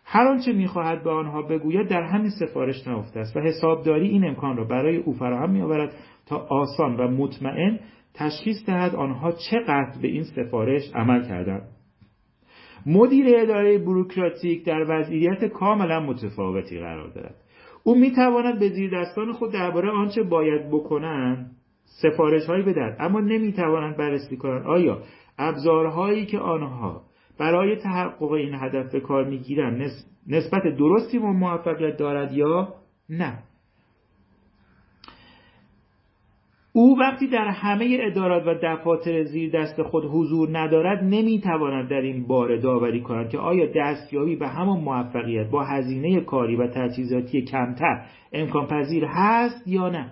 هر 0.05 0.27
آنچه 0.27 0.53
می‌خواهد 0.53 1.03
به 1.03 1.09
آنها 1.09 1.41
بگوید 1.41 1.87
در 1.87 2.01
همین 2.01 2.29
سفارش 2.29 2.87
نهفته 2.87 3.19
است 3.19 3.37
و 3.37 3.39
حسابداری 3.39 4.07
این 4.07 4.25
امکان 4.25 4.57
را 4.57 4.63
برای 4.63 4.97
او 4.97 5.13
فراهم 5.13 5.51
میآورد 5.51 5.95
تا 6.25 6.37
آسان 6.37 6.95
و 6.95 7.07
مطمئن 7.07 7.79
تشخیص 8.13 8.65
دهد 8.65 8.95
آنها 8.95 9.31
چقدر 9.51 10.01
به 10.01 10.07
این 10.07 10.23
سفارش 10.23 10.81
عمل 10.95 11.27
کردند. 11.27 11.67
مدیر 12.85 13.25
اداره 13.37 13.77
بروکراتیک 13.77 14.65
در 14.65 14.85
وضعیت 14.89 15.45
کاملا 15.45 15.99
متفاوتی 15.99 16.79
قرار 16.79 17.09
دارد. 17.09 17.35
او 17.83 17.95
می‌تواند 17.95 18.59
به 18.59 18.69
زیر 18.69 18.99
دستان 18.99 19.33
خود 19.33 19.53
درباره 19.53 19.89
آنچه 19.89 20.23
باید 20.23 20.67
بکنند 20.67 21.51
سفارش 22.01 22.45
هایی 22.45 22.63
بدهد. 22.63 22.97
اما 22.99 23.19
نمی‌توانند 23.19 23.97
بررسی 23.97 24.37
کنند. 24.37 24.67
آیا 24.67 25.01
ابزارهایی 25.37 26.25
که 26.25 26.39
آنها 26.39 27.01
برای 27.39 27.75
تحقق 27.75 28.31
این 28.31 28.53
هدف 28.53 28.91
به 28.91 28.99
کار 28.99 29.25
می‌گیرند 29.29 29.91
نسبت 30.27 30.63
درستی 30.77 31.17
و 31.17 31.25
موفقیت 31.25 31.97
دارد 31.97 32.33
یا 32.33 32.73
نه؟ 33.09 33.43
او 36.73 36.99
وقتی 36.99 37.27
در 37.27 37.47
همه 37.47 37.97
ادارات 38.01 38.47
و 38.47 38.55
دفاتر 38.63 39.23
زیر 39.23 39.51
دست 39.51 39.81
خود 39.81 40.05
حضور 40.05 40.57
ندارد 40.59 41.03
نمی‌تواند 41.03 41.89
در 41.89 42.01
این 42.01 42.27
باره 42.27 42.59
داوری 42.59 43.01
کند 43.01 43.29
که 43.29 43.37
آیا 43.37 43.65
دستیابی 43.75 44.35
به 44.35 44.47
همان 44.47 44.79
موفقیت 44.79 45.49
با 45.49 45.63
هزینه 45.63 46.21
کاری 46.21 46.55
و 46.55 46.67
تجهیزاتی 46.67 47.41
کمتر 47.41 48.05
امکان 48.33 48.67
پذیر 48.67 49.05
هست 49.05 49.67
یا 49.67 49.89
نه؟ 49.89 50.11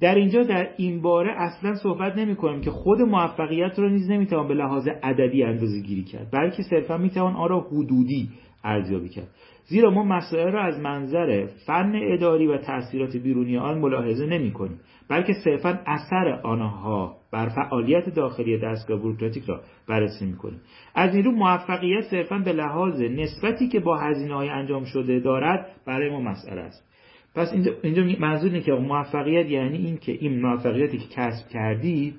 در 0.00 0.14
اینجا 0.14 0.42
در 0.42 0.68
این 0.76 1.02
باره 1.02 1.32
اصلا 1.36 1.74
صحبت 1.74 2.16
نمی 2.16 2.36
کنیم 2.36 2.60
که 2.60 2.70
خود 2.70 3.00
موفقیت 3.00 3.78
را 3.78 3.88
نیز 3.88 4.10
نمی‌توان 4.10 4.48
به 4.48 4.54
لحاظ 4.54 4.88
عددی 5.02 5.42
اندازه 5.42 5.80
گیری 5.80 6.04
کرد 6.04 6.30
بلکه 6.32 6.62
صرفا 6.62 6.96
می‌توان 6.96 7.36
آن 7.36 7.48
را 7.48 7.60
حدودی 7.60 8.28
ارزیابی 8.64 9.08
کرد. 9.08 9.28
زیرا 9.64 9.90
ما 9.90 10.02
مسائل 10.02 10.52
را 10.52 10.62
از 10.62 10.78
منظر 10.80 11.46
فن 11.66 11.92
اداری 12.12 12.46
و 12.46 12.58
تاثیرات 12.58 13.16
بیرونی 13.16 13.58
آن 13.58 13.78
ملاحظه 13.78 14.26
نمی 14.26 14.52
کنیم 14.52 14.80
بلکه 15.08 15.32
صرفا 15.44 15.80
اثر 15.86 16.40
آنها 16.42 17.16
بر 17.32 17.48
فعالیت 17.48 18.08
داخلی 18.08 18.58
دستگاه 18.58 18.98
بروکراتیک 18.98 19.44
را 19.44 19.60
بررسی 19.88 20.26
می 20.26 20.36
کنیم. 20.36 20.60
از 20.94 21.14
این 21.14 21.24
رو 21.24 21.30
موفقیت 21.30 22.00
صرفا 22.10 22.38
به 22.38 22.52
لحاظ 22.52 23.00
نسبتی 23.00 23.68
که 23.68 23.80
با 23.80 23.98
هزینه 23.98 24.34
های 24.34 24.48
انجام 24.48 24.84
شده 24.84 25.20
دارد 25.20 25.66
برای 25.86 26.10
ما 26.10 26.20
مسئله 26.20 26.60
است. 26.60 26.92
پس 27.34 27.52
اینجا, 27.82 28.02
منظور 28.20 28.50
اینه 28.50 28.60
که 28.60 28.72
موفقیت 28.72 29.46
یعنی 29.46 29.76
این 29.76 29.96
که 29.96 30.12
این 30.12 30.40
موفقیتی 30.40 30.98
که 30.98 31.08
کسب 31.10 31.48
کردی 31.48 32.14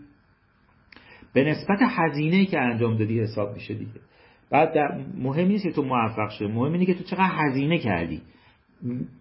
به 1.33 1.43
نسبت 1.43 1.79
هزینه 1.81 2.45
که 2.45 2.59
انجام 2.59 2.97
دادی 2.97 3.19
حساب 3.19 3.53
میشه 3.53 3.73
دیگه. 3.73 3.91
بعد 4.53 4.73
در 4.73 5.05
مهم 5.17 5.47
نیست 5.47 5.63
که 5.63 5.71
تو 5.71 5.83
موفق 5.83 6.29
شده 6.29 6.47
مهم 6.47 6.73
اینه 6.73 6.85
که 6.85 6.93
تو 6.93 7.03
چقدر 7.03 7.31
هزینه 7.31 7.79
کردی. 7.79 8.21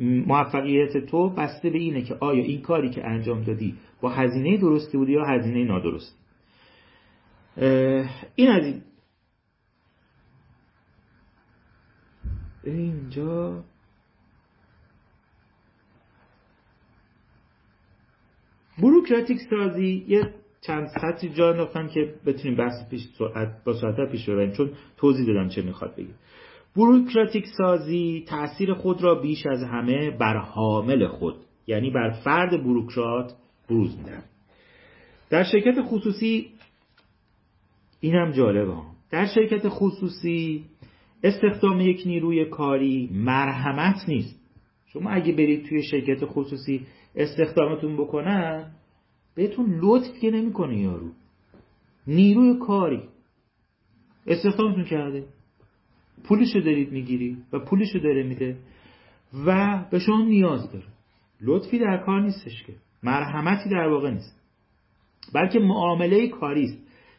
موفقیت 0.00 0.96
تو 0.96 1.30
بسته 1.30 1.70
به 1.70 1.78
اینه 1.78 2.02
که 2.02 2.14
آیا 2.14 2.42
این 2.42 2.60
کاری 2.62 2.90
که 2.90 3.06
انجام 3.06 3.42
دادی 3.42 3.74
با 4.00 4.08
هزینه 4.10 4.56
درستی 4.56 4.98
بودی 4.98 5.12
یا 5.12 5.24
هزینه 5.24 5.64
نادرستی. 5.64 6.16
این 8.36 8.48
از 8.48 8.64
این. 8.64 8.82
اینجا 12.64 13.64
بروکراتیک 18.78 19.38
سازی 19.50 20.04
یه 20.08 20.34
چند 20.66 20.88
سطری 20.88 21.28
جا 21.28 21.50
انداختم 21.50 21.88
که 21.88 22.14
بتونیم 22.26 22.56
بحث 22.56 22.88
پیش 22.90 23.08
سرعت 23.18 23.64
با 23.64 23.72
سرعت 23.72 24.10
پیش 24.10 24.28
ببریم 24.28 24.52
چون 24.52 24.70
توضیح 24.96 25.26
دادم 25.26 25.48
چه 25.48 25.62
می‌خواد 25.62 25.94
بگه 25.96 26.14
بروکراتیک 26.76 27.44
سازی 27.58 28.24
تأثیر 28.28 28.74
خود 28.74 29.02
را 29.02 29.14
بیش 29.14 29.46
از 29.46 29.62
همه 29.62 30.10
بر 30.10 30.36
حامل 30.36 31.06
خود 31.06 31.34
یعنی 31.66 31.90
بر 31.90 32.10
فرد 32.10 32.64
بروکرات 32.64 33.34
بروز 33.70 33.98
میدن 33.98 34.22
در 35.30 35.44
شرکت 35.44 35.82
خصوصی 35.82 36.46
اینم 38.00 38.30
جالبه 38.30 38.74
در 39.10 39.26
شرکت 39.26 39.68
خصوصی 39.68 40.64
استخدام 41.24 41.80
یک 41.80 42.02
نیروی 42.06 42.44
کاری 42.44 43.10
مرحمت 43.12 44.08
نیست. 44.08 44.40
شما 44.86 45.10
اگه 45.10 45.32
برید 45.32 45.66
توی 45.66 45.82
شرکت 45.82 46.24
خصوصی 46.24 46.86
استخدامتون 47.16 47.96
بکنن 47.96 48.72
بهتون 49.34 49.80
لطف 49.82 50.18
که 50.20 50.30
نمی‌کنه 50.30 50.78
یارو. 50.78 51.10
نیروی 52.06 52.58
کاری. 52.58 53.02
استخدامتون 54.26 54.84
کرده. 54.84 55.24
پولشو 56.24 56.60
دارید 56.60 56.92
می‌گیری 56.92 57.36
و 57.52 57.58
پولشو 57.58 57.98
داره 57.98 58.22
میده 58.22 58.56
و 59.46 59.78
به 59.90 59.98
شما 59.98 60.24
نیاز 60.24 60.72
داره. 60.72 60.84
لطفی 61.40 61.78
در 61.78 61.96
کار 61.96 62.20
نیستش 62.22 62.62
که. 62.66 62.72
مرحمتی 63.02 63.70
در 63.70 63.88
واقع 63.88 64.10
نیست. 64.10 64.42
بلکه 65.34 65.58
معامله 65.58 66.28
کاری 66.28 66.64
است 66.64 66.78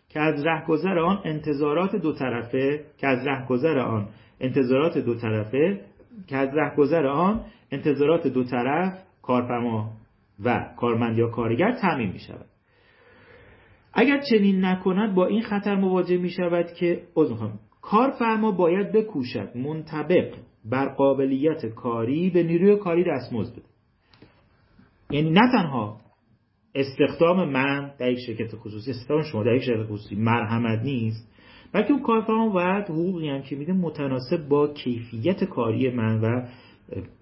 که 0.09 0.19
از 0.19 0.45
رهگذر 0.45 0.99
آن 0.99 1.21
انتظارات 1.25 1.95
دو 1.95 2.13
طرفه 2.13 2.85
که 2.97 3.07
از 3.07 3.27
رهگذر 3.27 3.79
آن 3.79 4.09
انتظارات 4.39 4.97
دو 4.97 5.15
طرفه 5.15 5.85
که 6.27 6.37
از 6.37 6.49
رهگذر 6.53 7.05
آن 7.05 7.45
انتظارات 7.71 8.27
دو 8.27 8.43
طرف 8.43 9.03
کارفرما 9.21 9.91
و 10.45 10.73
کارمند 10.77 11.17
یا 11.17 11.27
کارگر 11.27 11.71
تعمین 11.71 12.11
می 12.11 12.19
شود. 12.19 12.45
اگر 13.93 14.21
چنین 14.29 14.65
نکند 14.65 15.15
با 15.15 15.25
این 15.25 15.41
خطر 15.41 15.75
مواجه 15.75 16.17
می 16.17 16.29
شود 16.29 16.73
که 16.73 17.03
کارفرما 17.81 18.51
باید 18.51 18.91
بکوشد 18.91 19.57
منطبق 19.57 20.33
بر 20.65 20.89
قابلیت 20.89 21.65
کاری 21.65 22.29
به 22.29 22.43
نیروی 22.43 22.75
کاری 22.75 23.03
دستمزد 23.03 23.53
بده. 23.53 23.65
یعنی 25.11 25.29
نه 25.29 25.51
تنها 25.51 25.97
استخدام 26.75 27.49
من 27.49 27.91
در 27.99 28.11
یک 28.11 28.19
شرکت 28.27 28.55
خصوصی 28.55 28.91
استخدام 28.91 29.21
شما 29.21 29.43
در 29.43 29.53
یک 29.53 29.63
شرکت 29.63 29.83
خصوصی 29.83 30.15
مرحمت 30.15 30.79
نیست 30.83 31.33
بلکه 31.73 31.91
اون 31.91 32.01
کارفرما 32.01 32.49
باید 32.49 32.83
حقوقی 32.83 33.29
هم 33.29 33.41
که 33.41 33.55
میده 33.55 33.73
متناسب 33.73 34.47
با 34.49 34.67
کیفیت 34.67 35.43
کاری 35.43 35.89
من 35.89 36.21
و 36.21 36.47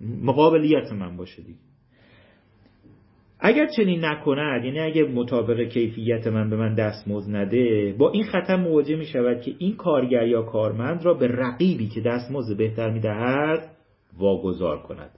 مقابلیت 0.01 0.91
من 0.91 1.17
باشه 1.17 1.41
دیگه. 1.41 1.70
اگر 3.43 3.65
چنین 3.65 4.05
نکند 4.05 4.65
یعنی 4.65 4.79
اگر 4.79 5.07
مطابق 5.07 5.61
کیفیت 5.61 6.27
من 6.27 6.49
به 6.49 6.55
من 6.55 6.75
دستمزد 6.75 7.35
نده 7.35 7.95
با 7.97 8.11
این 8.11 8.23
خطر 8.23 8.55
مواجه 8.55 8.95
می 8.95 9.05
شود 9.05 9.41
که 9.41 9.55
این 9.57 9.75
کارگر 9.75 10.27
یا 10.27 10.41
کارمند 10.41 11.05
را 11.05 11.13
به 11.13 11.27
رقیبی 11.27 11.87
که 11.87 12.01
دستمزد 12.01 12.57
بهتر 12.57 12.89
می 12.89 12.99
دهد 12.99 13.71
واگذار 14.17 14.81
کند. 14.81 15.11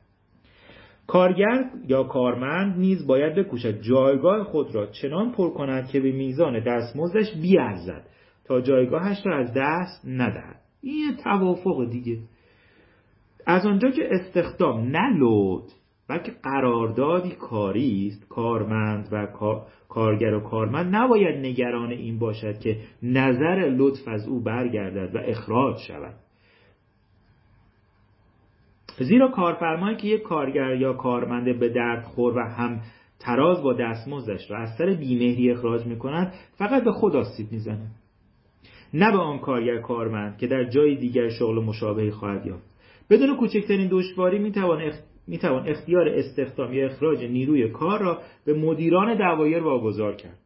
کارگر 1.08 1.64
یا 1.88 2.04
کارمند 2.04 2.80
نیز 2.80 3.08
باید 3.08 3.36
بکوشد 3.36 3.82
جایگاه 3.82 4.44
خود 4.44 4.76
را 4.76 4.86
چنان 4.86 5.32
پر 5.32 5.50
کند 5.50 5.88
که 5.88 6.00
به 6.00 6.12
میزان 6.12 6.60
دستمزدش 6.60 7.34
بیارزد 7.42 8.06
تا 8.46 8.62
جایگاهش 8.62 9.26
را 9.26 9.38
از 9.38 9.54
دست 9.56 10.06
ندهد. 10.08 10.62
این 10.82 11.16
توافق 11.24 11.90
دیگه. 11.92 12.20
از 13.46 13.66
آنجا 13.66 13.90
که 13.90 14.10
استخدام 14.12 14.88
نه 14.88 15.18
لطف 15.20 15.83
بلکه 16.10 16.32
قراردادی 16.44 17.32
کاری 17.32 18.08
است 18.08 18.28
کارمند 18.30 19.08
و 19.12 19.28
کارگر 19.90 20.34
و 20.34 20.40
کارمند. 20.40 20.96
نباید 20.96 21.46
نگران 21.46 21.92
این 21.92 22.20
باشد 22.20 22.60
که 22.60 22.78
نظر 23.04 23.76
لطف 23.78 24.08
از 24.08 24.28
او 24.28 24.40
برگردد 24.40 25.16
و 25.16 25.20
اخراج 25.26 25.78
شود. 25.88 26.16
زیرا 29.00 29.28
کارفرمایی 29.28 29.98
که 29.98 30.08
یک 30.08 30.22
کارگر 30.22 30.76
یا 30.76 30.94
کارمند 30.94 31.60
به 31.60 31.70
درد 31.70 32.04
خور 32.04 32.38
و 32.38 32.42
هم 32.42 32.82
تراز 33.20 33.64
با 33.64 33.74
دستمزدش 33.74 34.52
را 34.52 34.58
از 34.58 34.70
سر 34.78 34.86
بیمهری 34.86 35.52
اخراج 35.52 35.86
می 35.86 36.00
کند 36.00 36.34
فقط 36.58 36.84
به 36.84 36.92
خود 36.92 37.16
آسیب 37.16 37.52
می‌زنه 37.52 37.88
نه 38.94 39.12
به 39.12 39.18
آن 39.18 39.40
کارگر 39.40 39.82
کارمند 39.82 40.38
که 40.38 40.48
در 40.48 40.64
جای 40.64 40.96
دیگر 40.96 41.30
شغل 41.30 41.64
مشابهی 41.64 42.12
خواهد 42.12 42.46
یافت. 42.46 42.64
بدون 43.10 43.38
کوچکترین 43.38 43.88
دشواری 43.92 44.40
می‌توان 44.40 44.78
می 44.78 44.90
توان 44.90 45.00
اختیار 45.66 46.10
استخدام 46.10 46.74
یا 46.74 46.86
اخراج 46.86 47.24
نیروی 47.24 47.70
کار 47.70 48.00
را 48.00 48.22
به 48.46 48.54
مدیران 48.54 49.18
دوایر 49.18 49.64
واگذار 49.64 50.16
کرد. 50.16 50.38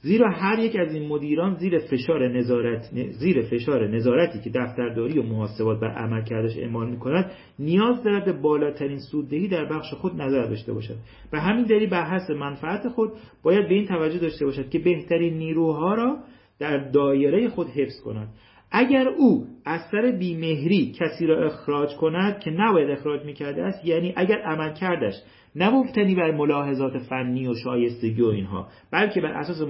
زیرا 0.00 0.30
هر 0.30 0.58
یک 0.58 0.76
از 0.76 0.94
این 0.94 1.08
مدیران 1.08 1.54
زیر 1.54 1.78
فشار 1.78 2.28
نظارت 2.28 2.90
زیر 3.10 3.42
فشار 3.42 3.88
نظارتی 3.88 4.40
که 4.40 4.50
دفترداری 4.50 5.18
و 5.18 5.22
محاسبات 5.22 5.80
بر 5.80 5.90
عمل 5.90 6.24
کردش 6.24 6.58
اعمال 6.58 6.90
می‌کند 6.90 7.30
نیاز 7.58 8.04
دارد 8.04 8.24
به 8.24 8.32
بالاترین 8.32 8.98
سوددهی 8.98 9.48
در 9.48 9.64
بخش 9.64 9.94
خود 9.94 10.22
نظر 10.22 10.44
داشته 10.44 10.72
باشد. 10.72 10.96
و 11.32 11.40
همین 11.40 11.64
دلیل 11.64 11.90
بر 11.90 12.04
حسب 12.04 12.32
منفعت 12.32 12.88
خود 12.88 13.12
باید 13.42 13.68
به 13.68 13.74
این 13.74 13.86
توجه 13.86 14.18
داشته 14.18 14.44
باشد 14.44 14.70
که 14.70 14.78
بهترین 14.78 15.34
نیروها 15.34 15.94
را 15.94 16.16
در 16.58 16.90
دایره 16.90 17.48
خود 17.48 17.66
حفظ 17.66 18.00
کند. 18.04 18.28
اگر 18.70 19.08
او 19.08 19.46
از 19.64 19.80
سر 19.90 20.10
بیمهری 20.18 20.92
کسی 21.00 21.26
را 21.26 21.46
اخراج 21.46 21.96
کند 21.96 22.40
که 22.40 22.50
نباید 22.50 22.90
اخراج 22.90 23.24
می‌کرده 23.24 23.62
است 23.62 23.84
یعنی 23.84 24.12
اگر 24.16 24.38
عمل 24.38 24.72
کردش 24.72 25.14
نه 25.56 26.14
بر 26.16 26.30
ملاحظات 26.30 26.98
فنی 26.98 27.48
و 27.48 27.54
شایستگی 27.54 28.22
و 28.22 28.26
اینها 28.26 28.68
بلکه 28.90 29.20
بر 29.20 29.32
اساس 29.32 29.60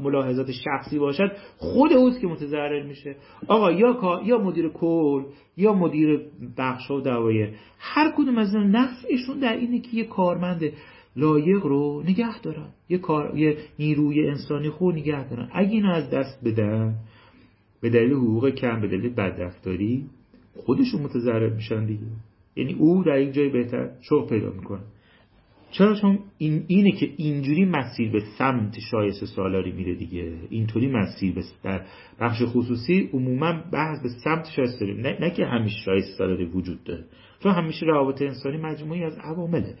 ملاحظات 0.00 0.50
شخصی 0.50 0.98
باشد 0.98 1.32
خود 1.56 1.92
اوست 1.92 2.20
که 2.20 2.26
متضرر 2.26 2.82
میشه. 2.82 3.16
آقا 3.46 3.72
یا 3.72 4.20
یا 4.24 4.38
مدیر 4.38 4.68
کل 4.68 5.22
یا 5.56 5.72
مدیر 5.72 6.20
بخش 6.58 6.90
و 6.90 7.00
دوایر 7.00 7.48
هر 7.78 8.12
کدوم 8.16 8.38
از 8.38 8.54
این 8.54 8.70
نفعشون 8.70 9.38
در 9.38 9.52
اینه 9.52 9.80
که 9.80 9.96
یه 9.96 10.04
کارمند 10.04 10.62
لایق 11.16 11.66
رو 11.66 12.02
نگه 12.02 12.40
دارن. 12.40 12.68
یه 12.88 12.98
کار 12.98 13.38
یه 13.38 13.56
نیروی 13.78 14.28
انسانی 14.28 14.70
خود 14.70 14.94
نگه 14.94 15.28
دارن. 15.28 15.48
اگه 15.52 15.70
اینو 15.70 15.90
از 15.90 16.10
دست 16.10 16.44
بدن 16.44 16.94
به 17.84 17.90
دلیل 17.90 18.12
حقوق 18.12 18.50
کم 18.50 18.80
به 18.80 18.88
دلیل 18.88 19.14
بدرفتاری 19.14 20.04
خودشون 20.56 21.02
متضرر 21.02 21.54
میشن 21.54 21.84
دیگه. 21.84 22.06
یعنی 22.56 22.74
او 22.74 23.04
در 23.04 23.18
یک 23.18 23.32
جای 23.32 23.48
بهتر 23.48 23.90
شغل 24.00 24.28
پیدا 24.28 24.50
می‌کنه. 24.50 24.80
چرا؟ 25.70 25.94
چون 25.94 26.18
این 26.38 26.64
اینه 26.66 26.92
که 26.92 27.10
اینجوری 27.16 27.64
مسیر 27.64 28.10
به 28.10 28.22
سمت 28.38 28.78
شایسته 28.90 29.26
سالاری 29.26 29.72
میره 29.72 29.94
دیگه. 29.94 30.32
اینطوری 30.50 30.88
مسیر 30.88 31.34
به 31.34 31.42
در 31.62 31.86
بخش 32.20 32.42
خصوصی 32.42 33.10
عموما 33.12 33.62
بحث 33.72 34.02
به 34.02 34.08
سمت 34.08 34.48
شایسته 34.56 34.86
نه, 34.86 35.18
نه 35.20 35.30
که 35.30 35.44
همیشه 35.44 35.76
شایسته 35.84 36.12
سالاری 36.18 36.44
وجود 36.44 36.84
داره. 36.84 37.04
چون 37.42 37.52
همیشه 37.52 37.86
روابط 37.86 38.22
انسانی 38.22 38.56
مجموعی 38.56 39.04
از 39.04 39.18
عوامله. 39.18 39.74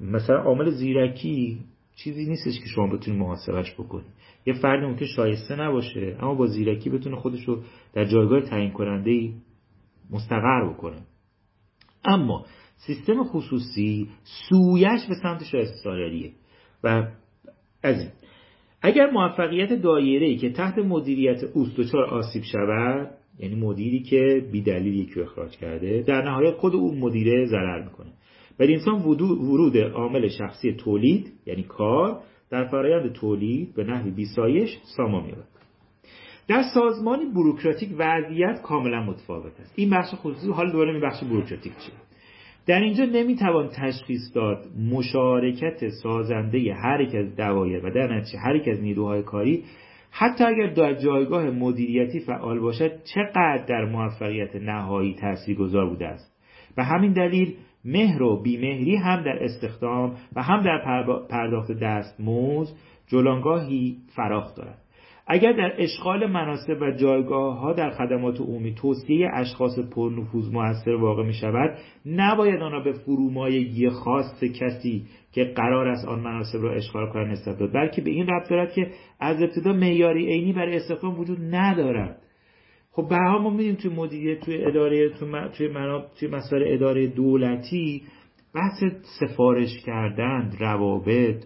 مثلا 0.00 0.36
عامل 0.36 0.70
زیرکی 0.70 1.58
چیزی 1.94 2.26
نیستش 2.26 2.60
که 2.60 2.66
شما 2.66 2.86
بتونید 2.86 3.20
محاسبش 3.20 3.74
بکنید 3.74 4.15
یه 4.46 4.54
فرد 4.54 4.84
ممکن 4.84 5.06
شایسته 5.06 5.56
نباشه 5.56 6.16
اما 6.20 6.34
با 6.34 6.46
زیرکی 6.46 6.90
بتونه 6.90 7.16
خودش 7.16 7.44
رو 7.44 7.62
در 7.92 8.04
جایگاه 8.04 8.40
تعیین 8.40 8.70
کننده 8.70 9.10
ای 9.10 9.34
مستقر 10.10 10.68
بکنه. 10.70 10.96
اما 12.04 12.46
سیستم 12.76 13.24
خصوصی 13.24 14.08
سویش 14.22 15.06
به 15.08 15.14
سمت 15.22 15.44
شایسته 15.44 15.76
سالاریه 15.84 16.30
و 16.84 17.08
از 17.82 18.00
این 18.00 18.10
اگر 18.82 19.10
موفقیت 19.10 19.72
دایره 19.72 20.36
که 20.36 20.50
تحت 20.50 20.78
مدیریت 20.78 21.44
اوست 21.44 21.76
دچار 21.76 22.04
آسیب 22.04 22.42
شود 22.42 23.10
یعنی 23.38 23.54
مدیری 23.54 24.02
که 24.02 24.48
بی 24.52 24.62
دلیل 24.62 24.94
یکی 24.94 25.20
اخراج 25.20 25.56
کرده 25.56 26.02
در 26.02 26.22
نهایت 26.22 26.54
خود 26.54 26.74
اون 26.74 26.98
مدیره 26.98 27.46
ضرر 27.46 27.84
می‌کنه. 27.84 28.12
ولی 28.58 28.74
انسان 28.74 29.02
ورود 29.02 29.76
عامل 29.76 30.28
شخصی 30.28 30.72
تولید 30.72 31.32
یعنی 31.46 31.62
کار 31.62 32.20
در 32.50 32.64
فرایند 32.64 33.12
تولید 33.12 33.74
به 33.74 33.84
نحو 33.84 34.10
بیسایش 34.10 34.78
سامان 34.96 35.22
می‌یابد 35.22 35.56
در 36.48 36.62
سازمانی 36.74 37.24
بروکراتیک 37.24 37.90
وضعیت 37.98 38.62
کاملا 38.62 39.02
متفاوت 39.02 39.60
است. 39.60 39.74
این 39.76 39.90
بخش 39.90 40.14
خصوصی 40.14 40.50
حال 40.52 40.72
دوباره 40.72 40.92
می 40.92 41.00
بخش 41.00 41.24
بروکراتیک 41.24 41.72
چیه. 41.72 41.94
در 42.66 42.80
اینجا 42.80 43.04
نمی‌توان 43.04 43.68
تشخیص 43.68 44.34
داد 44.34 44.66
مشارکت 44.92 45.88
سازنده 45.88 46.74
هر 46.74 47.00
یک 47.00 47.14
از 47.14 47.36
دوایر 47.36 47.86
و 47.86 47.90
در 47.90 48.16
نتیجه 48.16 48.38
هر 48.38 48.56
یک 48.56 48.68
از 48.68 48.80
نیروهای 48.80 49.22
کاری 49.22 49.64
حتی 50.10 50.44
اگر 50.44 50.66
در 50.66 50.94
جایگاه 50.94 51.50
مدیریتی 51.50 52.20
فعال 52.20 52.58
باشد 52.58 52.92
چقدر 53.14 53.64
در 53.68 53.84
موفقیت 53.84 54.56
نهایی 54.56 55.14
تاثیرگذار 55.14 55.88
بوده 55.88 56.06
است. 56.06 56.36
و 56.76 56.84
همین 56.84 57.12
دلیل 57.12 57.54
مهر 57.86 58.22
و 58.22 58.42
بیمهری 58.42 58.96
هم 58.96 59.22
در 59.22 59.44
استخدام 59.44 60.16
و 60.36 60.42
هم 60.42 60.62
در 60.62 61.04
پرداخت 61.30 61.72
دستمزد 61.72 62.76
جولانگاهی 63.06 63.96
فراخ 64.16 64.54
دارد. 64.56 64.78
اگر 65.28 65.52
در 65.52 65.72
اشغال 65.78 66.26
مناسب 66.26 66.82
و 66.82 66.90
جایگاه 66.90 67.58
ها 67.58 67.72
در 67.72 67.90
خدمات 67.90 68.40
عمومی 68.40 68.74
توصیه 68.74 69.30
اشخاص 69.34 69.78
پرنفوذ 69.78 70.52
موثر 70.52 70.94
واقع 70.94 71.22
می 71.22 71.32
شود 71.32 71.78
نباید 72.06 72.60
آن 72.60 72.72
را 72.72 72.80
به 72.80 72.92
فرومایگی 72.92 73.88
خاص 73.88 74.44
کسی 74.44 75.04
که 75.32 75.44
قرار 75.44 75.88
است 75.88 76.08
آن 76.08 76.20
مناسب 76.20 76.58
را 76.62 76.72
اشغال 76.72 77.12
کنند 77.12 77.32
نسبت 77.32 77.58
داد 77.58 77.72
بلکه 77.72 78.02
به 78.02 78.10
این 78.10 78.26
ربط 78.26 78.50
دارد 78.50 78.72
که 78.72 78.90
از 79.20 79.42
ابتدا 79.42 79.72
معیاری 79.72 80.26
عینی 80.26 80.52
برای 80.52 80.76
استخدام 80.76 81.18
وجود 81.18 81.38
ندارد. 81.54 82.22
خب 82.96 83.08
به 83.08 83.18
ما 83.18 83.50
میدیم 83.50 83.74
توی 83.74 83.90
مدیریت 83.90 84.40
توی 84.40 84.64
اداره 84.64 85.08
توی, 85.08 85.68
توی 86.18 86.28
مسائل 86.28 86.62
اداره 86.66 87.06
دولتی 87.06 88.02
بحث 88.54 88.84
سفارش 89.20 89.78
کردن 89.86 90.50
روابط 90.60 91.44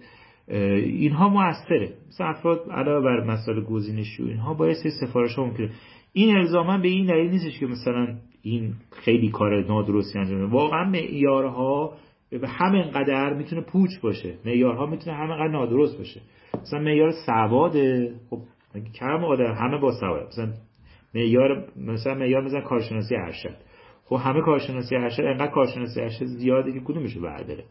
اینها 0.48 1.28
موثره. 1.28 1.92
مثلا 2.08 2.26
افراد 2.26 2.70
علاوه 2.70 3.04
بر 3.04 3.24
مسائل 3.24 3.60
گزینشی 3.60 4.22
اینها 4.22 4.54
باید 4.54 4.76
سفارش 5.00 5.34
ها 5.34 5.44
ممکنه 5.44 5.70
این 6.12 6.36
الزاما 6.36 6.78
به 6.78 6.88
این 6.88 7.06
دلیل 7.06 7.30
نیستش 7.30 7.58
که 7.58 7.66
مثلا 7.66 8.16
این 8.42 8.72
خیلی 8.92 9.28
کار 9.28 9.64
نادرستی 9.64 10.18
انجام 10.18 10.50
واقعا 10.50 10.84
معیارها 10.84 11.92
به 12.30 12.48
همین 12.48 12.82
قدر 12.82 13.34
می‌تونه 13.34 13.62
پوچ 13.62 13.90
باشه. 14.02 14.34
معیارها 14.44 14.86
می‌تونه 14.86 15.16
همینقدر 15.16 15.48
نادرست 15.48 15.98
باشه. 15.98 16.20
مثلا 16.62 16.80
معیار 16.80 17.12
سواد 17.26 17.72
خب 18.30 18.38
کم 18.94 19.24
آدم 19.24 19.54
همه 19.54 19.78
با 19.78 19.92
سواد 20.00 20.26
مثلا 20.26 20.52
معیار 21.14 21.72
مثلا 21.76 22.14
معیار 22.14 22.44
مثلا 22.44 22.60
کارشناسی 22.60 23.14
ارشد. 23.14 23.56
خب 24.04 24.16
همه 24.16 24.40
کارشناسی 24.40 24.96
ارشد 24.96 25.22
انقدر 25.22 25.50
کارشناسی 25.50 26.00
ارشد 26.00 26.24
زیاده 26.24 26.72
که 26.72 26.80
کدومشو 26.80 27.20
برداره؟ 27.20 27.64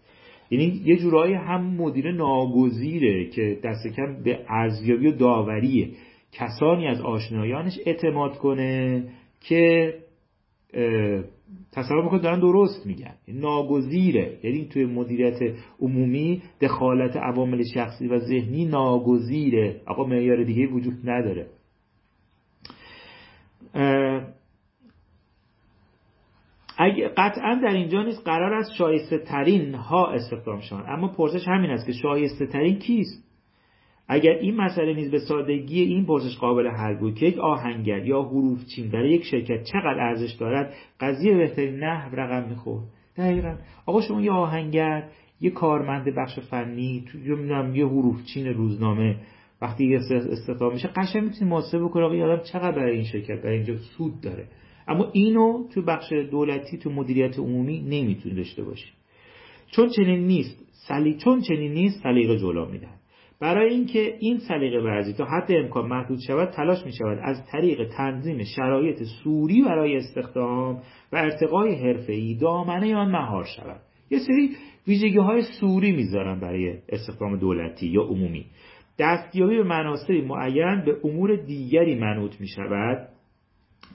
یعنی 0.50 0.82
یه 0.86 0.96
جورایی 0.96 1.34
هم 1.34 1.76
مدیر 1.76 2.12
ناگزیره 2.12 3.26
که 3.30 3.60
دست 3.64 3.88
کم 3.88 4.24
به 4.24 4.40
ارزیابی 4.50 5.08
و 5.08 5.12
داوری 5.12 5.96
کسانی 6.32 6.88
از 6.88 7.02
آشنایانش 7.02 7.80
اعتماد 7.86 8.38
کنه 8.38 9.04
که 9.42 9.94
تصور 11.74 12.04
می‌کنه 12.04 12.20
دارن 12.20 12.40
درست 12.40 12.86
میگن. 12.86 13.14
ناگزیره. 13.28 14.40
یعنی 14.44 14.66
توی 14.66 14.86
مدیریت 14.86 15.40
عمومی 15.80 16.42
دخالت 16.62 17.18
عوامل 17.18 17.64
شخصی 17.74 18.08
و 18.08 18.20
ذهنی 18.20 18.66
ناگزیره. 18.66 19.82
آقا 19.86 20.04
معیار 20.04 20.44
دیگه 20.44 20.68
وجود 20.68 21.10
نداره. 21.10 21.48
اگه 26.78 27.08
قطعا 27.18 27.60
در 27.64 27.74
اینجا 27.74 28.04
نیست 28.04 28.26
قرار 28.26 28.54
است 28.54 28.74
شایسته 28.78 29.18
ترین 29.18 29.76
ها 29.76 30.12
استخدام 30.12 30.62
شوند. 30.62 30.86
اما 30.88 31.08
پرسش 31.08 31.48
همین 31.48 31.72
است 31.72 31.86
که 31.86 31.92
شایسته 31.92 32.46
ترین 32.46 32.80
کیست؟ 32.80 33.30
اگر 34.08 34.32
این 34.32 34.56
مسئله 34.56 34.94
نیز 34.94 35.12
به 35.12 35.20
سادگی 35.20 35.82
این 35.82 36.06
پرسش 36.06 36.38
قابل 36.38 36.68
حل 36.68 36.98
بود 36.98 37.16
که 37.16 37.26
یک 37.26 37.38
آهنگر 37.38 38.06
یا 38.06 38.22
حروف 38.22 38.66
چین 38.66 38.92
برای 38.92 39.12
یک 39.12 39.24
شرکت 39.24 39.64
چقدر 39.64 40.00
ارزش 40.00 40.32
دارد 40.32 40.74
قضیه 41.00 41.38
بهترین 41.38 41.84
نحو 41.84 42.16
رقم 42.16 42.50
می‌خورد. 42.50 42.84
دقیقا. 43.18 43.56
آقا 43.86 44.02
شما 44.02 44.22
یه 44.22 44.32
آهنگر 44.32 45.10
یه 45.42 45.50
کارمند 45.50 46.16
بخش 46.18 46.40
فنی 46.40 47.06
تو 47.08 47.20
یه 47.76 47.86
حروف 47.86 48.26
چین 48.26 48.48
روزنامه 48.48 49.16
وقتی 49.62 49.96
استخدام 49.96 50.74
میشه 50.74 50.88
قشنگ 50.88 51.24
می‌تونی 51.24 51.52
محاسبه 51.52 51.84
بکنه 51.84 52.04
آقا 52.04 52.16
آدم 52.16 52.44
چقدر 52.44 52.72
برای 52.72 52.96
این 52.96 53.04
شرکت 53.04 53.42
برای 53.42 53.56
اینجا 53.56 53.76
سود 53.78 54.22
داره. 54.22 54.48
اما 54.88 55.10
اینو 55.14 55.68
تو 55.74 55.82
بخش 55.82 56.14
دولتی 56.14 56.78
تو 56.78 56.90
مدیریت 56.90 57.40
عمومی 57.40 57.82
نمی‌تونی 57.82 58.36
داشته 58.36 58.64
باشی. 58.64 58.90
چون 59.72 59.90
چنین 59.90 60.28
نیست 60.28 60.66
سلی 60.88 61.18
چون 61.18 61.42
چنین 61.42 61.74
نیست 61.74 62.04
سلیقه 62.04 62.38
جلو 62.38 62.66
میدن. 62.66 62.96
برای 63.42 63.74
اینکه 63.74 64.16
این 64.20 64.38
سلیقه 64.38 64.80
ورزی 64.80 65.14
تا 65.14 65.26
حد 65.26 65.52
امکان 65.52 65.88
محدود 65.88 66.20
شود 66.28 66.50
تلاش 66.50 66.86
می 66.86 66.94
شود 66.94 67.18
از 67.22 67.46
طریق 67.52 67.90
تنظیم 67.98 68.44
شرایط 68.44 69.04
سوری 69.04 69.62
برای 69.62 69.96
استخدام 69.96 70.82
و 71.12 71.18
ارتقای 71.18 71.76
حرفه‌ای 71.76 72.36
دامنه 72.36 72.96
آن 72.96 73.12
مهار 73.12 73.44
شود. 73.44 73.82
یه 74.12 74.20
سری 74.20 74.50
ویژگی 74.88 75.18
های 75.18 75.42
سوری 75.60 75.92
می‌ذارن 75.92 76.40
برای 76.40 76.78
استخدام 76.90 77.38
دولتی 77.38 77.88
یا 77.88 78.02
عمومی. 78.02 78.46
دستیابی 79.00 79.58
به 79.58 79.64
مناسبی 79.64 80.22
معین 80.22 80.82
به 80.86 80.98
امور 81.04 81.36
دیگری 81.36 81.96
منوط 81.96 82.42
می 82.42 82.48
شود 82.48 83.08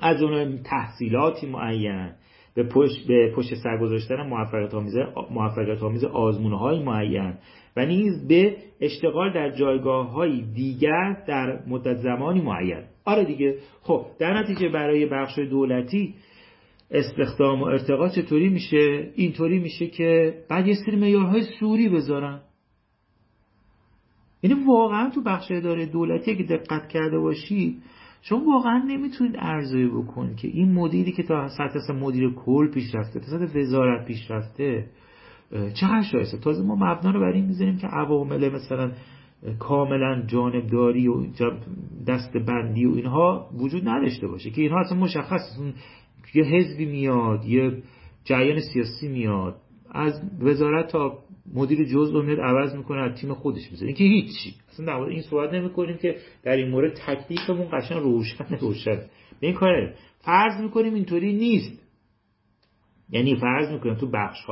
از 0.01 0.23
اون 0.23 0.63
تحصیلاتی 0.63 1.47
معین 1.47 2.11
به 2.55 2.63
پشت, 2.63 3.07
به 3.09 3.33
پشت 3.37 3.55
سر 3.55 3.79
گذاشتن 3.79 4.17
موفقیت 5.31 5.83
آمیز 5.83 6.05
آزمونه 6.05 6.59
های 6.59 6.83
معین 6.83 7.35
و 7.77 7.87
نیز 7.87 8.29
به 8.29 8.57
اشتغال 8.81 9.33
در 9.33 9.51
جایگاه 9.51 10.11
های 10.11 10.43
دیگر 10.55 11.17
در 11.29 11.59
مدت 11.67 11.97
زمانی 11.97 12.41
معین. 12.41 12.83
آره 13.05 13.25
دیگه. 13.25 13.59
خب 13.83 14.07
در 14.19 14.43
نتیجه 14.43 14.69
برای 14.69 15.07
بخش 15.07 15.39
دولتی 15.39 16.15
استخدام 16.91 17.63
و 17.63 17.65
ارتقا 17.65 18.09
چطوری 18.09 18.49
میشه؟ 18.49 19.11
اینطوری 19.15 19.59
میشه 19.59 19.87
که 19.87 20.35
بعد 20.51 20.67
یه 20.67 20.75
سری 20.87 20.97
معیارهای 20.97 21.43
سوری 21.61 21.89
بذارن. 21.89 22.41
یعنی 24.45 24.65
واقعا 24.67 25.11
تو 25.11 25.23
بخش 25.23 25.51
اداره 25.51 25.87
دولتی 25.87 26.37
که 26.37 26.43
دقت 26.43 26.89
کرده 26.89 27.19
باشید 27.19 27.83
شما 28.23 28.45
واقعا 28.45 28.79
نمی‌تونید 28.79 29.37
ارزیابی 29.39 30.03
بکنید 30.03 30.37
که 30.37 30.49
این 30.49 30.73
مدیری 30.73 31.13
که 31.13 31.23
تا 31.23 31.49
سطح 31.49 31.93
مدیر 31.93 32.35
کل 32.35 32.71
پیش 32.71 32.95
رفته 32.95 33.21
تا 33.21 33.27
سطح 33.27 33.59
وزارت 33.59 34.07
پیش 34.07 34.31
رفته 34.31 34.87
چقدر 35.75 36.03
شایسته 36.03 36.39
تازه 36.39 36.63
ما 36.63 36.75
مبنا 36.75 37.11
رو 37.11 37.21
بر 37.21 37.33
این 37.33 37.45
می‌ذاریم 37.45 37.77
که 37.77 37.87
عوامل 37.87 38.49
مثلا 38.49 38.93
کاملا 39.59 40.23
جانبداری 40.27 41.09
و 41.09 41.27
دست 42.07 42.37
بندی 42.37 42.87
و 42.87 42.95
اینها 42.95 43.51
وجود 43.59 43.89
نداشته 43.89 44.27
باشه 44.27 44.51
که 44.51 44.63
اینها 44.63 44.81
اصلا 44.81 44.99
مشخص 44.99 45.59
یه 46.35 46.45
حزبی 46.45 46.85
میاد 46.85 47.45
یه 47.45 47.83
جریان 48.25 48.61
سیاسی 48.61 49.09
میاد 49.09 49.57
از 49.91 50.23
وزارت 50.41 50.89
تا 50.89 51.19
مدیر 51.53 51.85
جزء 51.85 52.23
میاد 52.23 52.41
عوض 52.41 52.75
می‌کنه 52.77 53.01
از 53.01 53.21
تیم 53.21 53.35
خودش 53.35 53.71
می‌ذاره. 53.71 53.93
که 53.93 54.05
هیچی. 54.05 54.55
اصلا 54.73 54.87
در 54.87 54.93
این 54.93 55.23
صحبت 55.23 55.53
نمی‌کنیم 55.53 55.97
که 55.97 56.17
در 56.43 56.57
این 56.57 56.69
مورد 56.69 56.95
تکلیفمون 56.95 57.69
قشنگ 57.73 57.99
روشن 58.03 58.57
روشن. 58.61 58.97
به 59.41 59.47
این 59.47 59.55
کار 59.55 59.95
فرض 60.19 60.61
می‌کنیم 60.61 60.95
اینطوری 60.95 61.33
نیست. 61.33 61.83
یعنی 63.11 63.37
فرض 63.37 63.73
می‌کنیم 63.73 63.95
تو 63.95 64.11
بخش 64.11 64.47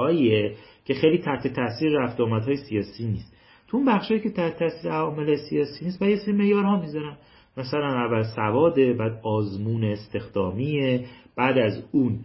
که 0.85 0.95
خیلی 0.95 1.19
تحت 1.19 1.47
تاثیر 1.47 1.93
رفت 1.93 2.21
های 2.21 2.57
سیاسی 2.57 3.07
نیست. 3.07 3.37
تو 3.69 3.77
اون 3.77 3.87
بخشایی 3.87 4.21
که 4.21 4.31
تحت 4.31 4.59
تاثیر 4.59 4.91
عوامل 4.91 5.37
سیاسی 5.37 5.85
نیست 5.85 6.03
و 6.03 6.05
یه 6.05 6.17
سری 6.17 6.33
معیارها 6.33 6.81
می‌ذارن. 6.81 7.17
مثلا 7.57 7.87
اول 7.87 8.23
سواده 8.23 8.93
بعد 8.93 9.21
آزمون 9.23 9.85
استخدامیه 9.85 11.07
بعد 11.37 11.59
از 11.59 11.85
اون 11.93 12.21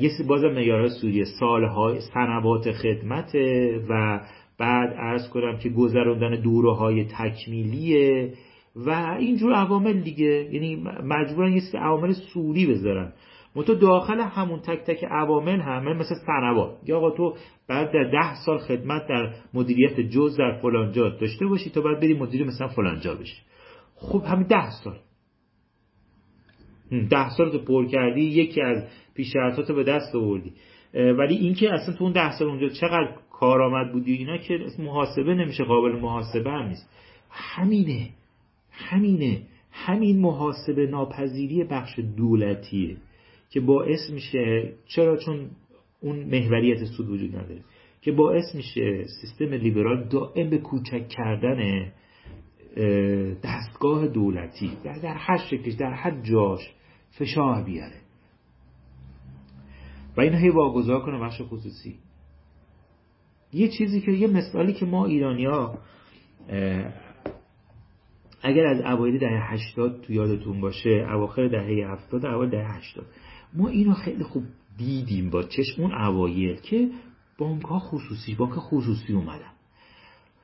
یه 0.00 0.10
سری 0.18 0.26
بازم 0.26 0.48
معیارهای 0.48 0.90
سوریه 1.00 1.24
سالهای 1.40 2.00
سنوات 2.00 2.72
خدمت 2.72 3.34
و 3.88 4.20
بعد 4.58 4.94
ارز 4.96 5.28
کنم 5.28 5.58
که 5.58 5.68
گذراندن 5.68 6.40
دوره 6.40 6.74
های 6.74 7.04
تکمیلیه 7.04 8.32
و 8.76 9.16
اینجور 9.18 9.52
عوامل 9.52 10.00
دیگه. 10.00 10.48
یعنی 10.52 10.76
مجبورن 11.02 11.52
یه 11.52 11.60
سری 11.60 11.80
عوامل 11.80 12.12
سوری 12.12 12.66
بذارن. 12.66 13.12
تو 13.66 13.74
داخل 13.74 14.20
همون 14.20 14.60
تک 14.60 14.78
تک 14.78 15.04
عوامل 15.04 15.60
همه 15.60 15.92
مثل 15.92 16.14
سنوات. 16.26 16.76
یا 16.86 16.96
آقا 16.96 17.10
تو 17.10 17.36
بعد 17.68 17.92
در 17.92 18.04
ده 18.04 18.34
سال 18.46 18.58
خدمت 18.58 19.06
در 19.08 19.34
مدیریت 19.54 20.00
جز 20.00 20.36
در 20.36 20.58
فلان 20.62 20.92
جا 20.92 21.08
داشته 21.08 21.46
باشی 21.46 21.70
تا 21.70 21.80
بعد 21.80 22.00
بری 22.00 22.14
مدیر 22.14 22.46
مثلا 22.46 22.68
فلان 22.68 23.00
جا 23.00 23.14
بشی. 23.14 23.42
خب 23.96 24.22
همین 24.24 24.46
ده 24.46 24.70
سال. 24.70 24.96
ده 27.10 27.30
سال 27.30 27.50
تو 27.50 27.58
پر 27.58 27.86
کردی 27.86 28.20
یکی 28.20 28.60
از 28.60 28.84
پیشرفتات 29.14 29.72
به 29.72 29.84
دست 29.84 30.14
آوردی. 30.14 30.52
ولی 30.94 31.36
اینکه 31.36 31.74
اصلا 31.74 31.94
تو 31.94 32.04
اون 32.04 32.12
ده 32.12 32.38
سال 32.38 32.48
اونجا 32.48 32.68
چقدر 32.68 33.14
کارآمد 33.32 33.92
بودی 33.92 34.12
اینا 34.12 34.38
که 34.38 34.58
محاسبه 34.78 35.34
نمیشه 35.34 35.64
قابل 35.64 35.92
محاسبه 35.92 36.50
هم 36.50 36.68
نیست. 36.68 36.90
همینه 37.30 38.08
همینه. 38.70 39.42
همین 39.72 40.20
محاسبه 40.20 40.86
ناپذیری 40.86 41.64
بخش 41.64 41.98
دولتیه 42.16 42.96
که 43.50 43.60
باعث 43.60 44.10
میشه 44.10 44.72
چرا؟ 44.86 45.16
چون 45.16 45.50
اون 46.00 46.18
محوریت 46.18 46.84
سود 46.84 47.08
وجود 47.08 47.36
نداره. 47.36 47.60
که 48.02 48.12
باعث 48.12 48.54
میشه 48.54 49.04
سیستم 49.20 49.54
لیبرال 49.54 50.08
دائم 50.08 50.50
به 50.50 50.58
کوچک 50.58 51.08
کردن 51.08 51.90
دستگاه 53.42 54.06
دولتی 54.06 54.70
در, 54.84 54.98
در 54.98 55.14
هر 55.14 55.36
شکلش 55.36 55.74
در 55.74 55.92
هر 55.92 56.20
جاش 56.22 56.60
فشار 57.10 57.62
بیاره. 57.62 58.03
و 60.16 60.20
این 60.20 60.34
هی 60.34 60.48
واگذار 60.48 61.00
کنه 61.00 61.18
بخش 61.18 61.42
خصوصی. 61.42 61.98
یه 63.52 63.68
چیزی 63.68 64.00
که 64.00 64.12
یه 64.12 64.26
مثالی 64.26 64.72
که 64.72 64.86
ما 64.86 65.06
ایرانیا 65.06 65.78
اگر 68.42 68.66
از 68.66 68.80
اوایل 68.80 69.18
دهه 69.18 69.52
80 69.52 70.00
تو 70.00 70.12
یادتون 70.12 70.60
باشه 70.60 71.06
اواخر 71.10 71.48
دهه 71.48 71.92
70 71.92 72.26
اوایل 72.26 72.50
دهه 72.50 72.76
80 72.76 73.06
ما 73.54 73.68
اینو 73.68 73.94
خیلی 73.94 74.24
خوب 74.24 74.42
دیدیم 74.78 75.30
با 75.30 75.42
چشم 75.42 75.82
اون 75.82 75.94
اوایل 75.94 76.56
که 76.56 76.90
بانک 77.38 77.62
ها 77.62 77.78
خصوصی 77.78 78.34
بانک 78.34 78.52
خصوصی 78.52 79.12
اومدن. 79.12 79.50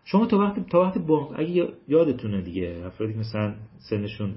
شما 0.04 0.26
تا 0.26 0.38
وقت 0.38 0.68
تا 0.68 0.80
وقت 0.80 0.98
بانک 0.98 1.38
اگه 1.38 1.68
یادتونه 1.88 2.42
دیگه 2.42 2.82
افرادی 2.86 3.14
مثلا 3.14 3.54
سنشون 3.90 4.34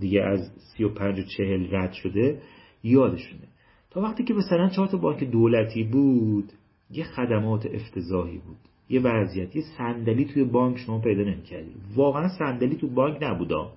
دیگه 0.00 0.22
از 0.22 0.50
35 0.76 1.18
و 1.18 1.22
40 1.22 1.76
رد 1.76 1.92
شده 1.92 2.42
یادشونه. 2.82 3.48
تا 3.94 4.00
وقتی 4.00 4.24
که 4.24 4.34
مثلا 4.34 4.68
چهار 4.68 4.88
تا 4.88 4.98
بانک 4.98 5.24
دولتی 5.24 5.84
بود 5.84 6.52
یه 6.90 7.04
خدمات 7.04 7.66
افتضاحی 7.66 8.38
بود. 8.38 8.56
یه 8.88 9.00
وضعیت 9.00 9.56
یه 9.56 9.62
صندلی 9.78 10.24
توی 10.24 10.44
بانک 10.44 10.78
شما 10.78 11.00
پیدا 11.00 11.22
نمی‌کردی. 11.22 11.70
واقعا 11.96 12.28
صندلی 12.28 12.76
تو 12.76 12.88
بانک 12.88 13.22
نبودا. 13.22 13.72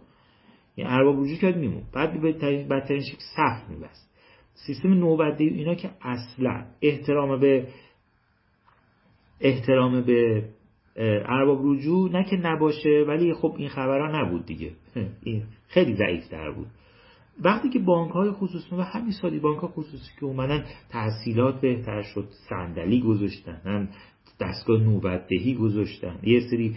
این 0.75 0.87
ارباب 0.87 1.23
رجوع 1.23 1.37
کرد 1.37 1.57
میمون. 1.57 1.83
بعد 1.93 2.21
به 2.21 2.31
بدترین 2.69 3.01
شکل 3.01 3.23
صف 3.35 3.69
میبست. 3.69 4.09
سیستم 4.53 4.93
نوبت 4.93 5.41
اینا 5.41 5.75
که 5.75 5.89
اصلا 6.01 6.65
احترام 6.81 7.39
به 7.39 7.67
احترام 9.41 10.01
به 10.01 10.43
ارباب 11.25 11.61
رجوع 11.63 12.11
نه 12.11 12.23
که 12.23 12.35
نباشه 12.35 13.05
ولی 13.07 13.33
خب 13.33 13.55
این 13.57 13.69
خبرها 13.69 14.21
نبود 14.21 14.45
دیگه. 14.45 14.71
خیلی 15.67 15.95
ضعیف 15.95 16.29
در 16.29 16.51
بود. 16.51 16.67
وقتی 17.43 17.69
که 17.69 17.79
بانک 17.79 18.11
های 18.11 18.31
خصوصی 18.31 18.75
و 18.75 18.81
همین 18.81 19.11
سالن 19.11 19.39
بانک 19.39 19.59
های 19.59 19.69
خصوصی 19.69 20.11
که 20.19 20.25
اومدن 20.25 20.65
تسهیلات 20.89 21.61
بهتر 21.61 22.01
شد 22.01 22.27
صندلی 22.49 23.01
گذاشتن 23.01 23.61
هم 23.65 23.89
دستگاه 24.39 24.81
نوبتدهی 24.81 25.55
گذاشتن 25.55 26.19
یه 26.23 26.39
سری 26.49 26.75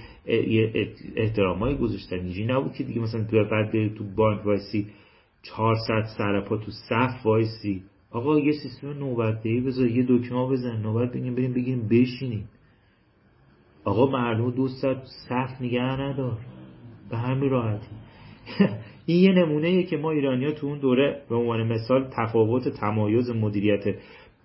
احترامایی 1.17 1.77
گذاشتن 1.77 2.17
اینجوری 2.17 2.47
نبود 2.47 2.73
که 2.73 2.85
دیگه 2.85 3.01
مثلا 3.01 3.25
تو 3.25 3.45
بعد 3.45 3.95
تو 3.95 4.05
بانک 4.17 4.47
وایسی 4.47 4.87
400 5.43 6.05
سرپا 6.19 6.57
تو 6.57 6.71
صف 6.71 7.27
وایسی. 7.27 7.83
آقا 8.11 8.39
یه 8.39 8.53
سیستم 8.53 8.89
نوبتدهی 8.89 9.61
بذار 9.61 9.87
یه 9.87 10.07
دکمه 10.09 10.47
بزن 10.47 10.77
نوبت 10.77 11.13
بگیم 11.13 11.35
بریم 11.35 11.53
بگیریم 11.53 11.89
بشینیم. 11.89 12.49
آقا 13.85 14.07
مردم 14.07 14.51
دو 14.51 14.69
صف 14.69 15.61
نگه 15.61 15.83
ندار. 15.83 16.39
به 17.11 17.19
همین 17.19 17.51
راحتی. 17.51 17.87
این 19.07 19.23
یه 19.23 19.33
نمونه 19.33 19.83
که 19.83 19.97
ما 19.97 20.11
ایرانیا 20.11 20.53
تو 20.53 20.67
اون 20.67 20.79
دوره 20.79 21.23
به 21.29 21.37
عنوان 21.37 21.73
مثال 21.73 22.11
تفاوت 22.17 22.69
تمایز 22.69 23.31
مدیریت 23.31 23.85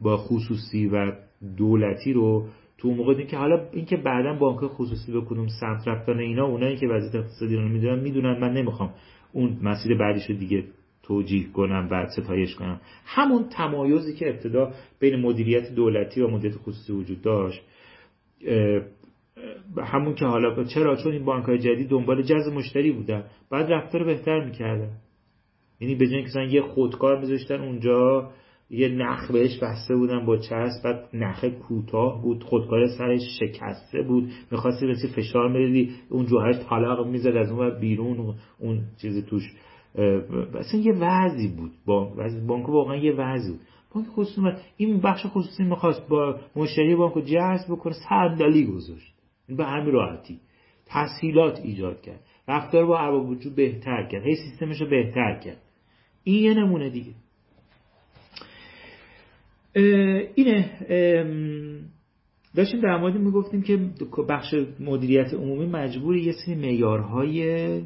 با 0.02 0.18
خصوصی 0.18 0.88
و 0.88 1.12
دولتی 1.58 2.14
رو 2.14 2.46
تو 2.78 2.92
موقع 2.92 3.14
دیم 3.14 3.28
که 3.28 3.38
حالا 3.38 3.68
اینکه 3.74 3.98
بعدا 3.98 4.34
بانک 4.34 4.60
خصوصی 4.60 5.12
به 5.12 5.22
کدوم 5.22 5.48
سمت 5.48 5.88
رفتن 5.88 6.20
اینا 6.20 6.46
اونایی 6.46 6.76
که 6.76 6.88
وضعیت 6.88 7.16
اقتصادی 7.16 7.56
رو 7.56 7.70
می‌دونن 7.70 8.00
می‌دونن. 8.00 8.40
من 8.40 8.54
نمی‌خوام 8.54 8.94
اون 9.34 9.58
مسیر 9.62 9.98
بعدیش 9.98 10.30
رو 10.30 10.36
دیگه 10.36 10.64
توجیه 11.04 11.52
کنم 11.54 11.88
و 11.92 12.08
ستایش 12.08 12.56
کنم. 12.56 12.82
همون 13.06 13.44
تمایزی 13.50 14.14
که 14.14 14.30
ابتدا 14.30 14.72
بین 15.00 15.16
مدیریت 15.16 15.76
دولتی 15.76 16.22
و 16.22 16.28
مدیریت 16.28 16.58
خصوصی 16.58 16.94
وجود 16.94 17.22
داشت 17.22 17.62
همون 19.78 20.16
که 20.16 20.26
حالا 20.26 20.64
چرا؟ 20.64 20.96
چون 20.96 21.12
این 21.12 21.26
بانک 21.26 21.46
های 21.46 21.58
جدید 21.60 21.90
دنبال 21.90 22.22
جذب 22.22 22.54
مشتری 22.54 22.92
بودن. 22.92 23.24
بعد 23.52 23.72
رفتار 23.72 24.04
بهتر 24.04 24.46
می‌کردن. 24.46 24.92
یعنی 25.80 25.96
به 25.96 26.08
جای 26.08 26.48
یه 26.50 26.62
خودکار 26.62 27.20
میذاشتن 27.20 27.62
اونجا 27.62 28.30
یه 28.70 28.90
نخ 28.90 29.32
بهش 29.32 29.60
بسته 29.60 29.96
بودن 29.96 30.26
با 30.26 30.38
چسب 30.38 30.84
بعد 30.84 31.10
نخ 31.14 31.46
کوتاه 31.46 32.22
بود 32.22 32.44
خودکار 32.44 32.88
سرش 32.98 33.22
شکسته 33.40 34.02
بود. 34.02 34.32
می‌خواستی 34.52 34.88
بسی 34.88 35.08
فشار 35.08 35.52
می‌دادی 35.52 35.92
اون 36.10 36.26
جوهرش 36.26 36.56
طلاق 36.70 37.08
می‌زد 37.08 37.36
از 37.36 37.52
اون 37.52 37.80
بیرون 37.80 38.36
اون 38.60 38.82
چیزی 39.02 39.22
توش. 39.22 39.44
اصلا 40.60 40.80
یه 40.80 40.94
وضعی 40.94 41.48
بود. 41.48 41.72
بانک 42.48 42.70
واقعا 42.70 42.96
یه 42.96 43.14
وضعی 43.14 43.52
بود. 43.52 43.62
بانک 43.96 44.08
خصوصی 44.08 44.42
این 44.78 45.00
بخش 45.00 45.26
خصوصی 45.26 45.64
می‌خواست 45.64 46.10
با 46.10 46.40
مشتری 46.56 46.96
بانک 46.96 47.18
جذب 47.18 47.66
بکنه 47.70 47.94
صندلی 48.10 48.66
گذاشت. 48.66 49.15
به 49.50 49.66
همین 49.66 49.94
راحتی. 49.94 50.40
تسهیلات 50.86 51.60
ایجاد 51.60 52.02
کرد. 52.02 52.20
رفتار 52.48 52.86
با 52.86 53.00
ارباب 53.00 53.30
وجود 53.30 53.56
بهتر 53.56 54.08
کرد. 54.12 54.24
هی 54.24 54.36
سیستمش 54.36 54.82
رو 54.82 54.90
بهتر 54.90 55.40
کرد. 55.40 55.62
این 56.24 56.44
یه 56.44 56.54
نمونه 56.54 56.90
دیگه. 56.90 57.12
اینه 60.36 60.72
داشتیم 62.56 62.82
در 62.82 62.98
موردی 62.98 63.18
می‌گفتیم 63.18 63.62
که 63.62 63.80
بخش 64.30 64.56
مدیریت 64.80 65.34
عمومی 65.34 65.66
مجبور 65.66 66.16
یه 66.16 66.32
سری 66.32 66.56
معیارهای 66.56 67.82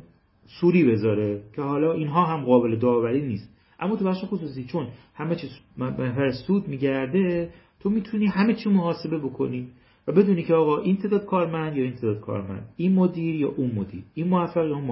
سوری 0.46 0.84
بذاره 0.84 1.42
که 1.56 1.62
حالا 1.62 1.94
اینها 1.94 2.26
هم 2.26 2.46
قابل 2.46 2.76
داوری 2.76 3.22
نیست. 3.22 3.56
اما 3.80 3.96
تو 3.96 4.06
بخش 4.06 4.26
خصوصی 4.26 4.64
چون 4.64 4.88
همه 5.16 5.36
چیز 5.36 5.50
به 5.98 6.32
سود 6.48 6.68
میگرده 6.68 7.50
تو 7.80 7.90
می‌تونی 7.90 8.28
همه 8.28 8.54
چی 8.54 8.70
محاسبه 8.70 9.18
بکنی. 9.18 9.68
و 10.10 10.12
بدونی 10.12 10.44
که 10.44 10.54
آقا 10.54 10.78
این 10.78 10.98
تعداد 10.98 11.26
کارمند 11.26 11.78
یا 11.78 11.84
این 11.84 11.94
تعداد 11.94 12.20
کارمند 12.20 12.70
این 12.78 12.94
مدیر 12.94 13.36
یا 13.36 13.50
اون 13.58 13.72
مدیر 13.76 14.04
این 14.14 14.28
موفق 14.28 14.66
یا 14.66 14.76
اون 14.76 14.86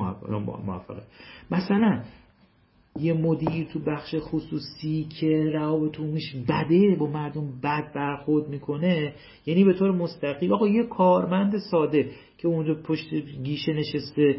موفقه 0.65 1.01
مثلا 1.51 2.01
یه 2.99 3.13
مدیر 3.13 3.68
تو 3.74 3.80
بخش 3.80 4.15
خصوصی 4.20 5.07
که 5.20 5.51
روابط 5.53 5.99
عمومیش 5.99 6.36
بده 6.49 6.95
با 6.99 7.07
مردم 7.07 7.59
بد 7.63 7.93
برخورد 7.95 8.49
می‌کنه 8.49 9.13
یعنی 9.45 9.63
به 9.63 9.74
طور 9.74 9.91
مستقیم. 9.91 10.53
آقا 10.53 10.68
یه 10.68 10.84
کارمند 10.84 11.57
ساده 11.72 12.09
که 12.38 12.47
اونجا 12.47 12.74
پشت 12.74 13.13
گیشه 13.43 13.74
نشسته 13.74 14.36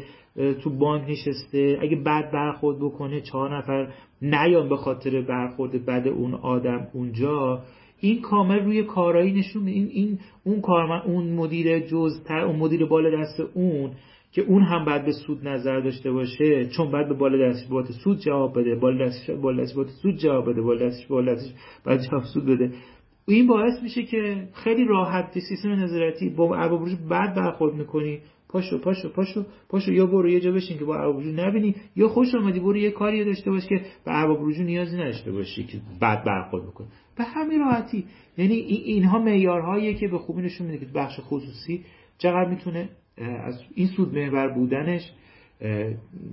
تو 0.63 0.69
بانک 0.69 1.09
نشسته 1.09 1.77
اگه 1.81 1.95
بد 1.95 2.31
برخورد 2.31 2.79
بکنه 2.79 3.21
چهار 3.21 3.57
نفر 3.57 3.93
نیان 4.21 4.69
به 4.69 4.77
خاطر 4.77 5.21
برخورد 5.21 5.85
بد 5.85 6.07
اون 6.07 6.33
آدم 6.33 6.87
اونجا. 6.93 7.61
این 7.99 8.21
کامل 8.21 8.59
روی 8.59 8.83
کارایی 8.83 9.31
نشون 9.31 9.67
این 9.67 9.87
این 9.91 10.19
اون 10.43 10.61
کارمند 10.61 11.01
اون 11.05 11.33
مدیر 11.33 11.79
جزتر 11.79 12.39
اون 12.39 12.55
مدیر 12.55 12.85
بالا 12.85 13.21
دست 13.21 13.39
اون 13.53 13.91
که 14.31 14.41
اون 14.41 14.63
هم 14.63 14.85
بعد 14.85 15.05
به 15.05 15.11
سود 15.11 15.47
نظر 15.47 15.79
داشته 15.79 16.11
باشه 16.11 16.65
چون 16.65 16.91
بعد 16.91 17.07
به 17.07 17.13
بالا 17.13 17.49
دستش 17.49 17.67
سود 18.03 18.19
جواب 18.19 18.59
بده 18.59 18.75
بالا 18.75 19.05
دستش 19.05 19.29
بالا 19.29 19.63
دستش 19.63 19.75
سود 20.01 20.17
جواب 20.17 20.49
بده 20.49 20.61
بالا 20.61 20.85
دستش 20.87 21.07
بالا 21.07 21.35
دستش 21.35 21.53
بعد 21.85 22.01
جواب 22.01 22.23
سود 22.23 22.45
بده. 22.45 22.71
این 23.33 23.47
باعث 23.47 23.83
میشه 23.83 24.03
که 24.03 24.47
خیلی 24.53 24.85
راحت 24.85 25.39
سیستم 25.39 25.69
نظارتی 25.69 26.29
با 26.29 26.55
ارباب 26.55 26.87
بعد 27.09 27.35
برخورد 27.35 27.73
می‌کنی. 27.75 28.19
پاشو 28.49 28.77
پاشو 28.77 29.09
پاشو 29.09 29.45
پاشو 29.69 29.91
یا 29.91 30.05
برو 30.05 30.29
یه 30.29 30.39
جا 30.39 30.51
بشین 30.51 30.77
که 30.77 30.85
با 30.85 30.95
ارباب 30.95 31.23
نبینی 31.23 31.75
یا 31.95 32.07
خوش 32.07 32.35
اومدی 32.35 32.59
برو 32.59 32.77
یه 32.77 32.91
کاری 32.91 33.25
داشته 33.25 33.51
باش 33.51 33.67
که 33.67 33.75
به 34.05 34.19
ارباب 34.19 34.47
نیازی 34.47 34.97
نداشته 34.97 35.31
باشی 35.31 35.63
که 35.63 35.77
بعد 35.99 36.23
برخورد 36.23 36.63
بکنی. 36.63 36.87
به 37.17 37.23
همین 37.23 37.59
راحتی. 37.59 38.05
یعنی 38.37 38.53
اینها 38.53 39.19
معیارهایی 39.19 39.95
که 39.95 40.07
به 40.07 40.17
خوبی 40.17 40.41
نشون 40.41 40.67
میده 40.67 40.85
که 40.85 40.91
بخش 40.95 41.19
خصوصی 41.19 41.85
چقدر 42.17 42.49
می‌تونه 42.49 42.89
از 43.43 43.63
این 43.75 43.87
سود 43.87 44.17
محور 44.17 44.47
بودنش 44.47 45.11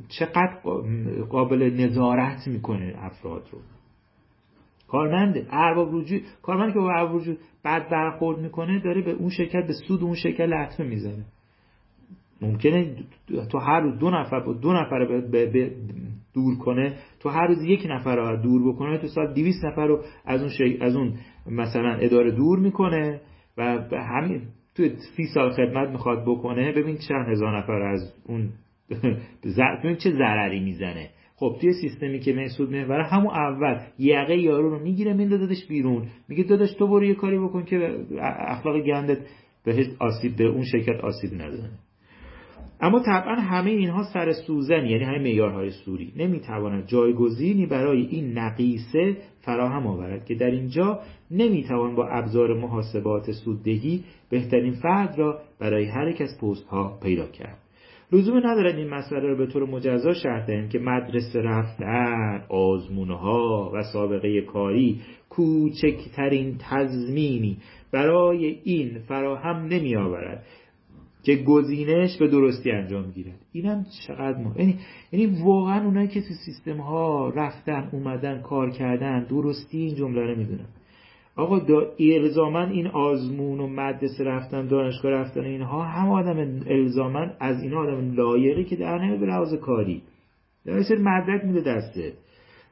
چقدر 0.08 0.56
قابل 1.30 1.62
نظارت 1.62 2.48
می‌کنه 2.48 2.94
افراد 2.98 3.48
رو. 3.52 3.58
کارمنده 4.88 5.46
ارباب 5.50 5.94
رجوع 5.94 6.20
کارمندی 6.42 6.72
که 6.72 6.78
با 6.78 6.92
ارباب 6.92 7.20
رجوع 7.20 7.36
بعد 7.62 7.90
برخورد 7.90 8.38
می‌کنه 8.38 8.80
داره 8.80 9.02
به 9.02 9.10
اون 9.10 9.30
شرکت 9.30 9.66
به 9.66 9.72
سود 9.72 10.02
اون 10.02 10.14
شرکت 10.14 10.40
لطمه 10.40 10.86
می‌زنه. 10.86 11.24
ممکنه 12.40 12.94
تو 13.50 13.58
هر 13.58 13.80
روز 13.80 13.98
دو 13.98 14.10
نفر 14.10 14.40
با 14.40 14.52
دو 14.52 14.72
نفر 14.72 15.04
به 15.30 15.72
دور 16.34 16.58
کنه 16.58 16.94
تو 17.20 17.28
هر 17.28 17.46
روز 17.46 17.64
یک 17.64 17.86
نفر 17.90 18.16
رو 18.16 18.42
دور 18.42 18.72
بکنه 18.72 18.98
تو 18.98 19.06
سال 19.06 19.34
200 19.34 19.64
نفر 19.64 19.86
رو 19.86 20.02
از 20.24 20.42
اون 20.42 20.76
از 20.80 20.96
اون 20.96 21.14
مثلا 21.46 21.94
اداره 21.94 22.30
دور 22.30 22.58
می‌کنه 22.58 23.20
و 23.56 23.62
همین 23.92 24.42
تو 24.74 24.88
سی 25.16 25.24
سال 25.34 25.50
خدمت 25.50 25.88
می‌خواد 25.88 26.22
بکنه 26.22 26.72
ببین 26.72 26.98
چند 27.08 27.28
هزار 27.28 27.58
نفر 27.58 27.82
از 27.82 28.14
اون 28.24 28.48
ببین 29.84 29.96
چه 29.96 30.10
ضرری 30.10 30.60
می‌زنه. 30.60 31.10
خب 31.38 31.56
توی 31.60 31.72
سیستمی 31.72 32.20
که 32.20 32.32
محسود 32.32 32.72
محور 32.72 33.00
همون 33.00 33.30
اول 33.30 33.80
یقه 33.98 34.36
یارو 34.36 34.70
رو 34.70 34.78
می‌گیره 34.78 35.12
میندازدش 35.12 35.66
بیرون. 35.68 36.06
میگه 36.28 36.44
داداش 36.44 36.72
تو 36.72 36.86
برو 36.86 37.04
یه 37.04 37.14
کاری 37.14 37.38
بکن 37.38 37.64
که 37.64 38.06
اخلاق 38.20 38.80
گندت 38.80 39.18
بهش 39.64 39.86
آسیب 39.98 40.36
به 40.36 40.44
اون 40.44 40.64
شرکت 40.64 41.00
آسیب 41.00 41.34
نزنه 41.34 41.70
اما 42.80 43.02
طبعا 43.06 43.34
همه 43.34 43.70
اینها 43.70 44.02
سر 44.12 44.32
سوزن 44.32 44.86
یعنی 44.86 45.04
همه 45.04 45.18
معیارهای 45.18 45.70
سوری. 45.70 46.12
نمی‌تواند 46.16 46.86
جایگزینی 46.86 47.66
برای 47.66 48.06
این 48.06 48.38
نقیصه 48.38 49.16
فراهم 49.40 49.86
آورد 49.86 50.24
که 50.24 50.34
در 50.34 50.50
اینجا 50.50 51.00
نمی‌توان 51.30 51.94
با 51.94 52.08
ابزار 52.08 52.54
محاسبات 52.54 53.30
سوددهی 53.30 54.04
بهترین 54.30 54.72
فرد 54.72 55.18
را 55.18 55.40
برای 55.60 55.84
هر 55.84 56.08
یک 56.08 56.20
از 56.20 56.38
پست 56.40 56.66
ها 56.66 56.98
پیدا 57.02 57.26
کرد. 57.26 57.65
لزومی 58.12 58.40
ندارد 58.40 58.74
این 58.76 58.88
مسئله 58.88 59.20
را 59.20 59.34
به 59.34 59.46
طور 59.46 59.66
مجزا 59.66 60.12
شرح 60.12 60.46
دهیم 60.46 60.68
که 60.68 60.78
مدرسه 60.78 61.40
رفتن 61.40 62.42
آزمونها 62.48 63.70
و 63.74 63.82
سابقه 63.82 64.40
کاری 64.40 65.00
کوچکترین 65.28 66.56
تضمینی 66.58 67.58
برای 67.92 68.58
این 68.64 68.98
فراهم 68.98 69.56
نمی 69.56 69.96
آورد 69.96 70.46
که 71.22 71.36
گزینش 71.36 72.18
به 72.18 72.28
درستی 72.28 72.70
انجام 72.70 73.10
گیرد. 73.10 73.38
اینم 73.52 73.86
چقدر 74.06 74.38
مهم؟ 74.38 74.58
یعنی 74.58 74.78
یعنی 75.12 75.42
واقعا 75.44 75.84
اونایی 75.84 76.08
که 76.08 76.20
تو 76.20 76.34
سیستم 76.44 76.80
ها 76.80 77.28
رفتن 77.28 77.88
اومدن 77.92 78.42
کار 78.42 78.70
کردن 78.70 79.24
درستی 79.24 79.78
این 79.78 79.94
جمله 79.94 80.20
رو 80.20 80.36
می‌دونن. 80.36 80.66
آقا 81.36 81.58
دا 81.58 81.92
الزامن 81.98 82.70
این 82.70 82.86
آزمون 82.86 83.60
و 83.60 83.66
مدرسه 83.66 84.24
رفتن 84.24 84.66
دانشگاه 84.66 85.10
رفتن 85.12 85.44
اینها 85.44 85.82
هم 85.82 86.08
آدم 86.08 86.60
الزامن 86.66 87.32
از 87.40 87.62
این 87.62 87.74
آدم 87.74 88.12
لایقی 88.14 88.64
که 88.64 88.76
در 88.76 88.98
نمی 88.98 89.18
به 89.18 89.26
لحاظ 89.26 89.54
کاری. 89.54 90.02
در 90.66 90.98
مدرک 90.98 91.44
میده 91.44 91.60
دسته. 91.60 92.12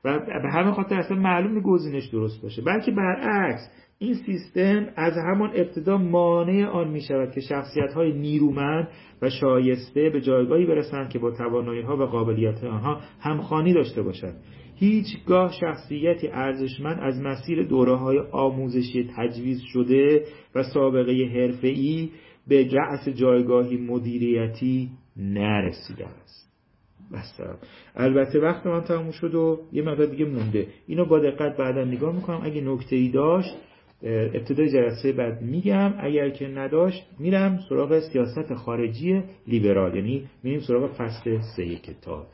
و 0.04 0.18
به 0.18 0.50
همه 0.50 0.72
خاطر 0.72 0.98
اصلا 0.98 1.16
معلوم 1.16 1.60
گزینش 1.60 2.06
درست 2.06 2.42
باشه. 2.42 2.62
بلکه 2.62 2.92
برعکس 2.92 3.70
این 3.98 4.14
سیستم 4.14 4.86
از 4.96 5.12
همان 5.16 5.50
ابتدا 5.54 5.96
مانع 5.98 6.66
آن 6.66 6.88
می 6.88 7.00
شود 7.00 7.30
که 7.30 7.40
شخصیت 7.40 7.92
های 7.92 8.12
نیرومند 8.12 8.88
و 9.22 9.30
شایسته 9.30 10.10
به 10.10 10.20
جایگاهی 10.20 10.66
برسند 10.66 11.08
که 11.08 11.18
با 11.18 11.30
توانایی 11.30 11.82
ها 11.82 11.96
و 11.96 12.02
قابلیت 12.02 12.64
آنها 12.64 13.00
همخانی 13.20 13.72
داشته 13.72 14.02
باشند. 14.02 14.36
هیچگاه 14.76 15.52
شخصیتی 15.60 16.28
ارزشمند 16.28 17.00
از 17.00 17.20
مسیر 17.20 17.62
دوره 17.62 17.96
های 17.96 18.18
آموزشی 18.18 19.10
تجویز 19.16 19.60
شده 19.60 20.24
و 20.54 20.62
سابقه 20.62 21.30
حرفه‌ای 21.34 22.10
به 22.48 22.68
رأس 22.72 23.08
جایگاهی 23.08 23.76
مدیریتی 23.76 24.90
نرسیده 25.16 26.06
است. 26.06 26.44
بسته 27.12 27.44
البته 27.96 28.40
وقت 28.40 28.66
من 28.66 28.80
تموم 28.80 29.10
شد 29.10 29.34
و 29.34 29.60
یه 29.72 29.82
مقدار 29.82 30.06
دیگه 30.06 30.24
مونده. 30.24 30.66
اینو 30.86 31.04
با 31.04 31.18
دقت 31.18 31.56
بعدا 31.56 31.84
نگاه 31.84 32.14
می‌کنم. 32.14 32.40
اگه 32.42 32.60
نکته 32.60 32.96
ای 32.96 33.08
داشت 33.08 33.54
ابتدای 34.04 34.68
جلسه 34.68 35.12
بعد 35.12 35.42
میگم 35.42 35.94
اگر 35.98 36.30
که 36.30 36.48
نداشت 36.48 37.06
میرم 37.18 37.58
سراغ 37.68 38.00
سیاست 38.00 38.54
خارجی 38.54 39.22
لیبرال 39.46 39.96
یعنی 39.96 40.28
میریم 40.42 40.60
سراغ 40.60 40.90
فصل 40.92 41.40
سه 41.56 41.76
کتاب. 41.76 42.26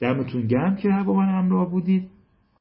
دمتون 0.00 0.46
گرم 0.46 0.76
که 0.76 0.88
با 1.06 1.12
من 1.12 1.28
همراه 1.28 1.70
بودید. 1.70 2.10